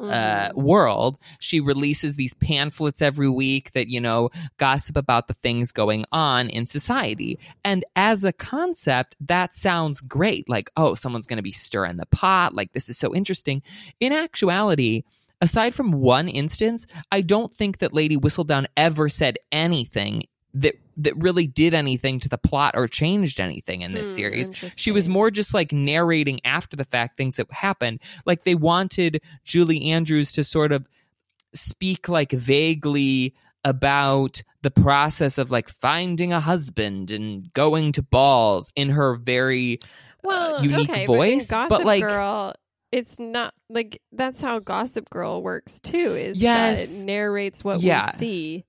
uh, 0.00 0.50
Mhm. 0.50 0.54
world. 0.54 1.18
She 1.40 1.58
releases 1.58 2.14
these 2.14 2.32
pamphlets 2.34 3.02
every 3.02 3.28
week 3.28 3.72
that, 3.72 3.88
you 3.88 4.00
know, 4.00 4.30
gossip 4.56 4.96
about 4.96 5.26
the 5.26 5.34
things 5.42 5.72
going 5.72 6.04
on 6.12 6.48
in 6.50 6.66
society. 6.66 7.36
And 7.64 7.84
as 7.96 8.22
a 8.24 8.32
concept, 8.32 9.16
that 9.18 9.56
sounds 9.56 10.00
great. 10.00 10.48
Like, 10.48 10.70
oh, 10.76 10.94
someone's 10.94 11.26
going 11.26 11.38
to 11.38 11.42
be 11.42 11.50
stirring 11.50 11.96
the 11.96 12.06
pot. 12.06 12.54
Like, 12.54 12.74
this 12.74 12.88
is 12.88 12.96
so 12.96 13.12
interesting. 13.12 13.60
In 13.98 14.12
actuality, 14.12 15.02
aside 15.40 15.74
from 15.74 15.92
one 15.92 16.28
instance, 16.28 16.86
I 17.12 17.20
don't 17.20 17.52
think 17.52 17.78
that 17.78 17.92
Lady 17.94 18.16
Whistledown 18.16 18.66
ever 18.76 19.08
said 19.08 19.36
anything 19.52 20.24
that 20.54 20.74
that 20.96 21.14
really 21.22 21.46
did 21.46 21.74
anything 21.74 22.18
to 22.20 22.28
the 22.28 22.38
plot 22.38 22.74
or 22.76 22.88
changed 22.88 23.38
anything 23.38 23.82
in 23.82 23.92
this 23.92 24.06
Hmm, 24.08 24.16
series. 24.16 24.50
She 24.74 24.90
was 24.90 25.08
more 25.08 25.30
just 25.30 25.54
like 25.54 25.70
narrating 25.72 26.40
after 26.44 26.76
the 26.76 26.84
fact 26.84 27.16
things 27.16 27.36
that 27.36 27.46
happened. 27.52 28.00
Like 28.26 28.42
they 28.42 28.56
wanted 28.56 29.20
Julie 29.44 29.90
Andrews 29.92 30.32
to 30.32 30.42
sort 30.42 30.72
of 30.72 30.88
speak 31.54 32.08
like 32.08 32.32
vaguely 32.32 33.34
about 33.64 34.42
the 34.62 34.70
process 34.70 35.38
of 35.38 35.50
like 35.50 35.68
finding 35.68 36.32
a 36.32 36.40
husband 36.40 37.10
and 37.10 37.52
going 37.52 37.92
to 37.92 38.02
balls 38.02 38.72
in 38.74 38.90
her 38.90 39.14
very 39.16 39.78
well, 40.24 40.62
unique 40.64 40.90
okay, 40.90 41.06
voice, 41.06 41.48
But, 41.48 41.68
but, 41.68 41.84
like- 41.84 42.02
Girl, 42.02 42.54
it's 42.92 43.18
not 43.18 43.54
like 43.68 44.00
that's 44.12 44.40
how 44.40 44.58
Gossip 44.60 45.10
Girl 45.10 45.42
works 45.42 45.80
too. 45.80 46.14
Is 46.16 46.38
Yes. 46.38 46.78
that 46.88 46.94
it 47.00 47.04
narrates 47.04 47.62
what 47.64 47.80
Yeah. 47.80 48.12
we 48.14 48.18
see, 48.18 48.64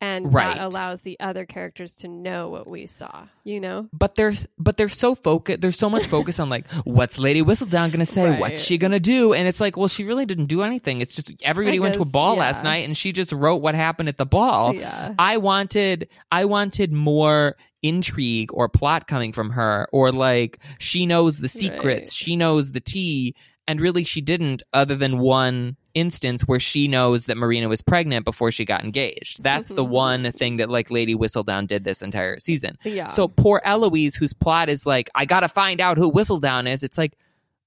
and 0.00 0.32
Right. 0.34 0.56
that 0.56 0.64
allows 0.66 1.02
the 1.02 1.16
other 1.20 1.44
characters 1.46 1.94
to 1.96 2.08
know 2.08 2.48
what 2.48 2.66
we 2.68 2.86
saw. 2.86 3.24
You 3.44 3.60
know, 3.60 3.88
but 3.92 4.14
they're 4.14 4.34
but 4.58 4.76
they're 4.76 4.88
so 4.88 5.14
focused 5.14 5.60
there's 5.60 5.78
so 5.78 5.90
much 5.90 6.06
focus 6.06 6.38
on 6.40 6.48
like 6.48 6.70
what's 6.84 7.18
lady 7.18 7.42
whistledown 7.42 7.90
gonna 7.92 8.06
say 8.06 8.30
Right. 8.30 8.40
what's 8.40 8.62
she 8.62 8.78
gonna 8.78 9.00
do 9.00 9.32
and 9.34 9.46
it's 9.48 9.60
like 9.60 9.76
well 9.76 9.88
she 9.88 10.04
really 10.04 10.24
didn't 10.26 10.46
do 10.46 10.62
anything 10.62 11.00
it's 11.00 11.14
just 11.14 11.30
everybody 11.42 11.76
I 11.78 11.80
went 11.80 11.94
to 11.96 12.02
a 12.02 12.06
ball 12.06 12.34
yeah. 12.34 12.40
last 12.40 12.62
night 12.64 12.84
and 12.86 12.96
she 12.96 13.12
just 13.12 13.32
wrote 13.32 13.56
what 13.62 13.74
happened 13.74 14.08
at 14.08 14.16
the 14.16 14.26
ball 14.26 14.74
yeah, 14.74 15.14
I 15.18 15.36
wanted 15.38 16.08
I 16.30 16.44
wanted 16.46 16.92
more 16.92 17.56
intrigue 17.82 18.50
or 18.52 18.68
plot 18.68 19.06
coming 19.06 19.32
from 19.32 19.50
her 19.50 19.86
or 19.92 20.12
like 20.12 20.58
she 20.78 21.06
knows 21.06 21.38
the 21.38 21.48
secrets, 21.48 21.82
Right. 22.00 22.12
she 22.12 22.36
knows 22.36 22.72
the 22.72 22.80
tea 22.80 23.34
and 23.68 23.80
really 23.80 24.04
she 24.04 24.20
didn't 24.20 24.62
other 24.72 24.94
than 24.96 25.18
one 25.18 25.76
instance 25.94 26.42
where 26.42 26.58
she 26.58 26.88
knows 26.88 27.26
that 27.26 27.36
Marina 27.36 27.68
was 27.68 27.82
pregnant 27.82 28.24
before 28.24 28.50
she 28.50 28.64
got 28.64 28.82
engaged. 28.82 29.42
That's 29.42 29.68
the 29.68 29.84
Mhm. 29.84 29.88
one 29.90 30.32
thing 30.32 30.56
that 30.56 30.70
like 30.70 30.90
Lady 30.90 31.14
Whistledown 31.14 31.66
did 31.66 31.84
this 31.84 32.02
entire 32.02 32.38
season. 32.38 32.76
yeah. 32.84 33.06
So 33.08 33.28
poor 33.28 33.60
Eloise 33.64 34.14
whose 34.14 34.32
plot 34.32 34.68
is 34.68 34.86
like 34.86 35.10
I 35.14 35.24
got 35.26 35.40
to 35.40 35.48
find 35.48 35.80
out 35.80 35.98
who 35.98 36.10
Whistledown 36.10 36.66
is. 36.66 36.82
It's 36.82 36.96
like 36.98 37.12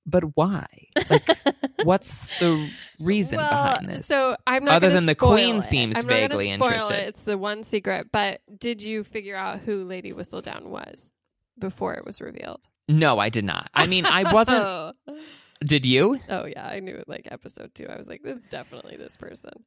but 0.05 0.23
why? 0.35 0.67
Like 1.09 1.27
what's 1.83 2.27
the 2.39 2.69
reason 2.99 3.37
well, 3.37 3.49
behind 3.49 3.89
this? 3.89 4.05
So 4.05 4.35
I'm 4.45 4.65
not 4.65 4.75
Other 4.75 4.91
than 4.91 5.05
the 5.05 5.15
queen 5.15 5.57
it. 5.57 5.63
seems 5.63 5.95
I'm 5.97 6.07
vaguely 6.07 6.51
spoil 6.53 6.67
interested. 6.67 6.93
It. 6.95 7.07
It's 7.09 7.21
the 7.21 7.37
one 7.37 7.63
secret. 7.63 8.11
But 8.11 8.41
did 8.57 8.81
you 8.81 9.03
figure 9.03 9.35
out 9.35 9.59
who 9.59 9.83
Lady 9.83 10.11
Whistledown 10.11 10.65
was 10.65 11.11
before 11.59 11.93
it 11.95 12.05
was 12.05 12.21
revealed? 12.21 12.67
no, 12.87 13.17
I 13.17 13.29
did 13.29 13.45
not. 13.45 13.69
I 13.73 13.87
mean, 13.87 14.05
I 14.05 14.31
wasn't 14.31 14.63
oh. 14.65 14.93
Did 15.63 15.85
you? 15.85 16.19
Oh, 16.29 16.45
yeah, 16.45 16.67
I 16.67 16.79
knew 16.79 16.95
it 16.95 17.07
like 17.07 17.27
episode 17.31 17.73
two. 17.73 17.87
I 17.87 17.97
was 17.97 18.07
like, 18.07 18.21
"It's 18.23 18.47
definitely 18.47 18.97
this 18.97 19.15
person." 19.15 19.63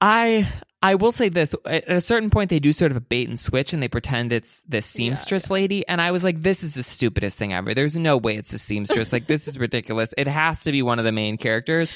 I 0.00 0.48
I 0.82 0.94
will 0.94 1.12
say 1.12 1.28
this 1.28 1.54
at 1.66 1.88
a 1.90 2.00
certain 2.00 2.30
point 2.30 2.48
they 2.48 2.58
do 2.58 2.72
sort 2.72 2.90
of 2.90 2.96
a 2.96 3.02
bait 3.02 3.28
and 3.28 3.38
switch 3.38 3.72
and 3.72 3.82
they 3.82 3.88
pretend 3.88 4.32
it's 4.32 4.62
this 4.62 4.86
seamstress 4.86 5.50
lady 5.50 5.86
and 5.86 6.00
I 6.00 6.10
was 6.10 6.24
like 6.24 6.42
this 6.42 6.62
is 6.62 6.74
the 6.74 6.82
stupidest 6.82 7.36
thing 7.38 7.52
ever. 7.52 7.74
There's 7.74 7.96
no 7.96 8.16
way 8.16 8.36
it's 8.36 8.52
a 8.52 8.58
seamstress. 8.58 9.12
like 9.12 9.26
this 9.26 9.46
is 9.46 9.58
ridiculous. 9.66 10.14
It 10.16 10.26
has 10.26 10.60
to 10.60 10.72
be 10.72 10.82
one 10.82 10.98
of 10.98 11.04
the 11.04 11.12
main 11.12 11.36
characters. 11.36 11.92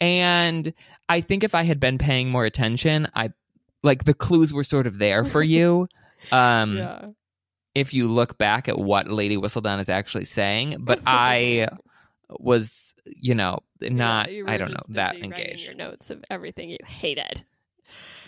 And 0.00 0.74
I 1.08 1.20
think 1.20 1.44
if 1.44 1.54
I 1.54 1.62
had 1.62 1.78
been 1.78 1.98
paying 1.98 2.28
more 2.28 2.44
attention, 2.44 3.06
I 3.14 3.30
like 3.82 4.04
the 4.04 4.14
clues 4.14 4.52
were 4.52 4.64
sort 4.64 4.86
of 4.86 4.98
there 4.98 5.24
for 5.24 5.42
you. 5.42 5.88
Um 6.32 6.78
yeah, 6.78 7.08
if 7.74 7.92
you 7.92 8.08
look 8.08 8.38
back 8.38 8.66
at 8.66 8.78
what 8.78 9.10
Lady 9.10 9.36
Whistledown 9.36 9.78
is 9.78 9.90
actually 9.90 10.24
saying, 10.24 10.76
but 10.80 11.00
I 11.06 11.68
was, 12.30 12.94
you 13.06 13.34
know, 13.34 13.60
not 13.80 14.32
Yeah, 14.32 14.44
I 14.46 14.56
don't 14.56 14.70
know, 14.70 14.80
that 14.90 15.16
engaged. 15.16 15.66
Your 15.66 15.74
notes 15.74 16.10
of 16.10 16.24
everything 16.30 16.70
you 16.70 16.78
hated. 16.84 17.44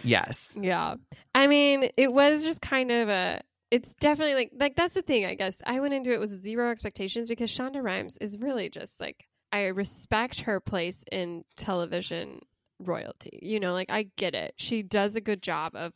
Yes. 0.02 0.56
Yeah. 0.60 0.96
I 1.34 1.46
mean, 1.46 1.90
it 1.96 2.12
was 2.12 2.42
just 2.42 2.60
kind 2.60 2.90
of 2.90 3.08
a 3.08 3.42
it's 3.70 3.94
definitely 3.94 4.34
like 4.34 4.52
like 4.58 4.76
that's 4.76 4.94
the 4.94 5.02
thing, 5.02 5.24
I 5.24 5.34
guess. 5.34 5.60
I 5.66 5.80
went 5.80 5.94
into 5.94 6.12
it 6.12 6.20
with 6.20 6.30
zero 6.30 6.70
expectations 6.70 7.28
because 7.28 7.50
Shonda 7.50 7.82
Rhimes 7.82 8.16
is 8.18 8.38
really 8.38 8.68
just 8.70 9.00
like 9.00 9.26
I 9.52 9.66
respect 9.66 10.40
her 10.42 10.60
place 10.60 11.04
in 11.10 11.44
television 11.56 12.40
royalty. 12.78 13.38
You 13.42 13.60
know, 13.60 13.72
like 13.72 13.90
I 13.90 14.08
get 14.16 14.34
it. 14.34 14.54
She 14.56 14.82
does 14.82 15.16
a 15.16 15.20
good 15.20 15.42
job 15.42 15.74
of 15.74 15.92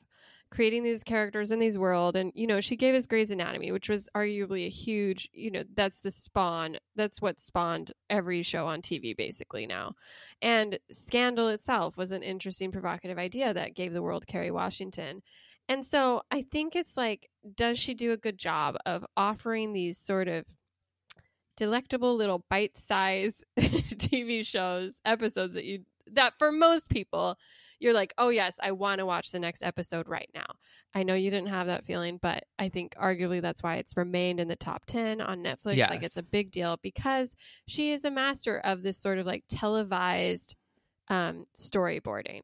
creating 0.50 0.82
these 0.82 1.04
characters 1.04 1.50
in 1.52 1.60
these 1.60 1.78
world 1.78 2.16
and 2.16 2.32
you 2.34 2.46
know, 2.46 2.60
she 2.60 2.76
gave 2.76 2.94
us 2.94 3.06
Grey's 3.06 3.30
Anatomy, 3.30 3.72
which 3.72 3.88
was 3.88 4.08
arguably 4.16 4.66
a 4.66 4.70
huge, 4.70 5.28
you 5.32 5.50
know, 5.50 5.62
that's 5.74 6.00
the 6.00 6.10
spawn. 6.10 6.76
That's 6.96 7.22
what 7.22 7.40
spawned 7.40 7.92
every 8.08 8.42
show 8.42 8.66
on 8.66 8.82
TV 8.82 9.16
basically 9.16 9.66
now. 9.66 9.94
And 10.42 10.78
Scandal 10.90 11.48
itself 11.48 11.96
was 11.96 12.10
an 12.10 12.22
interesting, 12.22 12.72
provocative 12.72 13.18
idea 13.18 13.54
that 13.54 13.74
gave 13.74 13.92
the 13.92 14.02
world 14.02 14.26
Kerry 14.26 14.50
Washington. 14.50 15.22
And 15.68 15.86
so 15.86 16.22
I 16.32 16.42
think 16.42 16.74
it's 16.74 16.96
like, 16.96 17.30
does 17.54 17.78
she 17.78 17.94
do 17.94 18.10
a 18.10 18.16
good 18.16 18.38
job 18.38 18.76
of 18.86 19.06
offering 19.16 19.72
these 19.72 19.98
sort 19.98 20.26
of 20.26 20.44
delectable 21.56 22.16
little 22.16 22.44
bite 22.50 22.76
sized 22.76 23.44
TV 23.58 24.44
shows, 24.44 25.00
episodes 25.04 25.54
that 25.54 25.64
you, 25.64 25.84
that 26.14 26.34
for 26.38 26.52
most 26.52 26.90
people, 26.90 27.36
you're 27.78 27.94
like, 27.94 28.12
oh, 28.18 28.28
yes, 28.28 28.56
I 28.62 28.72
want 28.72 28.98
to 28.98 29.06
watch 29.06 29.30
the 29.30 29.40
next 29.40 29.62
episode 29.62 30.06
right 30.08 30.28
now. 30.34 30.46
I 30.94 31.02
know 31.02 31.14
you 31.14 31.30
didn't 31.30 31.48
have 31.48 31.66
that 31.68 31.86
feeling, 31.86 32.18
but 32.20 32.44
I 32.58 32.68
think 32.68 32.94
arguably 32.94 33.40
that's 33.40 33.62
why 33.62 33.76
it's 33.76 33.96
remained 33.96 34.38
in 34.38 34.48
the 34.48 34.56
top 34.56 34.84
10 34.86 35.20
on 35.20 35.38
Netflix. 35.42 35.76
Like 35.88 36.02
it's 36.02 36.16
a 36.18 36.22
big 36.22 36.50
deal 36.50 36.78
because 36.82 37.34
she 37.66 37.92
is 37.92 38.04
a 38.04 38.10
master 38.10 38.58
of 38.58 38.82
this 38.82 38.98
sort 38.98 39.18
of 39.18 39.26
like 39.26 39.44
televised 39.48 40.56
um, 41.08 41.46
storyboarding. 41.56 42.40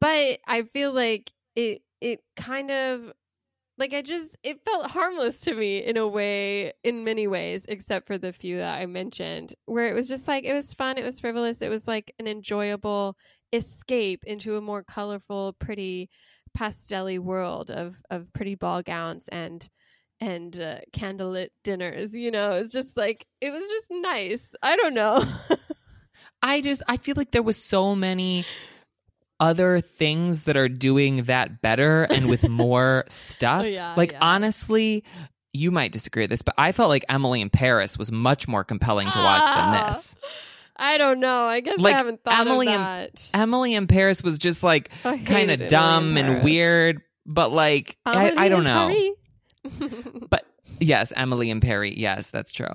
But 0.00 0.38
I 0.46 0.62
feel 0.72 0.92
like 0.92 1.32
it 1.54 1.82
it 2.00 2.20
kind 2.36 2.70
of 2.70 3.12
like 3.78 3.92
I 3.92 4.02
just 4.02 4.36
it 4.42 4.64
felt 4.64 4.90
harmless 4.90 5.40
to 5.40 5.54
me 5.54 5.84
in 5.84 5.96
a 5.96 6.08
way 6.08 6.72
in 6.82 7.04
many 7.04 7.26
ways 7.26 7.66
except 7.68 8.06
for 8.06 8.18
the 8.18 8.32
few 8.32 8.58
that 8.58 8.80
I 8.80 8.86
mentioned 8.86 9.54
where 9.66 9.88
it 9.88 9.94
was 9.94 10.08
just 10.08 10.28
like 10.28 10.44
it 10.44 10.54
was 10.54 10.74
fun, 10.74 10.98
it 10.98 11.04
was 11.04 11.20
frivolous, 11.20 11.62
it 11.62 11.68
was 11.68 11.86
like 11.86 12.14
an 12.18 12.26
enjoyable 12.26 13.16
escape 13.52 14.24
into 14.24 14.56
a 14.56 14.60
more 14.60 14.82
colorful, 14.82 15.54
pretty 15.58 16.10
pastelly 16.56 17.18
world 17.18 17.70
of 17.70 17.96
of 18.10 18.32
pretty 18.32 18.54
ball 18.54 18.82
gowns 18.82 19.28
and 19.28 19.68
and 20.20 20.58
uh, 20.58 20.78
candlelit 20.92 21.48
dinners, 21.62 22.14
you 22.14 22.30
know. 22.30 22.52
It's 22.52 22.72
just 22.72 22.96
like 22.96 23.26
it 23.40 23.50
was 23.50 23.66
just 23.68 23.88
nice. 23.90 24.54
I 24.62 24.76
don't 24.76 24.94
know. 24.94 25.22
I 26.42 26.60
just 26.60 26.82
I 26.88 26.96
feel 26.96 27.14
like 27.16 27.32
there 27.32 27.42
was 27.42 27.62
so 27.62 27.94
many 27.94 28.46
other 29.40 29.80
things 29.80 30.42
that 30.42 30.56
are 30.56 30.68
doing 30.68 31.24
that 31.24 31.60
better 31.62 32.04
and 32.04 32.28
with 32.28 32.48
more 32.48 33.04
stuff. 33.08 33.66
Yeah, 33.66 33.94
like 33.96 34.12
yeah. 34.12 34.18
honestly, 34.20 35.04
you 35.52 35.70
might 35.70 35.92
disagree 35.92 36.22
with 36.24 36.30
this, 36.30 36.42
but 36.42 36.54
I 36.58 36.72
felt 36.72 36.88
like 36.88 37.04
Emily 37.08 37.40
in 37.40 37.50
Paris 37.50 37.96
was 37.98 38.10
much 38.12 38.46
more 38.48 38.64
compelling 38.64 39.06
to 39.06 39.18
watch 39.18 39.42
Ah, 39.44 39.70
than 39.84 39.92
this. 39.92 40.14
I 40.78 40.98
don't 40.98 41.20
know. 41.20 41.44
I 41.44 41.60
guess 41.60 41.78
Like, 41.78 41.94
I 41.94 41.98
haven't 41.98 42.22
thought 42.22 42.38
Emily 42.38 42.66
of 42.68 42.74
and- 42.74 42.82
that. 42.82 43.30
Emily 43.32 43.74
in 43.74 43.86
Paris 43.86 44.22
was 44.22 44.36
just 44.38 44.62
like 44.62 44.90
kind 45.02 45.50
of 45.50 45.68
dumb 45.68 46.16
and 46.18 46.42
weird, 46.44 47.00
but 47.24 47.50
like 47.52 47.96
I, 48.04 48.32
I 48.36 48.48
don't 48.50 48.64
know. 48.64 48.94
But 50.30 50.44
yes, 50.80 51.12
Emily 51.16 51.50
and 51.50 51.60
Perry. 51.62 51.98
Yes, 51.98 52.30
that's 52.30 52.52
true. 52.52 52.66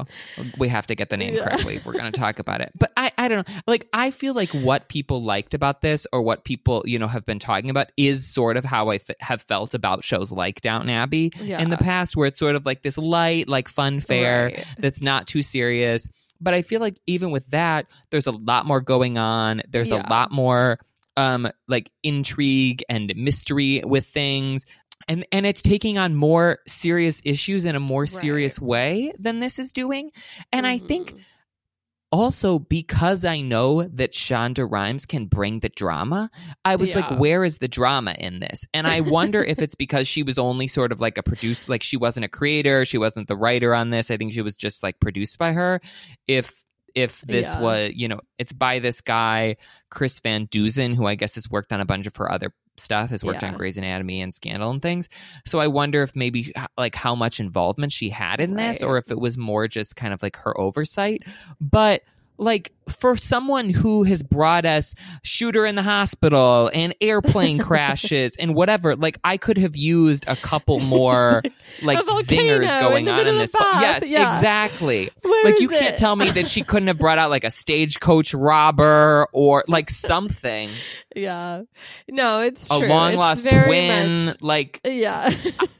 We 0.57 0.67
have 0.67 0.87
to 0.87 0.95
get 0.95 1.09
the 1.09 1.17
name 1.17 1.35
Yeah. 1.35 1.43
correctly 1.43 1.75
if 1.77 1.85
we're 1.85 1.93
going 1.93 2.11
to 2.11 2.19
talk 2.19 2.39
about 2.39 2.61
it. 2.61 2.71
But 2.77 2.91
I, 2.97 3.11
I 3.17 3.27
don't 3.27 3.47
know. 3.47 3.53
Like, 3.67 3.87
I 3.93 4.11
feel 4.11 4.33
like 4.33 4.49
what 4.51 4.87
people 4.89 5.23
liked 5.23 5.53
about 5.53 5.81
this 5.81 6.07
or 6.11 6.21
what 6.21 6.43
people, 6.43 6.83
you 6.85 6.99
know, 6.99 7.07
have 7.07 7.25
been 7.25 7.39
talking 7.39 7.69
about 7.69 7.87
is 7.97 8.27
sort 8.33 8.57
of 8.57 8.65
how 8.65 8.89
I 8.89 8.95
f- 8.95 9.15
have 9.19 9.41
felt 9.41 9.73
about 9.73 10.03
shows 10.03 10.31
like 10.31 10.61
Downton 10.61 10.89
Abbey 10.89 11.31
yeah. 11.41 11.61
in 11.61 11.69
the 11.69 11.77
past, 11.77 12.15
where 12.15 12.27
it's 12.27 12.39
sort 12.39 12.55
of 12.55 12.65
like 12.65 12.81
this 12.83 12.97
light, 12.97 13.47
like 13.47 13.67
fun 13.67 13.99
fair 14.01 14.45
Right. 14.45 14.65
that's 14.79 15.01
not 15.01 15.27
too 15.27 15.41
serious. 15.41 16.07
But 16.39 16.53
I 16.55 16.63
feel 16.63 16.81
like 16.81 16.99
even 17.07 17.31
with 17.31 17.45
that, 17.51 17.85
there's 18.09 18.27
a 18.27 18.31
lot 18.31 18.65
more 18.65 18.81
going 18.81 19.17
on. 19.17 19.61
There's 19.69 19.91
Yeah. 19.91 20.05
a 20.05 20.09
lot 20.09 20.31
more 20.31 20.79
um 21.17 21.49
like 21.67 21.91
intrigue 22.03 22.83
and 22.87 23.11
mystery 23.17 23.81
with 23.85 24.05
things. 24.05 24.65
And 25.07 25.25
and 25.31 25.45
it's 25.45 25.61
taking 25.61 25.97
on 25.97 26.15
more 26.15 26.59
serious 26.67 27.21
issues 27.23 27.65
in 27.65 27.75
a 27.75 27.79
more 27.79 28.05
serious 28.05 28.59
way 28.59 29.11
than 29.19 29.39
this 29.39 29.59
is 29.59 29.71
doing. 29.71 30.11
And 30.51 30.65
I 30.67 30.77
think 30.77 31.13
Mhm. 31.13 31.19
also 32.11 32.59
because 32.59 33.23
I 33.23 33.39
know 33.39 33.83
that 33.83 34.11
Shonda 34.13 34.69
Rhimes 34.69 35.05
can 35.05 35.27
bring 35.27 35.59
the 35.61 35.69
drama, 35.69 36.29
I 36.65 36.75
was 36.75 36.89
Yeah. 36.89 36.97
like, 37.07 37.19
where 37.19 37.45
is 37.45 37.59
the 37.59 37.69
drama 37.69 38.15
in 38.19 38.39
this? 38.41 38.65
And 38.73 38.85
I 38.85 38.99
wonder 38.99 39.41
if 39.43 39.59
it's 39.61 39.75
because 39.85 40.07
she 40.07 40.21
was 40.21 40.37
only 40.37 40.67
sort 40.67 40.91
of 40.91 40.99
like 40.99 41.17
a 41.17 41.23
producer, 41.23 41.71
like 41.71 41.83
she 41.83 41.95
wasn't 41.97 42.25
a 42.25 42.29
creator, 42.29 42.83
she 42.83 42.97
wasn't 42.97 43.27
the 43.27 43.37
writer 43.37 43.73
on 43.73 43.91
this. 43.91 44.11
I 44.11 44.17
think 44.17 44.33
she 44.33 44.41
was 44.41 44.57
just 44.57 44.83
like 44.83 44.99
produced 44.99 45.37
by 45.37 45.53
her. 45.53 45.79
If 46.27 46.63
if 46.95 47.21
this 47.21 47.47
Yeah. 47.47 47.61
was, 47.61 47.91
you 47.93 48.07
know, 48.07 48.19
it's 48.37 48.53
by 48.53 48.79
this 48.79 49.01
guy 49.01 49.57
Chris 49.89 50.19
Van 50.19 50.45
Dusen, 50.45 50.93
who 50.93 51.05
I 51.07 51.15
guess 51.15 51.35
has 51.35 51.49
worked 51.49 51.71
on 51.73 51.81
a 51.81 51.85
bunch 51.85 52.07
of 52.07 52.15
her 52.17 52.31
other 52.31 52.53
stuff, 52.77 53.09
has 53.09 53.23
worked 53.23 53.43
on 53.43 53.53
Grey's 53.57 53.77
Anatomy 53.77 54.21
and 54.21 54.33
Scandal 54.33 54.71
and 54.71 54.81
things. 54.81 55.09
So 55.45 55.59
I 55.59 55.67
wonder 55.67 56.03
if 56.03 56.15
maybe 56.15 56.53
like 56.77 56.95
how 56.95 57.15
much 57.15 57.39
involvement 57.39 57.91
she 57.91 58.09
had 58.09 58.39
in 58.39 58.55
this, 58.55 58.81
or 58.81 58.97
if 58.97 59.11
it 59.11 59.19
was 59.19 59.37
more 59.37 59.67
just 59.67 59.95
kind 59.95 60.13
of 60.13 60.23
like 60.23 60.35
her 60.37 60.59
oversight. 60.59 61.23
But 61.59 62.01
like 62.41 62.71
for 62.89 63.15
someone 63.15 63.69
who 63.69 64.01
has 64.03 64.23
brought 64.23 64.65
us 64.65 64.95
shooter 65.23 65.63
in 65.65 65.75
the 65.75 65.83
hospital 65.83 66.69
and 66.73 66.93
airplane 66.99 67.59
crashes 67.59 68.35
and 68.35 68.55
whatever, 68.55 68.95
like 68.95 69.19
I 69.23 69.37
could 69.37 69.57
have 69.59 69.75
used 69.77 70.25
a 70.27 70.35
couple 70.35 70.79
more 70.79 71.43
like 71.83 71.99
zingers 72.23 72.67
going 72.81 73.07
in 73.07 73.13
on 73.13 73.27
in 73.27 73.37
this. 73.37 73.53
bath, 73.53 73.81
yes, 74.01 74.09
yeah. 74.09 74.35
exactly. 74.35 75.11
Where 75.21 75.45
like 75.45 75.59
you 75.59 75.69
can't 75.69 75.97
tell 75.97 76.15
me 76.15 76.31
that 76.31 76.47
she 76.47 76.63
couldn't 76.63 76.87
have 76.87 76.97
brought 76.97 77.19
out 77.19 77.29
like 77.29 77.43
a 77.43 77.51
stagecoach 77.51 78.33
robber 78.33 79.27
or 79.31 79.63
like 79.67 79.89
something, 79.91 80.69
Yeah. 81.15 81.63
No, 82.09 82.39
it's 82.39 82.65
a 82.71 82.79
true. 82.79 82.87
long 82.87 83.15
lost 83.15 83.47
twin. 83.47 84.25
much- 84.27 84.41
Like 84.41 84.79
yeah. 84.83 85.31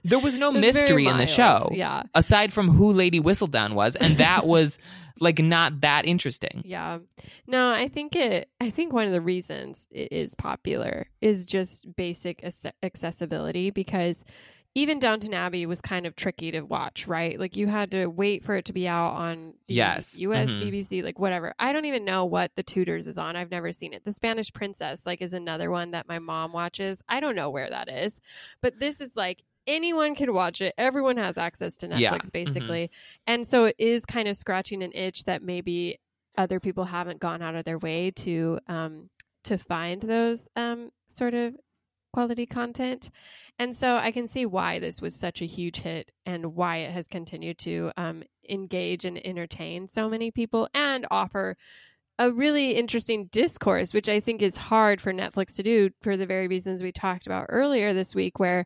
there 0.03 0.19
was 0.19 0.37
no 0.37 0.51
mystery 0.51 1.07
in 1.07 1.17
the 1.17 1.25
show 1.25 1.69
Yeah. 1.73 2.03
aside 2.13 2.53
from 2.53 2.69
who 2.69 2.91
Lady 2.93 3.19
Whistledown 3.19 3.73
was, 3.73 3.95
and 3.95 4.17
that 4.17 4.45
was 4.45 4.77
like 5.21 5.39
not 5.39 5.81
that 5.81 6.05
interesting. 6.05 6.63
Yeah. 6.65 6.99
No, 7.47 7.71
I 7.71 7.87
think 7.87 8.15
it 8.15 8.49
I 8.59 8.69
think 8.71 8.91
one 8.91 9.05
of 9.05 9.13
the 9.13 9.21
reasons 9.21 9.87
it 9.91 10.11
is 10.11 10.35
popular 10.35 11.07
is 11.21 11.45
just 11.45 11.87
basic 11.95 12.41
ac- 12.43 12.71
accessibility 12.83 13.69
because 13.71 14.23
even 14.73 14.99
Downton 14.99 15.33
Abbey 15.33 15.65
was 15.65 15.81
kind 15.81 16.05
of 16.05 16.15
tricky 16.15 16.51
to 16.51 16.61
watch, 16.61 17.05
right? 17.05 17.37
Like 17.37 17.57
you 17.57 17.67
had 17.67 17.91
to 17.91 18.05
wait 18.07 18.45
for 18.45 18.55
it 18.55 18.65
to 18.65 18.73
be 18.73 18.87
out 18.87 19.11
on 19.15 19.53
the 19.67 19.73
Yes. 19.73 20.17
US 20.19 20.49
Mhm. 20.49 20.61
BBC, 20.61 21.03
like 21.03 21.19
whatever. 21.19 21.53
I 21.59 21.73
don't 21.73 21.83
even 21.85 22.05
know 22.05 22.23
what 22.25 22.51
The 22.55 22.63
Tudors 22.63 23.05
is 23.07 23.17
on. 23.17 23.35
I've 23.35 23.51
never 23.51 23.73
seen 23.73 23.93
it. 23.93 24.05
The 24.05 24.13
Spanish 24.13 24.51
Princess 24.53 25.05
like 25.05 25.21
is 25.21 25.33
another 25.33 25.69
one 25.69 25.91
that 25.91 26.07
my 26.07 26.19
mom 26.19 26.53
watches. 26.53 27.01
I 27.09 27.19
don't 27.19 27.35
know 27.35 27.49
where 27.49 27.69
that 27.69 27.89
is. 27.89 28.19
But 28.61 28.79
this 28.79 29.01
is 29.01 29.17
like 29.17 29.43
anyone 29.67 30.15
can 30.15 30.33
watch 30.33 30.61
it. 30.61 30.73
Everyone 30.77 31.17
has 31.17 31.37
access 31.37 31.77
to 31.77 31.87
Netflix 31.87 31.99
Yeah. 31.99 32.11
Mhm. 32.17 32.31
basically. 32.31 32.91
And 33.27 33.47
so 33.47 33.65
it 33.65 33.75
is 33.79 34.05
kind 34.05 34.27
of 34.27 34.35
scratching 34.37 34.83
an 34.83 34.91
itch 34.93 35.23
that 35.25 35.43
maybe 35.43 35.99
other 36.37 36.59
people 36.59 36.85
haven't 36.85 37.19
gone 37.19 37.41
out 37.41 37.55
of 37.55 37.65
their 37.65 37.77
way 37.79 38.11
to 38.11 38.59
um 38.67 39.09
to 39.43 39.57
find 39.57 40.01
those 40.01 40.47
um 40.55 40.91
sort 41.07 41.33
of 41.33 41.55
quality 42.13 42.45
content. 42.45 43.09
And 43.59 43.75
so 43.75 43.95
I 43.97 44.11
can 44.11 44.27
see 44.27 44.45
why 44.45 44.79
this 44.79 45.01
was 45.01 45.15
such 45.15 45.41
a 45.41 45.45
huge 45.45 45.77
hit 45.79 46.11
and 46.25 46.55
why 46.55 46.77
it 46.77 46.91
has 46.91 47.07
continued 47.07 47.57
to 47.59 47.91
um 47.97 48.23
engage 48.49 49.05
and 49.05 49.23
entertain 49.25 49.87
so 49.87 50.09
many 50.09 50.31
people 50.31 50.67
and 50.73 51.05
offer 51.11 51.55
a 52.19 52.31
really 52.31 52.73
interesting 52.75 53.27
discourse, 53.27 53.93
which 53.93 54.07
I 54.09 54.19
think 54.19 54.41
is 54.41 54.55
hard 54.57 55.01
for 55.01 55.11
Netflix 55.13 55.55
to 55.55 55.63
do 55.63 55.89
for 56.01 56.17
the 56.17 56.25
very 56.27 56.47
reasons 56.47 56.83
we 56.83 56.91
talked 56.91 57.25
about 57.25 57.47
earlier 57.49 57.93
this 57.93 58.13
week, 58.13 58.39
where 58.39 58.65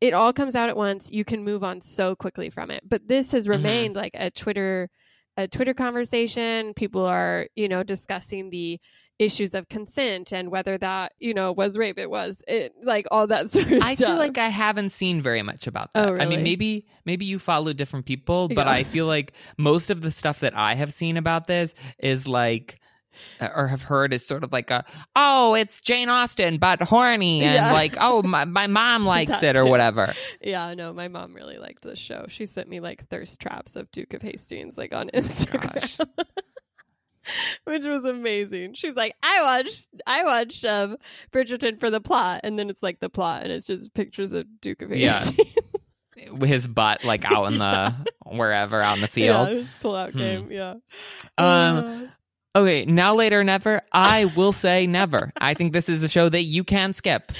it 0.00 0.14
all 0.14 0.32
comes 0.32 0.54
out 0.54 0.68
at 0.68 0.76
once. 0.76 1.10
You 1.10 1.24
can 1.24 1.44
move 1.44 1.64
on 1.64 1.80
so 1.80 2.14
quickly 2.14 2.50
from 2.50 2.70
it. 2.70 2.82
But 2.86 3.08
this 3.08 3.32
has 3.32 3.44
mm-hmm. 3.44 3.52
remained 3.52 3.96
like 3.96 4.12
a 4.14 4.30
Twitter 4.30 4.90
a 5.38 5.46
Twitter 5.46 5.74
conversation. 5.74 6.72
People 6.74 7.04
are, 7.04 7.46
you 7.56 7.68
know, 7.68 7.82
discussing 7.82 8.48
the 8.50 8.80
issues 9.18 9.54
of 9.54 9.68
consent 9.68 10.32
and 10.32 10.50
whether 10.50 10.76
that, 10.78 11.12
you 11.18 11.32
know, 11.32 11.52
was 11.52 11.76
rape. 11.78 11.98
It 11.98 12.10
was 12.10 12.42
it 12.46 12.72
like 12.82 13.06
all 13.10 13.26
that 13.28 13.52
sort 13.52 13.64
of 13.64 13.70
stuff. 13.70 13.82
I 13.82 13.94
stuff. 13.94 14.08
feel 14.08 14.16
like 14.16 14.38
I 14.38 14.48
haven't 14.48 14.90
seen 14.90 15.20
very 15.22 15.42
much 15.42 15.66
about 15.66 15.90
Oh, 15.94 16.14
that. 16.14 16.22
I 16.22 16.26
mean, 16.26 16.42
maybe 16.42 16.86
maybe 17.04 17.24
you 17.24 17.38
follow 17.38 17.72
different 17.72 18.06
people, 18.06 18.48
but 18.48 18.66
Yeah. 18.66 18.72
I 18.72 18.84
feel 18.84 19.06
like 19.06 19.32
most 19.56 19.90
of 19.90 20.02
the 20.02 20.10
stuff 20.10 20.40
that 20.40 20.56
I 20.56 20.74
have 20.74 20.92
seen 20.92 21.16
about 21.16 21.46
this 21.46 21.74
is 21.98 22.26
like 22.28 22.80
or 23.40 23.68
have 23.68 23.82
heard 23.82 24.12
is 24.12 24.24
sort 24.26 24.44
of 24.44 24.52
like 24.52 24.70
a 24.70 24.84
oh 25.14 25.54
it's 25.54 25.80
Jane 25.80 26.08
Austen 26.08 26.58
but 26.58 26.80
horny 26.82 27.42
and 27.42 27.54
Yeah. 27.54 27.72
like 27.72 27.96
oh 28.00 28.22
my, 28.22 28.44
my 28.44 28.66
mom 28.66 29.04
likes 29.06 29.42
it 29.42 29.56
or 29.56 29.64
too. 29.64 29.70
whatever. 29.70 30.14
Yeah, 30.40 30.74
no, 30.74 30.92
my 30.92 31.08
mom 31.08 31.34
really 31.34 31.58
liked 31.58 31.82
this 31.82 31.98
show. 31.98 32.26
She 32.28 32.46
sent 32.46 32.68
me 32.68 32.80
like 32.80 33.08
thirst 33.08 33.40
traps 33.40 33.76
of 33.76 33.90
Duke 33.92 34.14
of 34.14 34.22
Hastings 34.22 34.76
like 34.78 34.94
on 34.94 35.10
Oh. 35.14 35.20
Instagram. 35.20 36.08
Which 37.64 37.84
was 37.84 38.04
amazing. 38.04 38.74
She's 38.74 38.94
like, 38.94 39.16
I 39.20 39.42
watched 39.42 39.88
I 40.06 40.22
watched 40.24 40.64
um 40.64 40.96
Bridgerton 41.32 41.80
for 41.80 41.90
the 41.90 42.00
plot 42.00 42.42
and 42.44 42.56
then 42.56 42.70
it's 42.70 42.84
like 42.84 43.00
the 43.00 43.08
plot 43.08 43.42
and 43.42 43.50
it's 43.50 43.66
just 43.66 43.92
pictures 43.94 44.32
of 44.32 44.46
Duke 44.60 44.82
of 44.82 44.92
Yeah. 44.92 45.18
Hastings. 45.18 45.52
His 46.44 46.66
butt 46.68 47.04
like 47.04 47.24
out 47.24 47.46
in 47.52 47.58
the 47.58 47.94
wherever 48.24 48.80
out 48.80 48.94
in 48.96 49.00
the 49.02 49.08
field. 49.08 49.48
yeah, 49.48 49.54
his 49.56 49.74
pull 49.80 49.96
out 49.96 50.12
Hmm. 50.12 50.18
game, 50.18 50.52
yeah. 50.52 50.74
Um, 51.36 51.46
Uh, 51.46 52.06
Okay, 52.56 52.86
now 52.86 53.14
later 53.14 53.44
never. 53.44 53.82
I 53.92 54.24
will 54.24 54.52
say 54.52 54.86
never. 54.86 55.30
I 55.36 55.52
think 55.52 55.74
this 55.74 55.90
is 55.90 56.02
a 56.02 56.08
show 56.08 56.30
that 56.30 56.44
you 56.44 56.64
can 56.64 56.94
skip. 56.94 57.30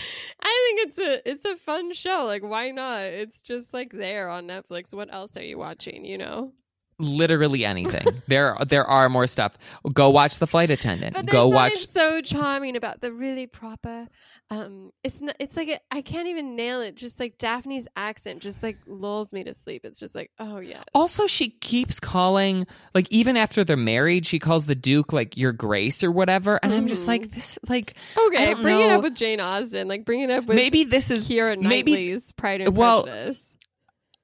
I 0.43 0.75
think 0.77 0.89
it's 0.89 0.99
a 0.99 1.31
it's 1.31 1.45
a 1.47 1.57
fun 1.57 1.95
show. 1.95 2.25
Like 2.27 2.43
why 2.43 2.71
not? 2.71 3.01
It's 3.01 3.41
just 3.41 3.73
like 3.73 3.93
there 3.93 4.29
on 4.29 4.47
Netflix. 4.47 4.93
What 4.93 5.11
else 5.11 5.35
are 5.39 5.43
you 5.43 5.57
watching, 5.57 6.05
you 6.05 6.19
know? 6.19 6.53
Literally 6.99 7.65
anything. 7.65 8.07
there 8.29 8.57
there 8.67 8.85
are 8.85 9.09
more 9.09 9.27
stuff. 9.27 9.59
Go 9.93 10.11
watch 10.11 10.39
The 10.39 10.47
Flight 10.47 10.71
Attendant. 10.71 11.27
Go 11.27 11.49
watch 11.49 11.89
so 11.89 12.21
charming 12.21 12.77
about 12.77 13.01
the 13.01 13.13
really 13.13 13.47
proper. 13.47 14.07
Um, 14.49 14.93
it's 15.03 15.21
not. 15.21 15.37
It's 15.41 15.57
like 15.57 15.83
I 15.91 15.97
I 15.97 16.03
can't 16.03 16.29
even 16.29 16.57
nail 16.57 16.83
it. 16.83 16.95
Just 16.95 17.19
like 17.19 17.39
Daphne's 17.39 17.89
accent, 17.97 18.43
just 18.43 18.63
like 18.63 18.77
lulls 18.87 19.33
me 19.33 19.43
to 19.45 19.55
sleep. 19.55 19.87
It's 19.87 19.99
just 19.99 20.15
like, 20.15 20.31
oh 20.39 20.59
yeah, 20.59 20.83
Also, 20.95 21.27
she 21.27 21.49
keeps 21.49 21.99
calling, 21.99 22.67
like, 22.95 23.07
even 23.11 23.39
after 23.39 23.65
they're 23.65 23.79
married, 23.79 24.27
she 24.27 24.39
calls 24.39 24.67
the 24.67 24.75
Duke, 24.75 25.15
like, 25.15 25.39
your 25.39 25.53
grace 25.53 26.05
or 26.05 26.11
whatever. 26.11 26.61
And 26.63 26.75
I'm 26.75 26.87
just 26.87 27.09
like, 27.09 27.31
this, 27.31 27.59
like, 27.67 27.97
okay. 28.17 28.53
Bring 28.53 28.79
it 28.81 28.91
up 28.91 29.03
with 29.03 29.15
Jane 29.15 29.41
Austen. 29.41 29.89
Like 29.89 30.05
bring 30.05 30.21
it 30.21 30.31
up 30.31 30.45
with 30.45 30.55
maybe 30.55 30.85
this 30.85 31.11
is, 31.11 31.31
maybe- 31.31 31.57
Knightley's 31.63 32.33
Pride 32.33 32.61
and 32.61 32.77
well, 32.77 33.05
Prejudice. 33.05 33.43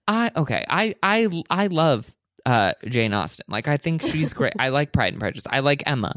I, 0.07 0.31
okay, 0.37 0.65
I, 0.69 0.95
I, 1.03 1.43
I 1.49 1.69
love, 1.69 2.13
uh, 2.47 2.73
Jane 2.87 3.15
Austen. 3.15 3.45
Like, 3.49 3.69
I 3.69 3.77
think 3.77 4.03
she's 4.03 4.33
great. 4.35 4.53
I 4.59 4.69
like 4.69 4.93
Pride 4.93 5.13
and 5.13 5.21
Prejudice. 5.21 5.45
I 5.49 5.61
like 5.61 5.83
Emma. 5.87 6.17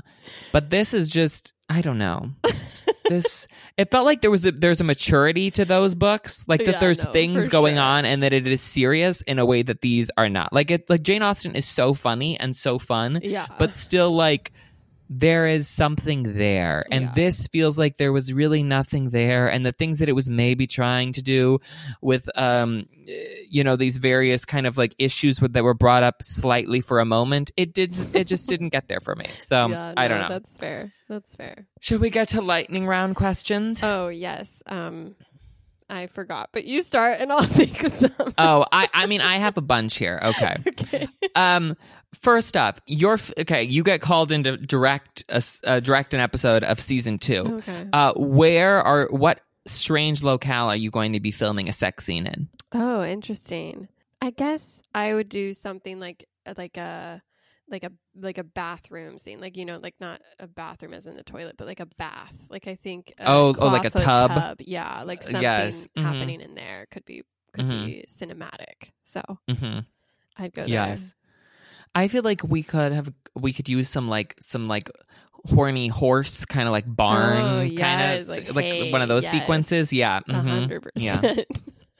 But 0.51 0.69
this 0.69 0.93
is 0.93 1.09
just, 1.09 1.53
I 1.69 1.81
don't 1.81 1.97
know. 1.97 2.31
this, 3.09 3.47
it 3.77 3.91
felt 3.91 4.05
like 4.05 4.21
there 4.21 4.31
was 4.31 4.45
a, 4.45 4.51
there's 4.51 4.81
a 4.81 4.83
maturity 4.83 5.51
to 5.51 5.65
those 5.65 5.95
books. 5.95 6.43
Like, 6.47 6.65
that 6.65 6.73
Yeah, 6.73 6.79
there's 6.79 7.03
no, 7.03 7.11
things 7.11 7.49
going 7.49 7.75
sure. 7.75 7.83
on 7.83 8.05
and 8.05 8.23
that 8.23 8.33
it 8.33 8.47
is 8.47 8.61
serious 8.61 9.21
in 9.21 9.39
a 9.39 9.45
way 9.45 9.61
that 9.61 9.81
these 9.81 10.09
are 10.17 10.29
not. 10.29 10.51
Like, 10.53 10.71
it, 10.71 10.89
like, 10.89 11.03
Jane 11.03 11.21
Austen 11.21 11.55
is 11.55 11.65
so 11.65 11.93
funny 11.93 12.39
and 12.39 12.55
so 12.55 12.79
fun. 12.79 13.19
Yeah, 13.23 13.47
but 13.59 13.75
still 13.75 14.11
like 14.11 14.51
there 15.09 15.45
is 15.45 15.67
something 15.67 16.35
there. 16.37 16.83
And 16.91 17.05
Yeah. 17.05 17.11
this 17.13 17.47
feels 17.47 17.77
like 17.77 17.97
there 17.97 18.11
was 18.11 18.33
really 18.33 18.63
nothing 18.63 19.11
there. 19.11 19.47
And 19.47 19.65
the 19.65 19.71
things 19.71 19.99
that 19.99 20.09
it 20.09 20.13
was 20.13 20.29
maybe 20.29 20.65
trying 20.67 21.13
to 21.13 21.21
do 21.21 21.59
with, 22.01 22.27
um, 22.37 22.85
you 23.49 23.63
know, 23.63 23.75
these 23.75 23.97
various 23.97 24.45
kind 24.45 24.65
of 24.65 24.77
like 24.77 24.95
issues 24.97 25.39
with, 25.39 25.53
that 25.53 25.63
were 25.63 25.73
brought 25.75 26.03
up 26.03 26.23
slightly 26.23 26.81
for 26.81 26.99
a 26.99 27.05
moment, 27.05 27.51
it 27.55 27.73
did, 27.73 27.95
it 28.15 28.25
just 28.25 28.49
didn't 28.49 28.69
get 28.69 28.87
there 28.87 28.99
for 28.99 29.15
me. 29.15 29.25
So 29.41 29.67
yeah, 29.69 29.93
I 29.95 30.07
don't 30.07 30.21
no, 30.21 30.27
know. 30.27 30.39
That's 30.39 30.57
fair. 30.57 30.91
That's 31.07 31.35
fair. 31.35 31.67
Should 31.81 32.01
we 32.01 32.09
get 32.09 32.29
to 32.29 32.41
lightning 32.41 32.87
round 32.87 33.15
questions? 33.15 33.81
Oh 33.83 34.07
yes. 34.07 34.49
Um, 34.65 35.15
I 35.87 36.07
forgot, 36.07 36.49
but 36.51 36.65
you 36.65 36.81
start 36.81 37.19
and 37.19 37.31
I'll 37.31 37.43
think 37.43 37.83
of 37.83 37.91
some. 37.91 38.33
oh, 38.39 38.65
I, 38.71 38.89
I 38.91 39.05
mean, 39.05 39.21
I 39.21 39.35
have 39.35 39.55
a 39.57 39.61
bunch 39.61 39.97
here. 39.97 40.19
Okay. 40.23 40.55
okay. 40.67 41.07
Um, 41.35 41.77
first 42.21 42.55
up, 42.57 42.81
you're 42.85 43.17
okay. 43.39 43.63
You 43.63 43.83
get 43.83 44.01
called 44.01 44.31
in 44.31 44.43
to 44.43 44.57
direct 44.57 45.23
a, 45.29 45.41
uh, 45.65 45.79
direct 45.79 46.13
an 46.13 46.19
episode 46.19 46.63
of 46.63 46.79
season 46.81 47.17
two. 47.19 47.61
Okay. 47.67 47.87
Uh, 47.93 48.13
where 48.15 48.81
are 48.81 49.07
what 49.09 49.41
strange 49.67 50.23
locale 50.23 50.67
are 50.69 50.75
you 50.75 50.91
going 50.91 51.13
to 51.13 51.19
be 51.19 51.31
filming 51.31 51.67
a 51.69 51.73
sex 51.73 52.05
scene 52.05 52.27
in? 52.27 52.47
Oh, 52.71 53.03
interesting. 53.03 53.87
I 54.21 54.31
guess 54.31 54.81
I 54.93 55.13
would 55.13 55.29
do 55.29 55.53
something 55.53 55.99
like 55.99 56.27
like 56.57 56.77
a 56.77 57.21
like 57.69 57.83
a 57.83 57.91
like 58.15 58.37
a 58.37 58.43
bathroom 58.43 59.17
scene, 59.17 59.39
like 59.39 59.57
you 59.57 59.65
know, 59.65 59.79
like 59.81 59.95
not 59.99 60.21
a 60.39 60.47
bathroom 60.47 60.93
as 60.93 61.05
in 61.07 61.15
the 61.15 61.23
toilet, 61.23 61.55
but 61.57 61.67
like 61.67 61.79
a 61.79 61.85
bath. 61.97 62.33
Like 62.49 62.67
I 62.67 62.75
think 62.75 63.13
a 63.17 63.23
Oh, 63.27 63.55
oh, 63.57 63.67
like 63.67 63.85
a 63.85 63.91
clawfoot 63.91 64.27
tub? 64.27 64.61
Yeah, 64.61 65.03
like 65.03 65.19
Uh, 65.21 65.23
something 65.23 65.41
yes. 65.41 65.87
Mhm. 65.97 66.03
happening 66.03 66.41
in 66.41 66.53
there 66.55 66.85
could 66.91 67.05
be 67.05 67.23
could 67.53 67.65
Mhm. 67.65 67.85
be 67.85 68.05
cinematic. 68.07 68.91
So 69.03 69.21
Mm-hmm. 69.49 69.79
I'd 70.37 70.53
go 70.53 70.65
Yes. 70.65 71.13
I 71.93 72.07
feel 72.07 72.23
like 72.23 72.41
we 72.43 72.63
could 72.63 72.91
have 72.91 73.13
we 73.35 73.53
could 73.53 73.69
use 73.69 73.89
some 73.89 74.07
like 74.09 74.35
some 74.39 74.67
like 74.67 74.89
horny 75.45 75.87
horse 75.87 76.43
kind 76.45 76.67
of 76.67 76.71
like 76.71 76.85
barn 76.87 77.37
Oh, 77.37 77.75
kind 77.77 78.19
of 78.21 78.27
like, 78.27 78.55
like, 78.55 78.65
hey, 78.65 78.91
one 78.91 79.01
of 79.01 79.09
those 79.09 79.23
yes. 79.23 79.31
sequences. 79.31 79.93
Yeah. 79.93 80.21
mhm. 80.27 80.43
hundred 80.49 80.91
Yeah. 80.95 81.35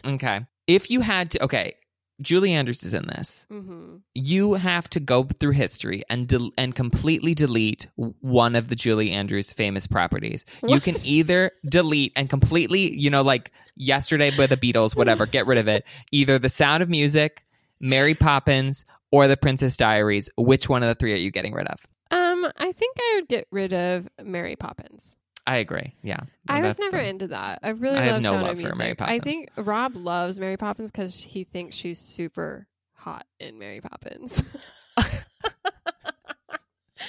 Okay. 0.06 0.42
If 0.68 0.90
you 0.90 1.02
had 1.02 1.32
to, 1.32 1.44
okay, 1.44 1.76
Julie 2.22 2.54
Andrews 2.54 2.84
is 2.84 2.94
in 2.94 3.08
this. 3.08 3.46
Mhm. 3.52 4.02
You 4.14 4.54
have 4.54 4.90
to 4.92 5.00
go 5.00 5.24
through 5.26 5.52
history 5.52 6.04
and 6.10 6.28
del- 6.28 6.52
and 6.58 6.74
completely 6.74 7.36
delete 7.36 7.88
one 7.96 8.56
of 8.56 8.70
the 8.70 8.76
Julie 8.76 9.12
Andrews 9.12 9.52
famous 9.52 9.86
properties. 9.86 10.46
You 10.66 10.80
can 10.80 10.96
either 11.04 11.52
delete 11.68 12.14
and 12.16 12.30
completely, 12.30 12.96
you 12.98 13.10
know, 13.10 13.22
like 13.22 13.52
yesterday 13.76 14.32
by 14.36 14.48
the 14.48 14.58
Beatles, 14.58 14.96
whatever, 14.96 15.26
get 15.26 15.46
rid 15.46 15.58
of 15.58 15.68
it. 15.68 15.86
Either 16.12 16.40
The 16.40 16.50
Sound 16.50 16.82
of 16.82 16.90
Music, 16.90 17.44
Mary 17.82 18.16
Poppins, 18.16 18.86
or 19.16 19.30
The 19.30 19.38
Princess 19.38 19.78
Diaries. 19.78 20.30
Which 20.38 20.68
one 20.68 20.84
of 20.84 20.90
the 20.90 20.96
three 20.96 21.14
are 21.14 21.18
you 21.18 21.32
getting 21.32 21.54
rid 21.54 21.68
of? 21.68 21.80
Um, 22.12 22.52
I 22.58 22.74
think 22.74 22.98
I 23.00 23.12
would 23.16 23.30
get 23.30 23.48
rid 23.50 23.72
of 23.74 24.10
Mary 24.22 24.58
Poppins. 24.58 25.16
I 25.48 25.58
agree. 25.58 25.94
Yeah, 26.04 26.20
I 26.50 26.62
was 26.62 26.78
never 26.80 26.98
the- 26.98 27.08
into 27.08 27.28
that. 27.28 27.60
I 27.64 27.70
really 27.70 27.98
I 27.98 28.04
have 28.06 28.14
love 28.16 28.24
no 28.24 28.32
Sound 28.34 28.44
love 28.44 28.62
for. 28.62 28.76
Mary 28.76 28.96
I 29.00 29.20
think 29.20 29.50
Rob 29.56 29.96
loves 29.96 30.38
Mary 30.40 30.58
Poppins 30.58 30.92
because 30.92 31.18
he 31.22 31.46
thinks 31.46 31.76
she's 31.78 32.00
super 32.00 32.68
hot 32.94 33.26
in 33.40 33.58
Mary 33.58 33.80
Poppins. 33.80 34.44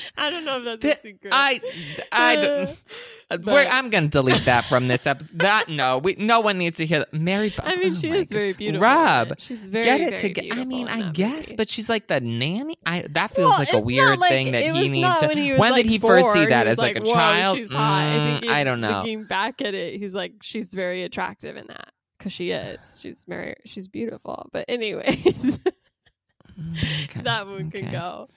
I 0.16 0.30
don't 0.30 0.44
know 0.44 0.58
if 0.58 0.64
that's 0.64 0.82
Th- 0.82 0.94
a 0.96 1.00
secret. 1.00 1.32
I, 1.32 1.60
I, 2.12 2.36
don't- 2.36 2.78
Uh, 3.28 3.36
but- 3.38 3.66
I'm 3.68 3.90
going 3.90 4.04
to 4.04 4.08
delete 4.08 4.44
that 4.44 4.64
from 4.66 4.86
this 4.86 5.04
episode. 5.04 5.40
That 5.40 5.68
no, 5.68 5.98
we, 5.98 6.14
no 6.16 6.38
one 6.38 6.58
needs 6.58 6.76
to 6.76 6.86
hear 6.86 7.00
that. 7.00 7.12
Mary. 7.12 7.52
I 7.58 7.74
mean, 7.74 7.90
oh 7.90 7.94
she 7.96 8.08
is 8.08 8.30
very 8.30 8.52
beautiful. 8.52 8.82
Rob, 8.84 9.32
she's 9.38 9.68
very 9.68 9.84
get 9.84 10.00
it 10.00 10.16
together. 10.18 10.60
I 10.60 10.64
mean, 10.64 10.86
I 10.86 11.10
guess, 11.10 11.48
movie. 11.48 11.56
but 11.56 11.68
she's 11.68 11.88
like 11.88 12.06
the 12.06 12.20
nanny. 12.20 12.76
I 12.86 13.04
that 13.10 13.34
feels 13.34 13.50
Well, 13.50 13.58
like 13.58 13.72
a 13.72 13.80
weird 13.80 14.20
like- 14.20 14.30
thing 14.30 14.52
that 14.52 14.62
he 14.62 14.88
needs 14.88 15.18
to. 15.18 15.26
When, 15.26 15.36
he 15.36 15.54
when 15.54 15.72
like 15.72 15.82
did 15.82 15.90
he 15.90 15.98
first 15.98 16.32
see 16.34 16.46
that 16.46 16.68
as 16.68 16.76
was 16.76 16.78
like, 16.78 16.96
a 16.98 17.00
child? 17.00 17.58
She's 17.58 17.72
hot. 17.72 18.04
I 18.12 18.16
Mm, 18.40 18.48
I 18.48 18.62
don't 18.62 18.80
know. 18.80 18.98
Looking 18.98 19.24
back 19.24 19.60
at 19.60 19.74
it, 19.74 19.98
he's 19.98 20.14
like, 20.14 20.34
she's 20.42 20.72
very 20.72 21.02
attractive 21.02 21.56
in 21.56 21.66
that 21.66 21.90
because 22.18 22.32
she 22.32 22.52
is. 22.52 22.78
She's 23.00 23.24
very, 23.26 23.56
she's 23.64 23.88
beautiful. 23.88 24.48
But 24.52 24.66
anyways, 24.68 25.58
Okay, 27.04 27.20
that 27.22 27.46
one 27.48 27.72
can 27.72 27.90
go. 27.90 28.28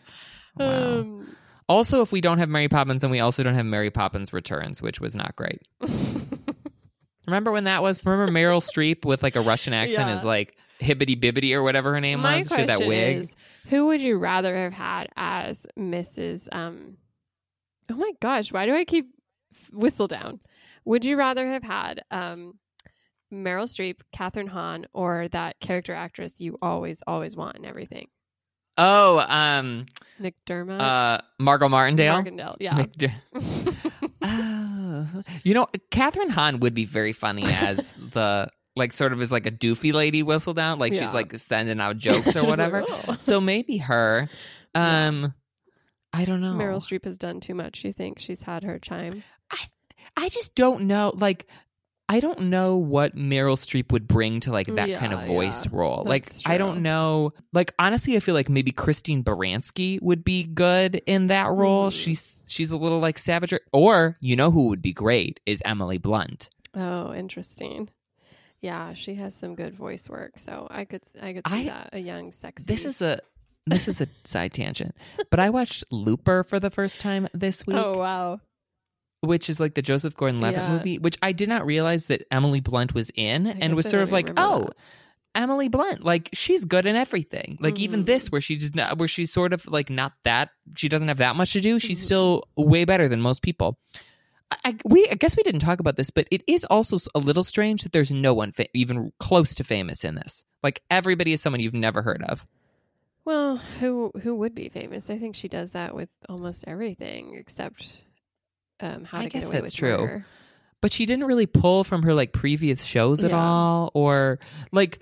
Wow. 0.57 0.99
Um, 0.99 1.36
also, 1.70 2.01
if 2.01 2.11
we 2.11 2.20
don't 2.20 2.39
have 2.39 2.49
Mary 2.49 2.67
Poppins, 2.67 3.01
then 3.01 3.11
we 3.11 3.20
also 3.22 3.43
don't 3.43 3.55
have 3.55 3.65
Mary 3.65 3.91
Poppins 3.91 4.34
Returns, 4.34 4.82
which 4.82 4.99
was 4.99 5.15
not 5.15 5.36
great. 5.38 5.61
Remember 7.28 7.51
when 7.51 7.65
that 7.65 7.84
was? 7.84 8.03
Remember 8.03 8.32
Meryl 8.32 8.59
Streep 8.61 9.05
with 9.05 9.22
like 9.22 9.36
a 9.36 9.41
Russian 9.41 9.74
accent 9.74 10.09
Yeah. 10.09 10.17
is 10.17 10.24
like 10.24 10.57
Hibbity 10.82 11.22
Bibbity 11.22 11.53
or 11.53 11.61
whatever 11.61 11.93
her 11.93 12.01
name 12.01 12.22
my 12.22 12.38
was. 12.39 12.47
She 12.47 12.55
had 12.55 12.70
that 12.70 12.80
wig. 12.80 13.17
is, 13.17 13.36
who 13.67 13.86
would 13.88 14.01
you 14.01 14.17
rather 14.17 14.55
have 14.55 14.74
had 14.74 15.09
as 15.15 15.65
Mrs. 15.78 16.47
Um? 16.51 16.97
Oh 17.91 17.95
my 17.95 18.11
gosh, 18.20 18.51
why 18.51 18.65
do 18.65 18.74
I 18.74 18.84
keep 18.84 19.11
whistle 19.72 20.07
down? 20.07 20.39
Would 20.86 21.05
you 21.05 21.17
rather 21.17 21.47
have 21.47 21.63
had 21.63 22.01
um, 22.09 22.53
Meryl 23.32 23.67
Streep, 23.67 23.97
Kathryn 24.15 24.47
Hahn, 24.47 24.88
or 24.93 25.28
that 25.28 25.59
character 25.59 25.93
actress 25.93 26.39
you 26.41 26.57
always 26.63 27.03
always 27.05 27.36
want 27.36 27.57
and 27.57 27.65
everything? 27.65 28.07
Oh, 28.82 29.19
um, 29.19 29.86
McDermott, 30.21 30.80
uh, 30.80 31.21
Margot 31.38 31.67
Martindale. 31.69 32.13
Martindale, 32.13 32.55
yeah. 32.59 32.73
McD- 32.73 33.13
oh, 34.21 35.21
you 35.43 35.53
know, 35.53 35.67
Kathryn 35.91 36.30
Hahn 36.30 36.59
would 36.61 36.73
be 36.73 36.86
very 36.86 37.13
funny 37.13 37.43
as 37.45 37.93
the 38.13 38.49
like 38.75 38.91
sort 38.91 39.11
of 39.13 39.21
as 39.21 39.32
like 39.32 39.45
a 39.45 39.51
doofy 39.51 39.91
lady 39.93 40.23
Whistledown, 40.23 40.80
like 40.80 40.93
Yeah. 40.93 41.01
she's 41.01 41.13
like 41.13 41.38
sending 41.38 41.80
out 41.82 41.97
jokes 41.97 42.19
or 42.19 42.23
Just 42.32 42.36
like, 42.38 42.47
whatever. 42.47 42.86
oh. 42.88 43.15
so 43.17 43.41
maybe 43.41 43.77
her. 43.77 44.30
Yeah. 44.75 45.07
Um, 45.07 45.34
I 46.13 46.25
don't 46.25 46.41
know. 46.41 46.53
Meryl 46.53 46.77
Streep 46.82 47.03
has 47.05 47.17
done 47.17 47.39
too 47.39 47.53
much. 47.55 47.84
You 47.84 47.91
think 47.93 48.19
she's 48.19 48.41
had 48.41 48.63
her 48.63 48.80
chime? 48.80 49.23
I 50.17 50.30
just 50.30 50.55
don't 50.55 50.84
know. 50.88 51.13
Like, 51.15 51.47
I 52.12 52.20
don't 52.20 52.49
know 52.49 52.76
what 52.76 53.16
Meryl 53.16 53.55
Streep 53.55 53.91
would 53.91 54.07
bring 54.07 54.39
to 54.41 54.51
like 54.51 54.66
that 54.66 54.97
kind 54.99 55.14
of 55.14 55.28
voice 55.28 55.66
yeah. 55.66 55.72
role. 55.74 56.03
Like, 56.05 56.26
That's 56.26 56.41
I 56.47 56.57
don't 56.57 56.82
know. 56.82 57.34
Like, 57.53 57.74
honestly, 57.78 58.16
I 58.18 58.20
feel 58.20 58.34
like 58.34 58.49
maybe 58.49 58.72
Christine 58.72 59.24
Baranski 59.24 60.01
would 60.01 60.24
be 60.24 60.43
good 60.43 61.01
in 61.05 61.28
that 61.28 61.51
role. 61.51 61.89
Mhm. 61.89 62.03
She's 62.03 62.43
she's 62.49 62.72
a 62.72 62.78
little 62.78 62.99
like 62.99 63.18
savager. 63.18 63.60
Or 63.72 64.18
you 64.22 64.36
know 64.36 64.49
who 64.49 64.70
would 64.70 64.82
be 64.82 64.91
great 64.91 65.39
is 65.45 65.62
Emily 65.64 65.99
Blunt. 65.99 66.49
Oh, 66.74 67.14
interesting. 67.14 67.89
Yeah, 68.62 68.93
she 68.93 69.14
has 69.16 69.34
some 69.36 69.55
good 69.55 69.74
voice 69.76 70.10
work, 70.10 70.38
so 70.38 70.68
I 70.70 70.86
could 70.86 71.03
I 71.22 71.34
could 71.34 71.47
see 71.47 71.62
I- 71.62 71.66
that 71.66 71.89
a 71.93 71.99
young 71.99 72.32
sexy. 72.32 72.66
This 72.66 72.86
is 72.86 73.01
a 73.03 73.20
this 73.68 73.88
is 73.88 74.01
a 74.01 74.07
side 74.26 74.51
tangent, 74.53 74.95
but 75.30 75.39
I 75.39 75.51
watched 75.51 75.84
Looper 75.91 76.43
for 76.43 76.60
the 76.60 76.72
first 76.72 76.99
time 76.99 77.28
this 77.36 77.68
week. 77.68 77.78
oh 77.78 77.97
wow, 77.99 78.39
which 79.22 79.49
is 79.49 79.59
like 79.59 79.74
the 79.76 79.82
Joseph 79.82 80.15
Gordon-Levitt 80.15 80.59
Yeah. 80.61 80.72
movie, 80.74 80.97
which 80.99 81.17
I 81.22 81.32
did 81.32 81.49
not 81.49 81.65
realize 81.65 82.07
that 82.07 82.24
Emily 82.32 82.59
Blunt 82.59 82.93
was 82.93 83.11
in, 83.15 83.47
I 83.47 83.51
and 83.61 83.76
was 83.76 83.86
I 83.88 83.91
sort 83.91 84.03
of 84.03 84.11
like, 84.11 84.32
oh, 84.38 84.65
that. 84.65 84.76
Emily 85.36 85.67
Blunt, 85.67 86.03
like 86.03 86.30
she's 86.34 86.65
good 86.65 86.86
in 86.86 86.95
everything. 86.95 87.57
Like 87.61 87.80
even 87.80 88.01
Mhm. 88.03 88.05
this, 88.07 88.32
where 88.32 88.41
she 88.41 88.55
just 88.57 88.76
not, 88.76 88.97
where 88.97 89.07
she's 89.07 89.32
sort 89.32 89.53
of 89.53 89.67
like 89.67 89.89
not 89.89 90.13
that, 90.24 90.49
she 90.76 90.89
doesn't 90.89 91.07
have 91.07 91.17
that 91.17 91.36
much 91.36 91.53
to 91.53 91.61
do. 91.61 91.80
She's 91.80 91.99
Mhm. 92.01 92.05
still 92.05 92.43
way 92.57 92.84
better 92.86 93.07
than 93.07 93.22
most 93.22 93.41
people. 93.41 93.78
I, 94.51 94.57
I, 94.65 94.76
we, 94.86 95.07
I 95.11 95.13
guess 95.15 95.38
we 95.38 95.43
didn't 95.43 95.59
talk 95.61 95.80
about 95.80 95.97
this, 95.97 96.09
but 96.09 96.28
it 96.32 96.41
is 96.47 96.63
also 96.65 96.97
a 97.13 97.20
little 97.20 97.43
strange 97.43 97.84
that 97.84 97.91
there's 97.91 98.11
no 98.11 98.34
one 98.34 98.51
fa- 98.53 98.65
even 98.74 99.11
close 99.20 99.53
to 99.55 99.63
famous 99.63 100.03
in 100.03 100.15
this. 100.15 100.45
Like 100.63 100.82
everybody 100.89 101.32
is 101.34 101.41
someone 101.41 101.59
you've 101.59 101.74
never 101.76 102.01
heard 102.01 102.24
of. 102.24 102.47
Well, 103.26 103.57
who 103.57 104.11
who 104.24 104.34
would 104.36 104.55
be 104.55 104.70
famous? 104.70 105.09
I 105.11 105.20
think 105.20 105.36
she 105.36 105.47
does 105.47 105.72
that 105.72 105.93
with 105.93 106.09
almost 106.28 106.63
everything 106.65 107.36
except 107.38 108.01
um, 108.82 109.03
How 109.05 109.19
I 109.19 109.23
to 109.23 109.30
Get 109.30 109.39
guess 109.39 109.47
Away 109.49 109.53
that's 109.61 109.63
with 109.65 109.75
true. 109.75 109.97
Murder. 109.97 110.25
but 110.82 110.91
she 110.91 111.05
didn't 111.05 111.25
really 111.25 111.45
pull 111.47 111.84
from 111.84 112.03
her 112.03 112.13
like 112.13 112.32
previous 112.34 112.84
shows 112.84 113.23
at 113.23 113.32
Yeah. 113.32 113.38
all 113.43 113.91
or 113.93 114.39
like 114.71 114.99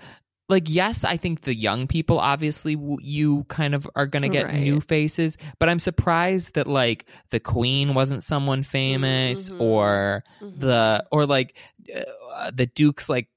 like 0.50 0.64
yes 0.66 1.04
i 1.04 1.18
think 1.18 1.42
the 1.42 1.54
young 1.54 1.86
people 1.86 2.18
obviously 2.18 2.74
w- 2.74 2.96
you 3.02 3.44
kind 3.44 3.74
of 3.74 3.86
are 3.94 4.06
going 4.06 4.22
to 4.22 4.30
get 4.30 4.46
Right. 4.46 4.62
new 4.62 4.80
faces 4.80 5.36
but 5.58 5.68
i'm 5.68 5.78
surprised 5.78 6.54
that 6.54 6.66
like 6.66 7.04
the 7.28 7.38
queen 7.38 7.92
wasn't 7.92 8.22
someone 8.22 8.62
famous 8.62 9.50
Mhm. 9.50 9.60
or 9.60 10.24
Mhm. 10.40 10.58
the 10.60 11.04
or 11.12 11.26
like 11.26 11.54
uh, 11.94 12.50
the 12.50 12.64
duke's 12.66 13.08
like 13.10 13.28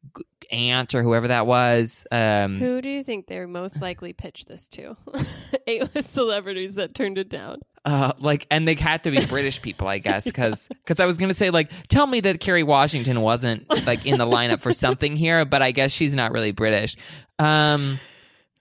aunt 0.53 0.95
or 0.95 1.03
whoever 1.03 1.27
that 1.27 1.45
was 1.45 2.05
um 2.11 2.57
Who 2.59 2.81
do 2.81 2.89
you 2.89 3.03
think 3.03 3.27
they're 3.27 3.47
most 3.47 3.81
likely 3.81 4.13
pitched 4.13 4.47
this 4.47 4.67
to? 4.69 4.95
A-list 5.67 6.13
celebrities 6.13 6.75
that 6.75 6.93
turned 6.95 7.17
it 7.17 7.29
down. 7.29 7.59
Uh 7.83 8.13
like 8.19 8.45
and 8.51 8.67
they 8.67 8.75
had 8.75 9.03
to 9.05 9.11
be 9.11 9.25
british 9.25 9.59
people 9.61 9.87
i 9.87 9.97
guess 9.97 10.23
because 10.23 10.67
because 10.67 10.99
i 10.99 11.05
was 11.05 11.17
gonna 11.17 11.33
say 11.33 11.49
like 11.49 11.71
tell 11.87 12.05
me 12.05 12.19
that 12.19 12.39
kerry 12.39 12.61
washington 12.61 13.21
wasn't 13.21 13.67
like 13.87 14.05
in 14.05 14.19
the 14.19 14.25
lineup 14.25 14.61
for 14.61 14.71
something 14.71 15.15
here 15.15 15.45
but 15.45 15.63
i 15.63 15.71
guess 15.71 15.91
she's 15.91 16.13
not 16.13 16.31
really 16.31 16.51
british 16.51 16.95
um 17.39 17.99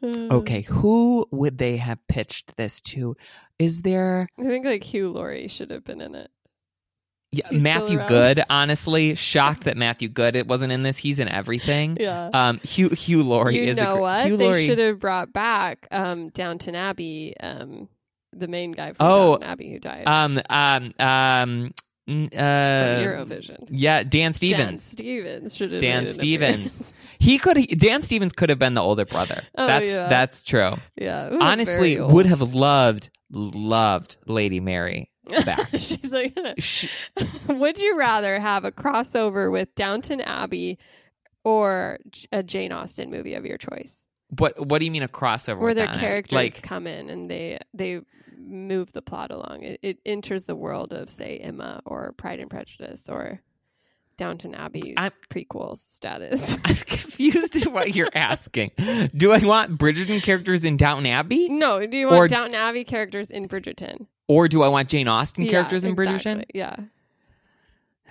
Okay, 0.03 0.63
who 0.63 1.27
would 1.31 1.59
they 1.59 1.77
have 1.77 1.99
pitched 2.09 2.57
this 2.57 2.81
to? 2.81 3.17
Is 3.59 3.83
there 3.83 4.27
I 4.39 4.45
think 4.45 4.65
like 4.65 4.83
Hugh 4.83 5.11
Laurie 5.11 5.47
should 5.47 5.71
have 5.71 5.85
been 5.85 6.01
in 6.01 6.15
it. 6.15 6.31
yeah, 7.33 7.47
he 7.51 7.59
Matthew? 7.59 7.99
Good? 8.09 8.43
Honestly, 8.49 9.15
shocked 9.15 9.65
that 9.65 9.77
Matthew 9.77 10.09
Goode 10.09 10.37
it 10.37 10.47
wasn't 10.47 10.73
in 10.73 10.85
this. 10.85 10.97
He's 10.97 11.19
in 11.19 11.29
everything. 11.29 11.99
Yeah. 12.01 12.31
Um, 12.33 12.61
Hugh 12.61 12.89
Hugh 12.89 13.23
Laurie 13.23 13.59
you 13.59 13.65
is 13.65 13.77
know 13.77 13.97
a 13.97 14.01
what? 14.01 14.25
Hugh 14.27 14.39
they 14.39 14.47
Laurie. 14.47 14.67
should 14.67 14.79
have 14.79 14.99
brought 15.01 15.35
back 15.35 15.87
um, 15.91 16.31
Downton 16.31 16.75
Abbey 16.75 17.35
um, 17.39 17.87
the 18.33 18.49
main 18.49 18.73
guy 18.73 18.93
from 18.93 19.07
Oh, 19.07 19.31
Downton 19.33 19.49
Abbey 19.49 19.73
who 19.73 19.79
died 19.79 20.05
Um, 20.07 20.41
um, 20.49 20.95
um, 20.99 21.73
uh, 22.09 22.13
Eurovision. 22.13 23.67
yeah, 23.71 24.03
Dan 24.03 24.35
Stevens. 24.35 24.61
Dan 24.63 24.79
Stevens. 24.79 25.57
Should 25.57 25.73
have 25.73 25.81
Dan 25.81 26.13
Stevens. 26.13 26.93
He 27.19 27.39
could. 27.39 27.57
He, 27.59 27.67
Dan 27.67 28.03
Stevens 28.03 28.33
could 28.33 28.49
have 28.49 28.59
been 28.59 28.75
the 28.75 28.83
older 28.83 29.05
brother. 29.05 29.43
Oh, 29.57 29.67
that's 29.67 29.91
yeah. 29.91 30.09
that's 30.09 30.43
true. 30.43 30.73
yeah, 30.97 31.37
Honestly, 31.41 32.01
would 32.01 32.27
have 32.27 32.41
loved 32.55 33.11
loved 33.31 34.17
Lady 34.27 34.59
Mary 34.61 35.11
back. 35.45 35.69
She's 35.77 36.11
like, 36.11 36.37
She- 36.59 36.89
would 37.47 37.79
you 37.79 37.97
rather 37.97 38.41
have 38.41 38.65
a 38.65 38.73
crossover 38.73 39.53
with 39.53 39.73
Downton 39.77 40.21
Abbey 40.21 40.79
or 41.45 41.99
a 42.33 42.43
Jane 42.43 42.73
Austen 42.73 43.11
movie 43.11 43.35
of 43.35 43.45
your 43.47 43.59
choice, 43.59 44.07
what 44.39 44.67
What 44.67 44.79
do 44.79 44.85
you 44.85 44.91
mean 44.91 45.03
a 45.03 45.09
crossover? 45.09 45.59
where 45.61 45.75
their 45.75 45.89
characters 45.89 46.33
like 46.37 46.63
come 46.63 46.87
in 46.87 47.09
and 47.11 47.31
they 47.31 47.59
they 47.75 48.01
move 48.41 48.93
the 48.93 49.03
plot 49.03 49.31
along? 49.31 49.63
It, 49.63 49.81
it 49.83 49.99
enters 50.07 50.45
the 50.45 50.57
world 50.57 50.93
of, 50.93 51.09
say, 51.11 51.39
Emma 51.39 51.81
or 51.85 52.13
Pride 52.13 52.41
and 52.41 52.51
Prejudice 52.51 53.09
or 53.09 53.41
Downton 54.17 54.55
Abbey's 54.55 54.95
I'm- 54.97 55.13
prequel 55.31 55.79
status. 55.79 56.57
I'm 56.65 56.75
confused 56.77 57.57
at 57.57 57.73
what 57.73 57.95
you're 57.95 58.11
asking. 58.15 58.73
Do 59.17 59.33
I 59.33 59.39
want 59.39 59.79
Bridgerton 59.79 60.23
characters 60.23 60.65
in 60.65 60.77
Downton 60.77 61.07
Abbey, 61.07 61.49
no, 61.49 61.87
do 61.87 61.97
you 61.97 62.07
want 62.07 62.19
Or- 62.19 62.29
Downton 62.29 62.55
Abbey 62.55 62.85
characters 62.85 63.31
in 63.31 63.49
Bridgerton? 63.49 64.07
or 64.29 64.47
do 64.47 64.63
I 64.63 64.69
want 64.69 64.89
Jane 64.89 65.09
Austen 65.09 65.45
Yeah, 65.45 65.51
characters 65.51 65.83
in 65.85 65.99
exactly. 65.99 66.45
Yeah. 66.55 66.77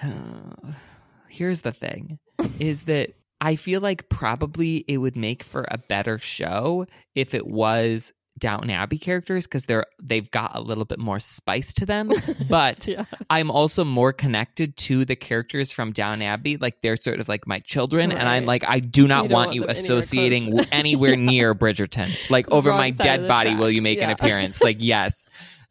Bridgerton? 0.03 0.75
Here's 1.29 1.61
the 1.61 1.71
thing: 1.71 2.19
is 2.59 2.83
that 2.83 3.13
I 3.39 3.55
feel 3.55 3.79
like 3.81 4.09
probably 4.09 4.83
it 4.87 4.97
would 4.97 5.15
make 5.15 5.43
for 5.43 5.65
a 5.69 5.77
better 5.77 6.17
show 6.17 6.85
if 7.15 7.33
it 7.33 7.47
was 7.47 8.11
Downton 8.37 8.69
Abbey 8.69 8.97
characters 8.97 9.45
because 9.45 9.65
they're 9.65 9.85
they've 10.01 10.29
got 10.31 10.51
a 10.55 10.61
little 10.61 10.85
bit 10.85 10.99
more 10.99 11.19
spice 11.19 11.73
to 11.75 11.85
them. 11.85 12.11
But 12.49 12.87
Yeah. 12.87 13.05
I'm 13.29 13.51
also 13.51 13.83
more 13.83 14.13
connected 14.13 14.77
to 14.77 15.03
the 15.05 15.15
characters 15.15 15.71
from 15.71 15.91
Downton 15.91 16.21
Abbey. 16.21 16.57
Like 16.57 16.81
they're 16.81 16.95
sort 16.97 17.19
of 17.19 17.27
like 17.27 17.45
my 17.47 17.59
children, 17.59 18.11
and 18.11 18.27
I'm 18.27 18.45
like, 18.45 18.63
I 18.67 18.79
do 18.79 19.07
not 19.07 19.23
want 19.23 19.31
want 19.31 19.53
you 19.53 19.61
anywhere 19.63 19.71
associating 19.71 20.45
w- 20.45 20.65
anywhere 20.71 21.15
near 21.15 21.53
Bridgerton. 21.55 22.15
Like 22.29 22.51
over 22.51 22.71
my 22.71 22.91
dead 22.91 23.27
body, 23.27 23.55
will 23.55 23.69
you 23.69 23.81
tracks, 23.81 23.83
make 23.83 24.01
an 24.01 24.09
appearance? 24.11 24.61
Like 24.63 24.77
yes, 24.79 25.25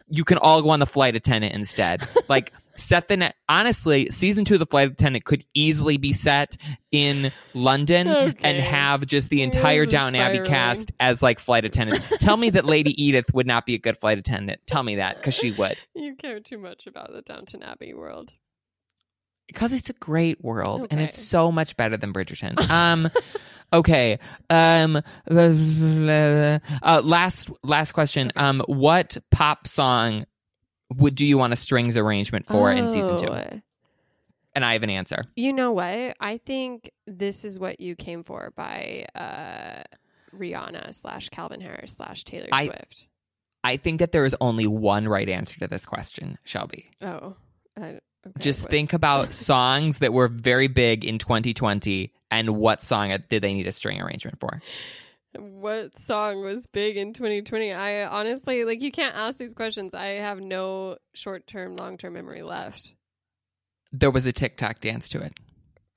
you 0.09 0.25
can 0.25 0.39
all 0.39 0.61
go 0.63 0.71
on 0.71 0.81
the 0.81 0.87
flight 0.87 1.15
attendant 1.17 1.55
instead. 1.55 2.07
Like 2.29 2.53
set 2.79 3.09
the 3.09 3.17
net. 3.17 3.35
Honestly, 3.49 4.09
season 4.11 4.45
two 4.45 4.55
of 4.55 4.61
the 4.61 4.67
flight 4.67 4.91
attendant 4.91 5.25
could 5.25 5.45
easily 5.55 5.97
be 5.97 6.13
set 6.13 6.57
in 6.93 7.33
London 7.55 8.07
and 8.09 8.59
have 8.59 9.05
just 9.07 9.29
the 9.29 9.43
entire 9.43 9.85
Downton 9.87 10.21
Abbey 10.21 10.41
cast 10.47 10.93
as 11.01 11.23
like 11.23 11.39
flight 11.39 11.65
attendant. 11.65 12.03
Tell 12.21 12.37
me 12.37 12.51
that 12.51 12.65
Lady 12.65 12.91
Edith 13.03 13.33
would 13.35 13.47
not 13.47 13.67
be 13.67 13.75
a 13.75 13.79
good 13.79 13.99
flight 13.99 14.19
attendant. 14.19 14.61
Tell 14.67 14.83
me 14.83 14.97
that 14.97 15.17
because 15.17 15.35
she 15.35 15.51
would. 15.53 15.77
You 15.95 16.15
care 16.15 16.41
too 16.41 16.59
much 16.59 16.87
about 16.87 17.13
the 17.13 17.23
Downton 17.23 17.63
Abbey 17.63 17.95
world. 17.95 18.33
because 19.49 19.73
it's 19.73 19.91
a 19.91 19.95
great 19.95 20.43
world 20.45 20.87
and 20.91 21.01
it's 21.01 21.21
so 21.23 21.51
much 21.51 21.77
better 21.77 21.97
than 21.97 22.13
Bridgerton. 22.13 22.59
Um, 22.71 23.11
okay. 23.73 24.19
Um, 24.51 24.97
uh, 25.31 27.01
last 27.03 27.51
last 27.63 27.93
question. 27.93 28.31
Um, 28.37 28.63
what 28.67 29.17
pop 29.31 29.67
song 29.67 30.27
would 30.95 31.15
do 31.15 31.27
you 31.27 31.39
want 31.39 31.53
a 31.53 31.57
strings 31.57 31.97
arrangement 31.97 32.47
for 32.47 32.71
in 32.73 32.91
season 32.91 33.19
two? 33.19 33.29
Oh, 33.29 33.61
And 34.55 34.65
I 34.65 34.73
have 34.73 34.83
an 34.83 34.91
answer. 34.91 35.25
You 35.37 35.53
know 35.53 35.73
what? 35.73 36.17
I 36.21 36.41
think 36.45 36.91
this 37.07 37.45
is 37.45 37.59
what 37.59 37.81
you 37.81 37.95
came 37.95 38.25
for 38.25 38.53
by 38.57 39.07
uh, 39.15 39.83
Rihanna 40.37 40.95
slash 40.95 41.29
Calvin 41.29 41.61
Harris 41.61 41.93
slash 41.93 42.25
Taylor 42.25 42.49
I- 42.53 42.65
Swift. 42.67 43.07
I 43.65 43.77
think 43.77 43.99
that 43.99 44.13
there 44.13 44.25
is 44.25 44.37
only 44.41 44.67
one 44.69 45.09
right 45.09 45.29
answer 45.29 45.59
to 45.59 45.67
this 45.67 45.85
question, 45.85 46.39
Shelby. 46.45 46.89
Oh, 47.03 47.35
I, 47.77 47.83
okay, 47.83 48.01
Just 48.39 48.67
think 48.69 48.93
about 48.93 49.33
songs 49.33 49.99
that 49.99 50.13
were 50.13 50.29
very 50.29 50.69
big 50.69 51.05
in 51.05 51.19
2020 51.19 52.13
and 52.31 52.51
what 52.51 52.85
song 52.85 53.15
did 53.29 53.43
they 53.43 53.55
need 53.55 53.67
a 53.67 53.73
string 53.73 54.01
arrangement 54.01 54.39
for? 54.39 54.63
What 55.37 55.99
song 55.99 56.43
was 56.43 56.67
big 56.67 56.97
in 56.97 57.13
2020. 57.13 57.73
I 57.73 58.07
honestly 58.07 58.65
like 58.65 58.83
you 58.83 58.91
can't 58.91 59.15
ask 59.15 59.39
these 59.39 59.55
questions. 59.55 59.95
I 59.95 60.07
have 60.07 60.41
no 60.41 60.97
short 61.15 61.47
term, 61.47 61.77
long 61.77 61.99
term 61.99 62.15
memory 62.15 62.43
left. 62.43 62.95
There 63.93 64.11
was 64.11 64.27
a 64.27 64.33
TikTok 64.33 64.81
dance 64.81 65.09
to 65.11 65.21
it. 65.21 65.39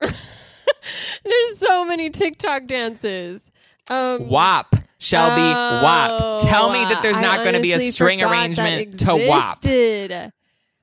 There's 0.00 1.58
so 1.58 1.84
many 1.84 2.10
TikTok 2.10 2.66
dances. 2.66 3.50
Um, 3.88 4.28
WAP. 4.28 4.76
Shelby, 4.98 5.42
oh, 5.42 5.80
WAP. 5.82 6.42
Tell 6.42 6.70
me 6.70 6.78
that 6.84 7.02
there's 7.02 7.16
I 7.16 7.20
not 7.20 7.38
going 7.38 7.54
to 7.54 7.60
be 7.60 7.72
a 7.72 7.90
string 7.90 8.22
arrangement 8.22 9.00
to 9.00 9.16
WAP. 9.16 9.60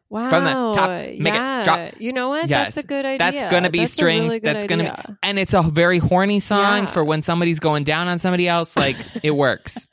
Wow. 0.10 0.30
From 0.32 0.43
the 0.45 0.51
top, 0.80 0.89
make 0.89 1.20
it 1.20 1.22
yeah. 1.24 1.64
drop. 1.64 1.93
You 2.01 2.14
know 2.14 2.30
what? 2.30 2.49
Yes, 2.49 2.74
That's 2.76 2.86
a 2.86 2.88
good 2.88 3.05
idea. 3.05 3.18
That's 3.41 3.51
going 3.51 3.64
to 3.64 3.70
be 3.70 3.80
That's 3.80 3.93
strings. 3.93 4.24
really 4.24 4.39
that's 4.39 4.66
going 4.66 4.86
to 4.86 5.03
be, 5.07 5.14
and 5.22 5.38
it's 5.38 5.53
a 5.53 5.62
very 5.62 5.99
horny 5.99 6.39
song 6.39 6.84
Yeah. 6.84 6.86
for 6.88 7.03
when 7.03 7.22
somebody's 7.22 7.60
going 7.60 7.84
down 7.84 8.07
on 8.07 8.18
somebody 8.18 8.47
else. 8.47 8.76
Like 8.76 8.95
it 9.24 9.32
works. 9.32 9.86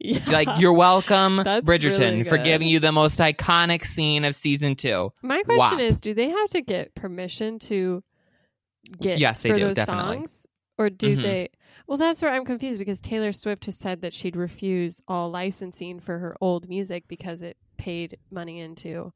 Yeah. 0.00 0.18
like 0.26 0.48
you're 0.58 0.72
welcome, 0.72 1.36
That's 1.44 1.64
Bridgerton, 1.64 1.98
really 2.00 2.24
for 2.24 2.38
giving 2.38 2.66
you 2.66 2.80
the 2.80 2.92
most 2.92 3.20
iconic 3.20 3.84
scene 3.86 4.24
of 4.24 4.34
season 4.34 4.74
two. 4.74 5.12
My 5.22 5.42
question 5.42 5.80
is, 5.80 6.00
do 6.00 6.14
they 6.14 6.30
have 6.30 6.50
to 6.50 6.60
get 6.62 6.94
permission 6.94 7.58
to 7.60 8.02
get 9.00 9.18
Yes, 9.18 9.42
they 9.42 9.50
for 9.50 9.56
do, 9.56 9.64
those 9.66 9.76
definitely. 9.76 10.16
songs, 10.16 10.46
or 10.78 10.90
do 10.90 11.16
Mhm. 11.16 11.22
they? 11.22 11.48
Well, 11.86 11.98
that's 11.98 12.20
where 12.22 12.32
I'm 12.32 12.44
confused 12.44 12.78
because 12.78 13.00
Taylor 13.00 13.32
Swift 13.32 13.66
has 13.66 13.76
said 13.76 14.00
that 14.00 14.12
she'd 14.12 14.36
refuse 14.36 15.00
all 15.06 15.30
licensing 15.30 16.00
for 16.00 16.18
her 16.18 16.36
old 16.40 16.68
music 16.68 17.04
because 17.06 17.42
it 17.42 17.56
paid 17.84 18.16
money 18.30 18.60
into. 18.60 19.12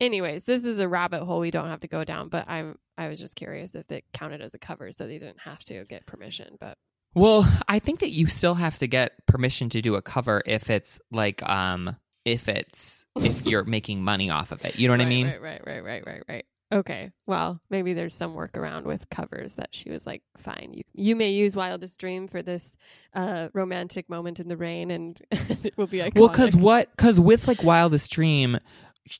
Anyways, 0.00 0.44
this 0.44 0.64
is 0.64 0.78
a 0.78 0.88
rabbit 0.88 1.24
hole 1.24 1.40
we 1.40 1.50
don't 1.50 1.68
have 1.68 1.80
to 1.80 1.88
go 1.88 2.04
down, 2.04 2.28
but 2.28 2.48
I'm 2.48 2.78
I 2.96 3.08
was 3.08 3.18
just 3.18 3.34
curious 3.34 3.74
if 3.74 3.90
it 3.90 4.04
counted 4.12 4.40
as 4.40 4.54
a 4.54 4.58
cover, 4.58 4.92
so 4.92 5.06
they 5.06 5.18
didn't 5.18 5.40
have 5.40 5.58
to 5.64 5.84
get 5.84 6.06
permission. 6.06 6.56
But 6.60 6.78
Well, 7.14 7.50
I 7.68 7.80
think 7.80 8.00
that 8.00 8.10
you 8.10 8.28
still 8.28 8.54
have 8.54 8.78
to 8.78 8.86
get 8.86 9.26
permission 9.26 9.68
to 9.70 9.82
do 9.82 9.96
a 9.96 10.02
cover 10.02 10.42
if 10.46 10.70
it's 10.70 11.00
like 11.10 11.42
um 11.42 11.96
if 12.24 12.48
it's 12.48 13.04
if 13.16 13.44
you're 13.46 13.64
making 13.64 14.02
money 14.02 14.30
off 14.30 14.52
of 14.52 14.64
it. 14.64 14.78
You 14.78 14.86
know 14.86 14.94
what 14.94 15.00
I 15.00 15.06
mean? 15.06 15.26
Right, 15.26 15.42
right, 15.42 15.62
right, 15.66 15.84
right, 15.84 16.06
right, 16.06 16.22
right. 16.28 16.44
Okay. 16.72 17.10
Well, 17.26 17.60
maybe 17.70 17.92
there's 17.92 18.14
some 18.14 18.34
workaround 18.34 18.84
with 18.84 19.08
covers 19.10 19.52
that 19.54 19.74
she 19.74 19.90
was 19.90 20.06
like, 20.06 20.22
fine, 20.38 20.72
you 20.72 20.82
you 20.94 21.14
may 21.16 21.30
use 21.30 21.54
Wildest 21.56 21.98
Dream 21.98 22.26
for 22.28 22.42
this 22.42 22.76
uh, 23.14 23.48
romantic 23.52 24.08
moment 24.08 24.40
in 24.40 24.48
the 24.48 24.56
rain, 24.56 24.90
and 24.90 25.20
it 25.30 25.74
will 25.76 25.86
be 25.86 25.98
iconic. 25.98 26.14
Well, 26.18 26.28
because 26.28 26.56
what? 26.56 26.90
Because 26.96 27.20
with 27.20 27.46
like 27.46 27.62
Wildest 27.62 28.10
Dream, 28.10 28.58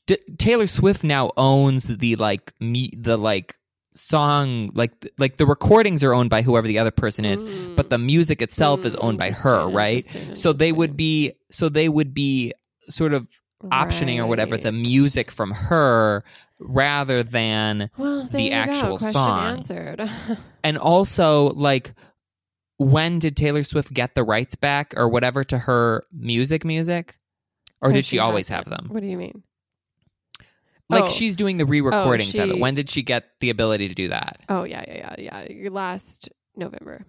D- 0.07 0.17
Taylor 0.37 0.67
Swift 0.67 1.03
now 1.03 1.31
owns 1.37 1.85
the 1.87 2.15
like 2.15 2.53
me 2.59 2.91
the 2.97 3.17
like 3.17 3.55
song 3.93 4.69
like 4.73 4.91
like 5.17 5.37
the 5.37 5.45
recordings 5.45 6.03
are 6.03 6.13
owned 6.13 6.29
by 6.29 6.41
whoever 6.41 6.67
the 6.67 6.79
other 6.79 6.91
person 6.91 7.23
is, 7.23 7.43
Mm. 7.43 7.75
but 7.77 7.89
the 7.89 7.97
music 7.97 8.41
itself 8.41 8.83
is 8.85 8.95
Mm, 8.95 9.03
owned 9.03 9.17
by 9.17 9.31
her, 9.31 9.69
right? 9.69 10.03
So 10.33 10.51
they 10.51 10.71
would 10.73 10.97
be 10.97 11.33
so 11.51 11.69
they 11.69 11.87
would 11.87 12.13
be 12.13 12.53
sort 12.89 13.13
of 13.13 13.27
optioning 13.71 14.19
or 14.19 14.27
whatever 14.27 14.57
the 14.57 14.71
music 14.71 15.31
from 15.31 15.51
her 15.51 16.23
rather 16.59 17.23
than 17.23 17.89
well, 17.97 18.27
the 18.31 18.51
actual 18.51 18.97
song. 18.97 19.57
answered. 19.57 20.09
and 20.63 20.77
also 20.77 21.49
like 21.53 21.93
when 22.77 23.19
did 23.19 23.37
Taylor 23.37 23.63
Swift 23.63 23.93
get 23.93 24.15
the 24.15 24.23
rights 24.23 24.55
back 24.55 24.93
or 24.97 25.07
whatever 25.07 25.43
to 25.45 25.57
her 25.57 26.03
music 26.11 26.65
music? 26.65 27.17
Or 27.81 27.91
did 27.91 28.05
she 28.05 28.19
always 28.19 28.47
have 28.47 28.65
them? 28.65 28.87
What 28.89 29.01
do 29.01 29.07
you 29.07 29.17
mean? 29.17 29.43
Like 30.89 31.05
Oh. 31.05 31.09
she's 31.09 31.35
doing 31.35 31.57
the 31.57 31.65
re-recordings 31.65 32.35
of 32.37 32.49
it. 32.49 32.53
Oh, 32.53 32.57
when 32.57 32.75
did 32.75 32.89
she 32.89 33.01
get 33.01 33.25
the 33.39 33.49
ability 33.49 33.87
to 33.87 33.93
do 33.93 34.09
that? 34.09 34.39
Oh 34.49 34.63
yeah, 34.63 34.83
yeah, 34.87 35.15
yeah, 35.17 35.47
yeah. 35.49 35.69
Last 35.69 36.29
November. 36.55 37.05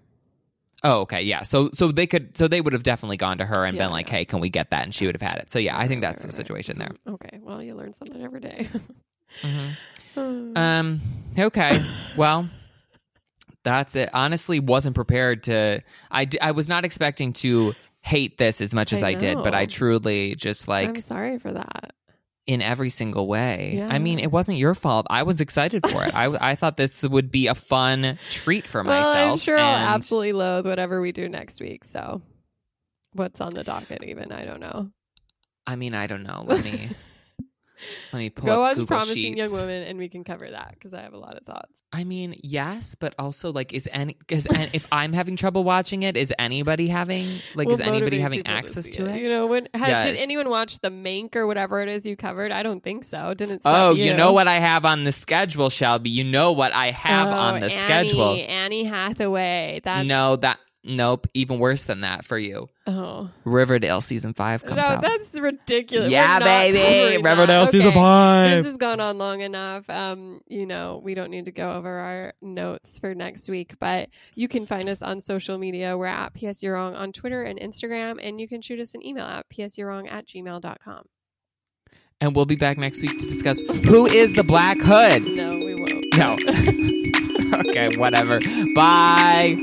Oh, 0.83 1.01
okay, 1.01 1.22
yeah. 1.22 1.43
So 1.43 1.70
so 1.72 1.91
they 1.91 2.07
could 2.07 2.37
so 2.37 2.49
they 2.49 2.61
would 2.61 2.72
have 2.72 2.83
definitely 2.83 3.16
gone 3.16 3.39
to 3.39 3.47
her 3.47 3.64
and 3.64 3.77
Yeah, 3.77 3.85
been 3.85 3.91
like, 3.93 4.07
yeah. 4.09 4.12
"Hey, 4.16 4.24
can 4.27 4.41
we 4.41 4.51
get 4.51 4.70
that?" 4.70 4.85
And 4.85 4.95
she 4.95 5.07
would 5.07 5.14
have 5.14 5.22
had 5.22 5.39
it. 5.39 5.51
So 5.51 5.59
yeah, 5.59 5.77
I 5.77 5.89
think 5.89 6.03
Right, 6.03 6.09
that's 6.11 6.22
the 6.22 6.29
right, 6.29 6.33
right. 6.33 6.37
situation 6.37 6.79
there. 6.79 6.89
Mhm. 6.89 6.97
Okay. 7.14 7.39
Well, 7.43 7.62
you 7.62 7.74
learn 7.74 7.93
something 7.95 8.22
every 8.22 8.41
day. 8.41 8.68
Um. 10.16 11.01
Okay. 11.39 11.81
Well, 12.14 12.49
that's 13.64 13.97
it. 13.97 14.11
Honestly, 14.12 14.61
wasn't 14.61 14.95
prepared 14.95 15.45
to. 15.45 15.83
I 16.11 16.24
d- 16.24 16.41
I 16.41 16.53
was 16.53 16.68
not 16.68 16.85
expecting 16.85 17.33
to 17.35 17.74
hate 18.01 18.39
this 18.39 18.61
as 18.61 18.72
much 18.74 18.93
as 18.93 19.03
I, 19.03 19.09
I 19.11 19.14
did, 19.14 19.43
but 19.43 19.55
I 19.55 19.66
truly 19.66 20.35
just 20.37 20.68
like 20.68 20.89
I'm 20.89 21.01
sorry 21.01 21.39
for 21.39 21.53
that. 21.53 21.86
In 22.47 22.63
every 22.63 22.91
single 22.91 23.27
way. 23.27 23.85
I 23.89 23.99
mean, 23.99 24.19
it 24.19 24.31
wasn't 24.31 24.59
your 24.59 24.75
fault. 24.75 25.07
I 25.11 25.25
was 25.25 25.41
excited 25.41 25.89
for 25.89 26.05
it. 26.05 26.15
I 26.15 26.53
I 26.53 26.55
thought 26.55 26.77
this 26.77 27.03
would 27.03 27.31
be 27.31 27.49
a 27.49 27.55
fun 27.55 28.19
treat 28.31 28.67
for 28.69 28.83
well, 28.83 29.01
myself. 29.01 29.33
I'm 29.33 29.39
sure 29.39 29.59
I'll 29.59 29.95
absolutely 29.95 30.33
loathe 30.33 30.67
whatever 30.67 31.01
we 31.01 31.13
do 31.13 31.29
next 31.29 31.61
week. 31.61 31.85
So, 31.85 32.23
what's 33.13 33.41
on 33.41 33.53
the 33.53 33.65
docket? 33.65 34.05
Even 34.05 34.33
I 34.33 34.45
don't 34.45 34.61
know. 34.61 34.91
I 35.67 35.77
mean, 35.77 35.95
I 35.95 36.07
don't 36.07 36.23
know. 36.23 36.45
Let 36.47 36.65
me 36.65 36.91
Let 38.12 38.18
me 38.18 38.31
pull 38.31 38.47
Go 38.47 38.53
up 38.55 38.59
watch 38.61 38.77
Google 38.77 38.97
Promising 38.97 39.14
Sheets. 39.16 39.37
Young 39.39 39.53
Woman, 39.53 39.83
and 39.85 39.99
we 39.99 40.09
can 40.09 40.24
cover 40.24 40.51
that 40.51 40.72
because 40.74 40.95
I 40.95 41.03
have 41.03 41.12
a 41.12 41.18
lot 41.18 41.37
of 41.37 41.45
thoughts. 41.45 41.72
I 41.93 42.05
mean, 42.05 42.39
yes, 42.43 42.95
but 42.95 43.14
also 43.18 43.53
like, 43.53 43.72
is 43.72 43.89
any 43.93 44.14
because 44.18 44.47
if 44.51 44.87
I'm 44.93 45.12
having 45.12 45.37
trouble 45.37 45.64
watching 45.64 46.03
it, 46.03 46.16
is 46.16 46.33
anybody 46.39 46.89
having 46.89 47.41
like, 47.55 47.66
We'll 47.68 47.74
is 47.74 47.81
anybody 47.81 48.18
having 48.18 48.47
access 48.47 48.89
to 48.91 49.07
it? 49.07 49.20
You 49.20 49.29
know, 49.29 49.47
when 49.47 49.68
ha- 49.74 50.05
did 50.05 50.16
anyone 50.16 50.49
watch 50.51 50.79
the 50.81 50.91
Mank 50.91 51.37
or 51.37 51.47
whatever 51.47 51.81
it 51.81 51.89
is 51.89 52.05
you 52.07 52.16
covered? 52.16 52.53
I 52.53 52.62
don't 52.62 52.83
think 52.83 53.05
so. 53.05 53.35
Didn't 53.35 53.62
Oh, 53.64 53.93
you. 53.95 54.05
you 54.05 54.14
know 54.14 54.33
what 54.33 54.49
I 54.49 54.55
have 54.55 54.85
on 54.85 55.05
the 55.05 55.12
schedule, 55.12 55.70
Shelby. 55.70 56.11
You 56.11 56.24
know 56.24 56.53
what 56.53 56.72
I 56.72 56.91
have 56.91 57.29
Oh, 57.29 57.33
on 57.33 57.61
the 57.61 57.66
Annie, 57.66 57.77
schedule. 57.77 58.35
Annie 58.35 58.85
Hathaway. 58.85 59.81
That's 59.85 60.07
No, 60.07 60.37
that 60.37 60.59
nope. 60.87 61.26
Even 61.34 61.59
worse 61.59 61.84
than 61.84 62.01
that 62.03 62.24
for 62.24 62.39
you. 62.39 62.68
Oh 62.87 63.30
Riverdale 63.45 64.01
season 64.01 64.32
five 64.32 64.62
comes 64.64 64.76
no, 64.76 64.82
out. 64.82 65.03
that's 65.03 65.34
ridiculous. 65.34 66.09
yeah, 66.11 66.39
baby. 66.39 66.78
covering 66.78 67.22
that. 67.22 67.28
Riverdale 67.30 67.66
season 67.66 67.89
Okay. 67.89 67.95
five. 67.95 68.51
This 68.51 68.66
has 68.66 68.76
gone 68.76 69.01
on 69.01 69.18
long 69.18 69.41
enough. 69.41 69.89
Um, 69.91 70.41
you 70.47 70.66
know, 70.66 71.01
we 71.03 71.14
don't 71.14 71.30
need 71.30 71.47
to 71.47 71.53
go 71.53 71.72
over 71.72 71.91
our 71.99 72.32
notes 72.41 72.99
for 72.99 73.14
next 73.14 73.49
week, 73.49 73.74
but 73.80 74.09
you 74.34 74.49
can 74.49 74.66
find 74.66 74.89
us 74.89 75.03
on 75.03 75.20
social 75.20 75.59
media. 75.59 75.99
We're 75.99 76.07
at 76.07 76.32
PS 76.34 76.62
You're 76.62 76.74
Wrong 76.74 76.95
on 76.95 77.12
Twitter 77.12 77.43
and 77.43 77.59
Instagram, 77.59 78.18
and 78.22 78.41
you 78.41 78.47
can 78.49 78.62
shoot 78.62 78.78
us 78.80 78.95
an 78.95 79.05
email 79.05 79.24
at 79.26 79.47
psyou'rewrong 79.51 80.11
at 80.11 80.26
gmail.com. 80.26 81.05
and 82.20 82.34
we'll 82.37 82.47
be 82.47 82.57
back 82.57 82.78
next 82.78 83.03
week 83.03 83.18
to 83.20 83.26
discuss 83.26 83.61
who 83.84 84.07
is 84.07 84.32
the 84.34 84.45
Black 84.45 84.78
Hood. 84.80 85.24
No, 85.37 85.51
we 85.51 85.74
won't. 85.74 86.05
No. 86.16 86.37
okay, 87.70 87.97
whatever. 87.99 88.39
Bye. 88.74 89.57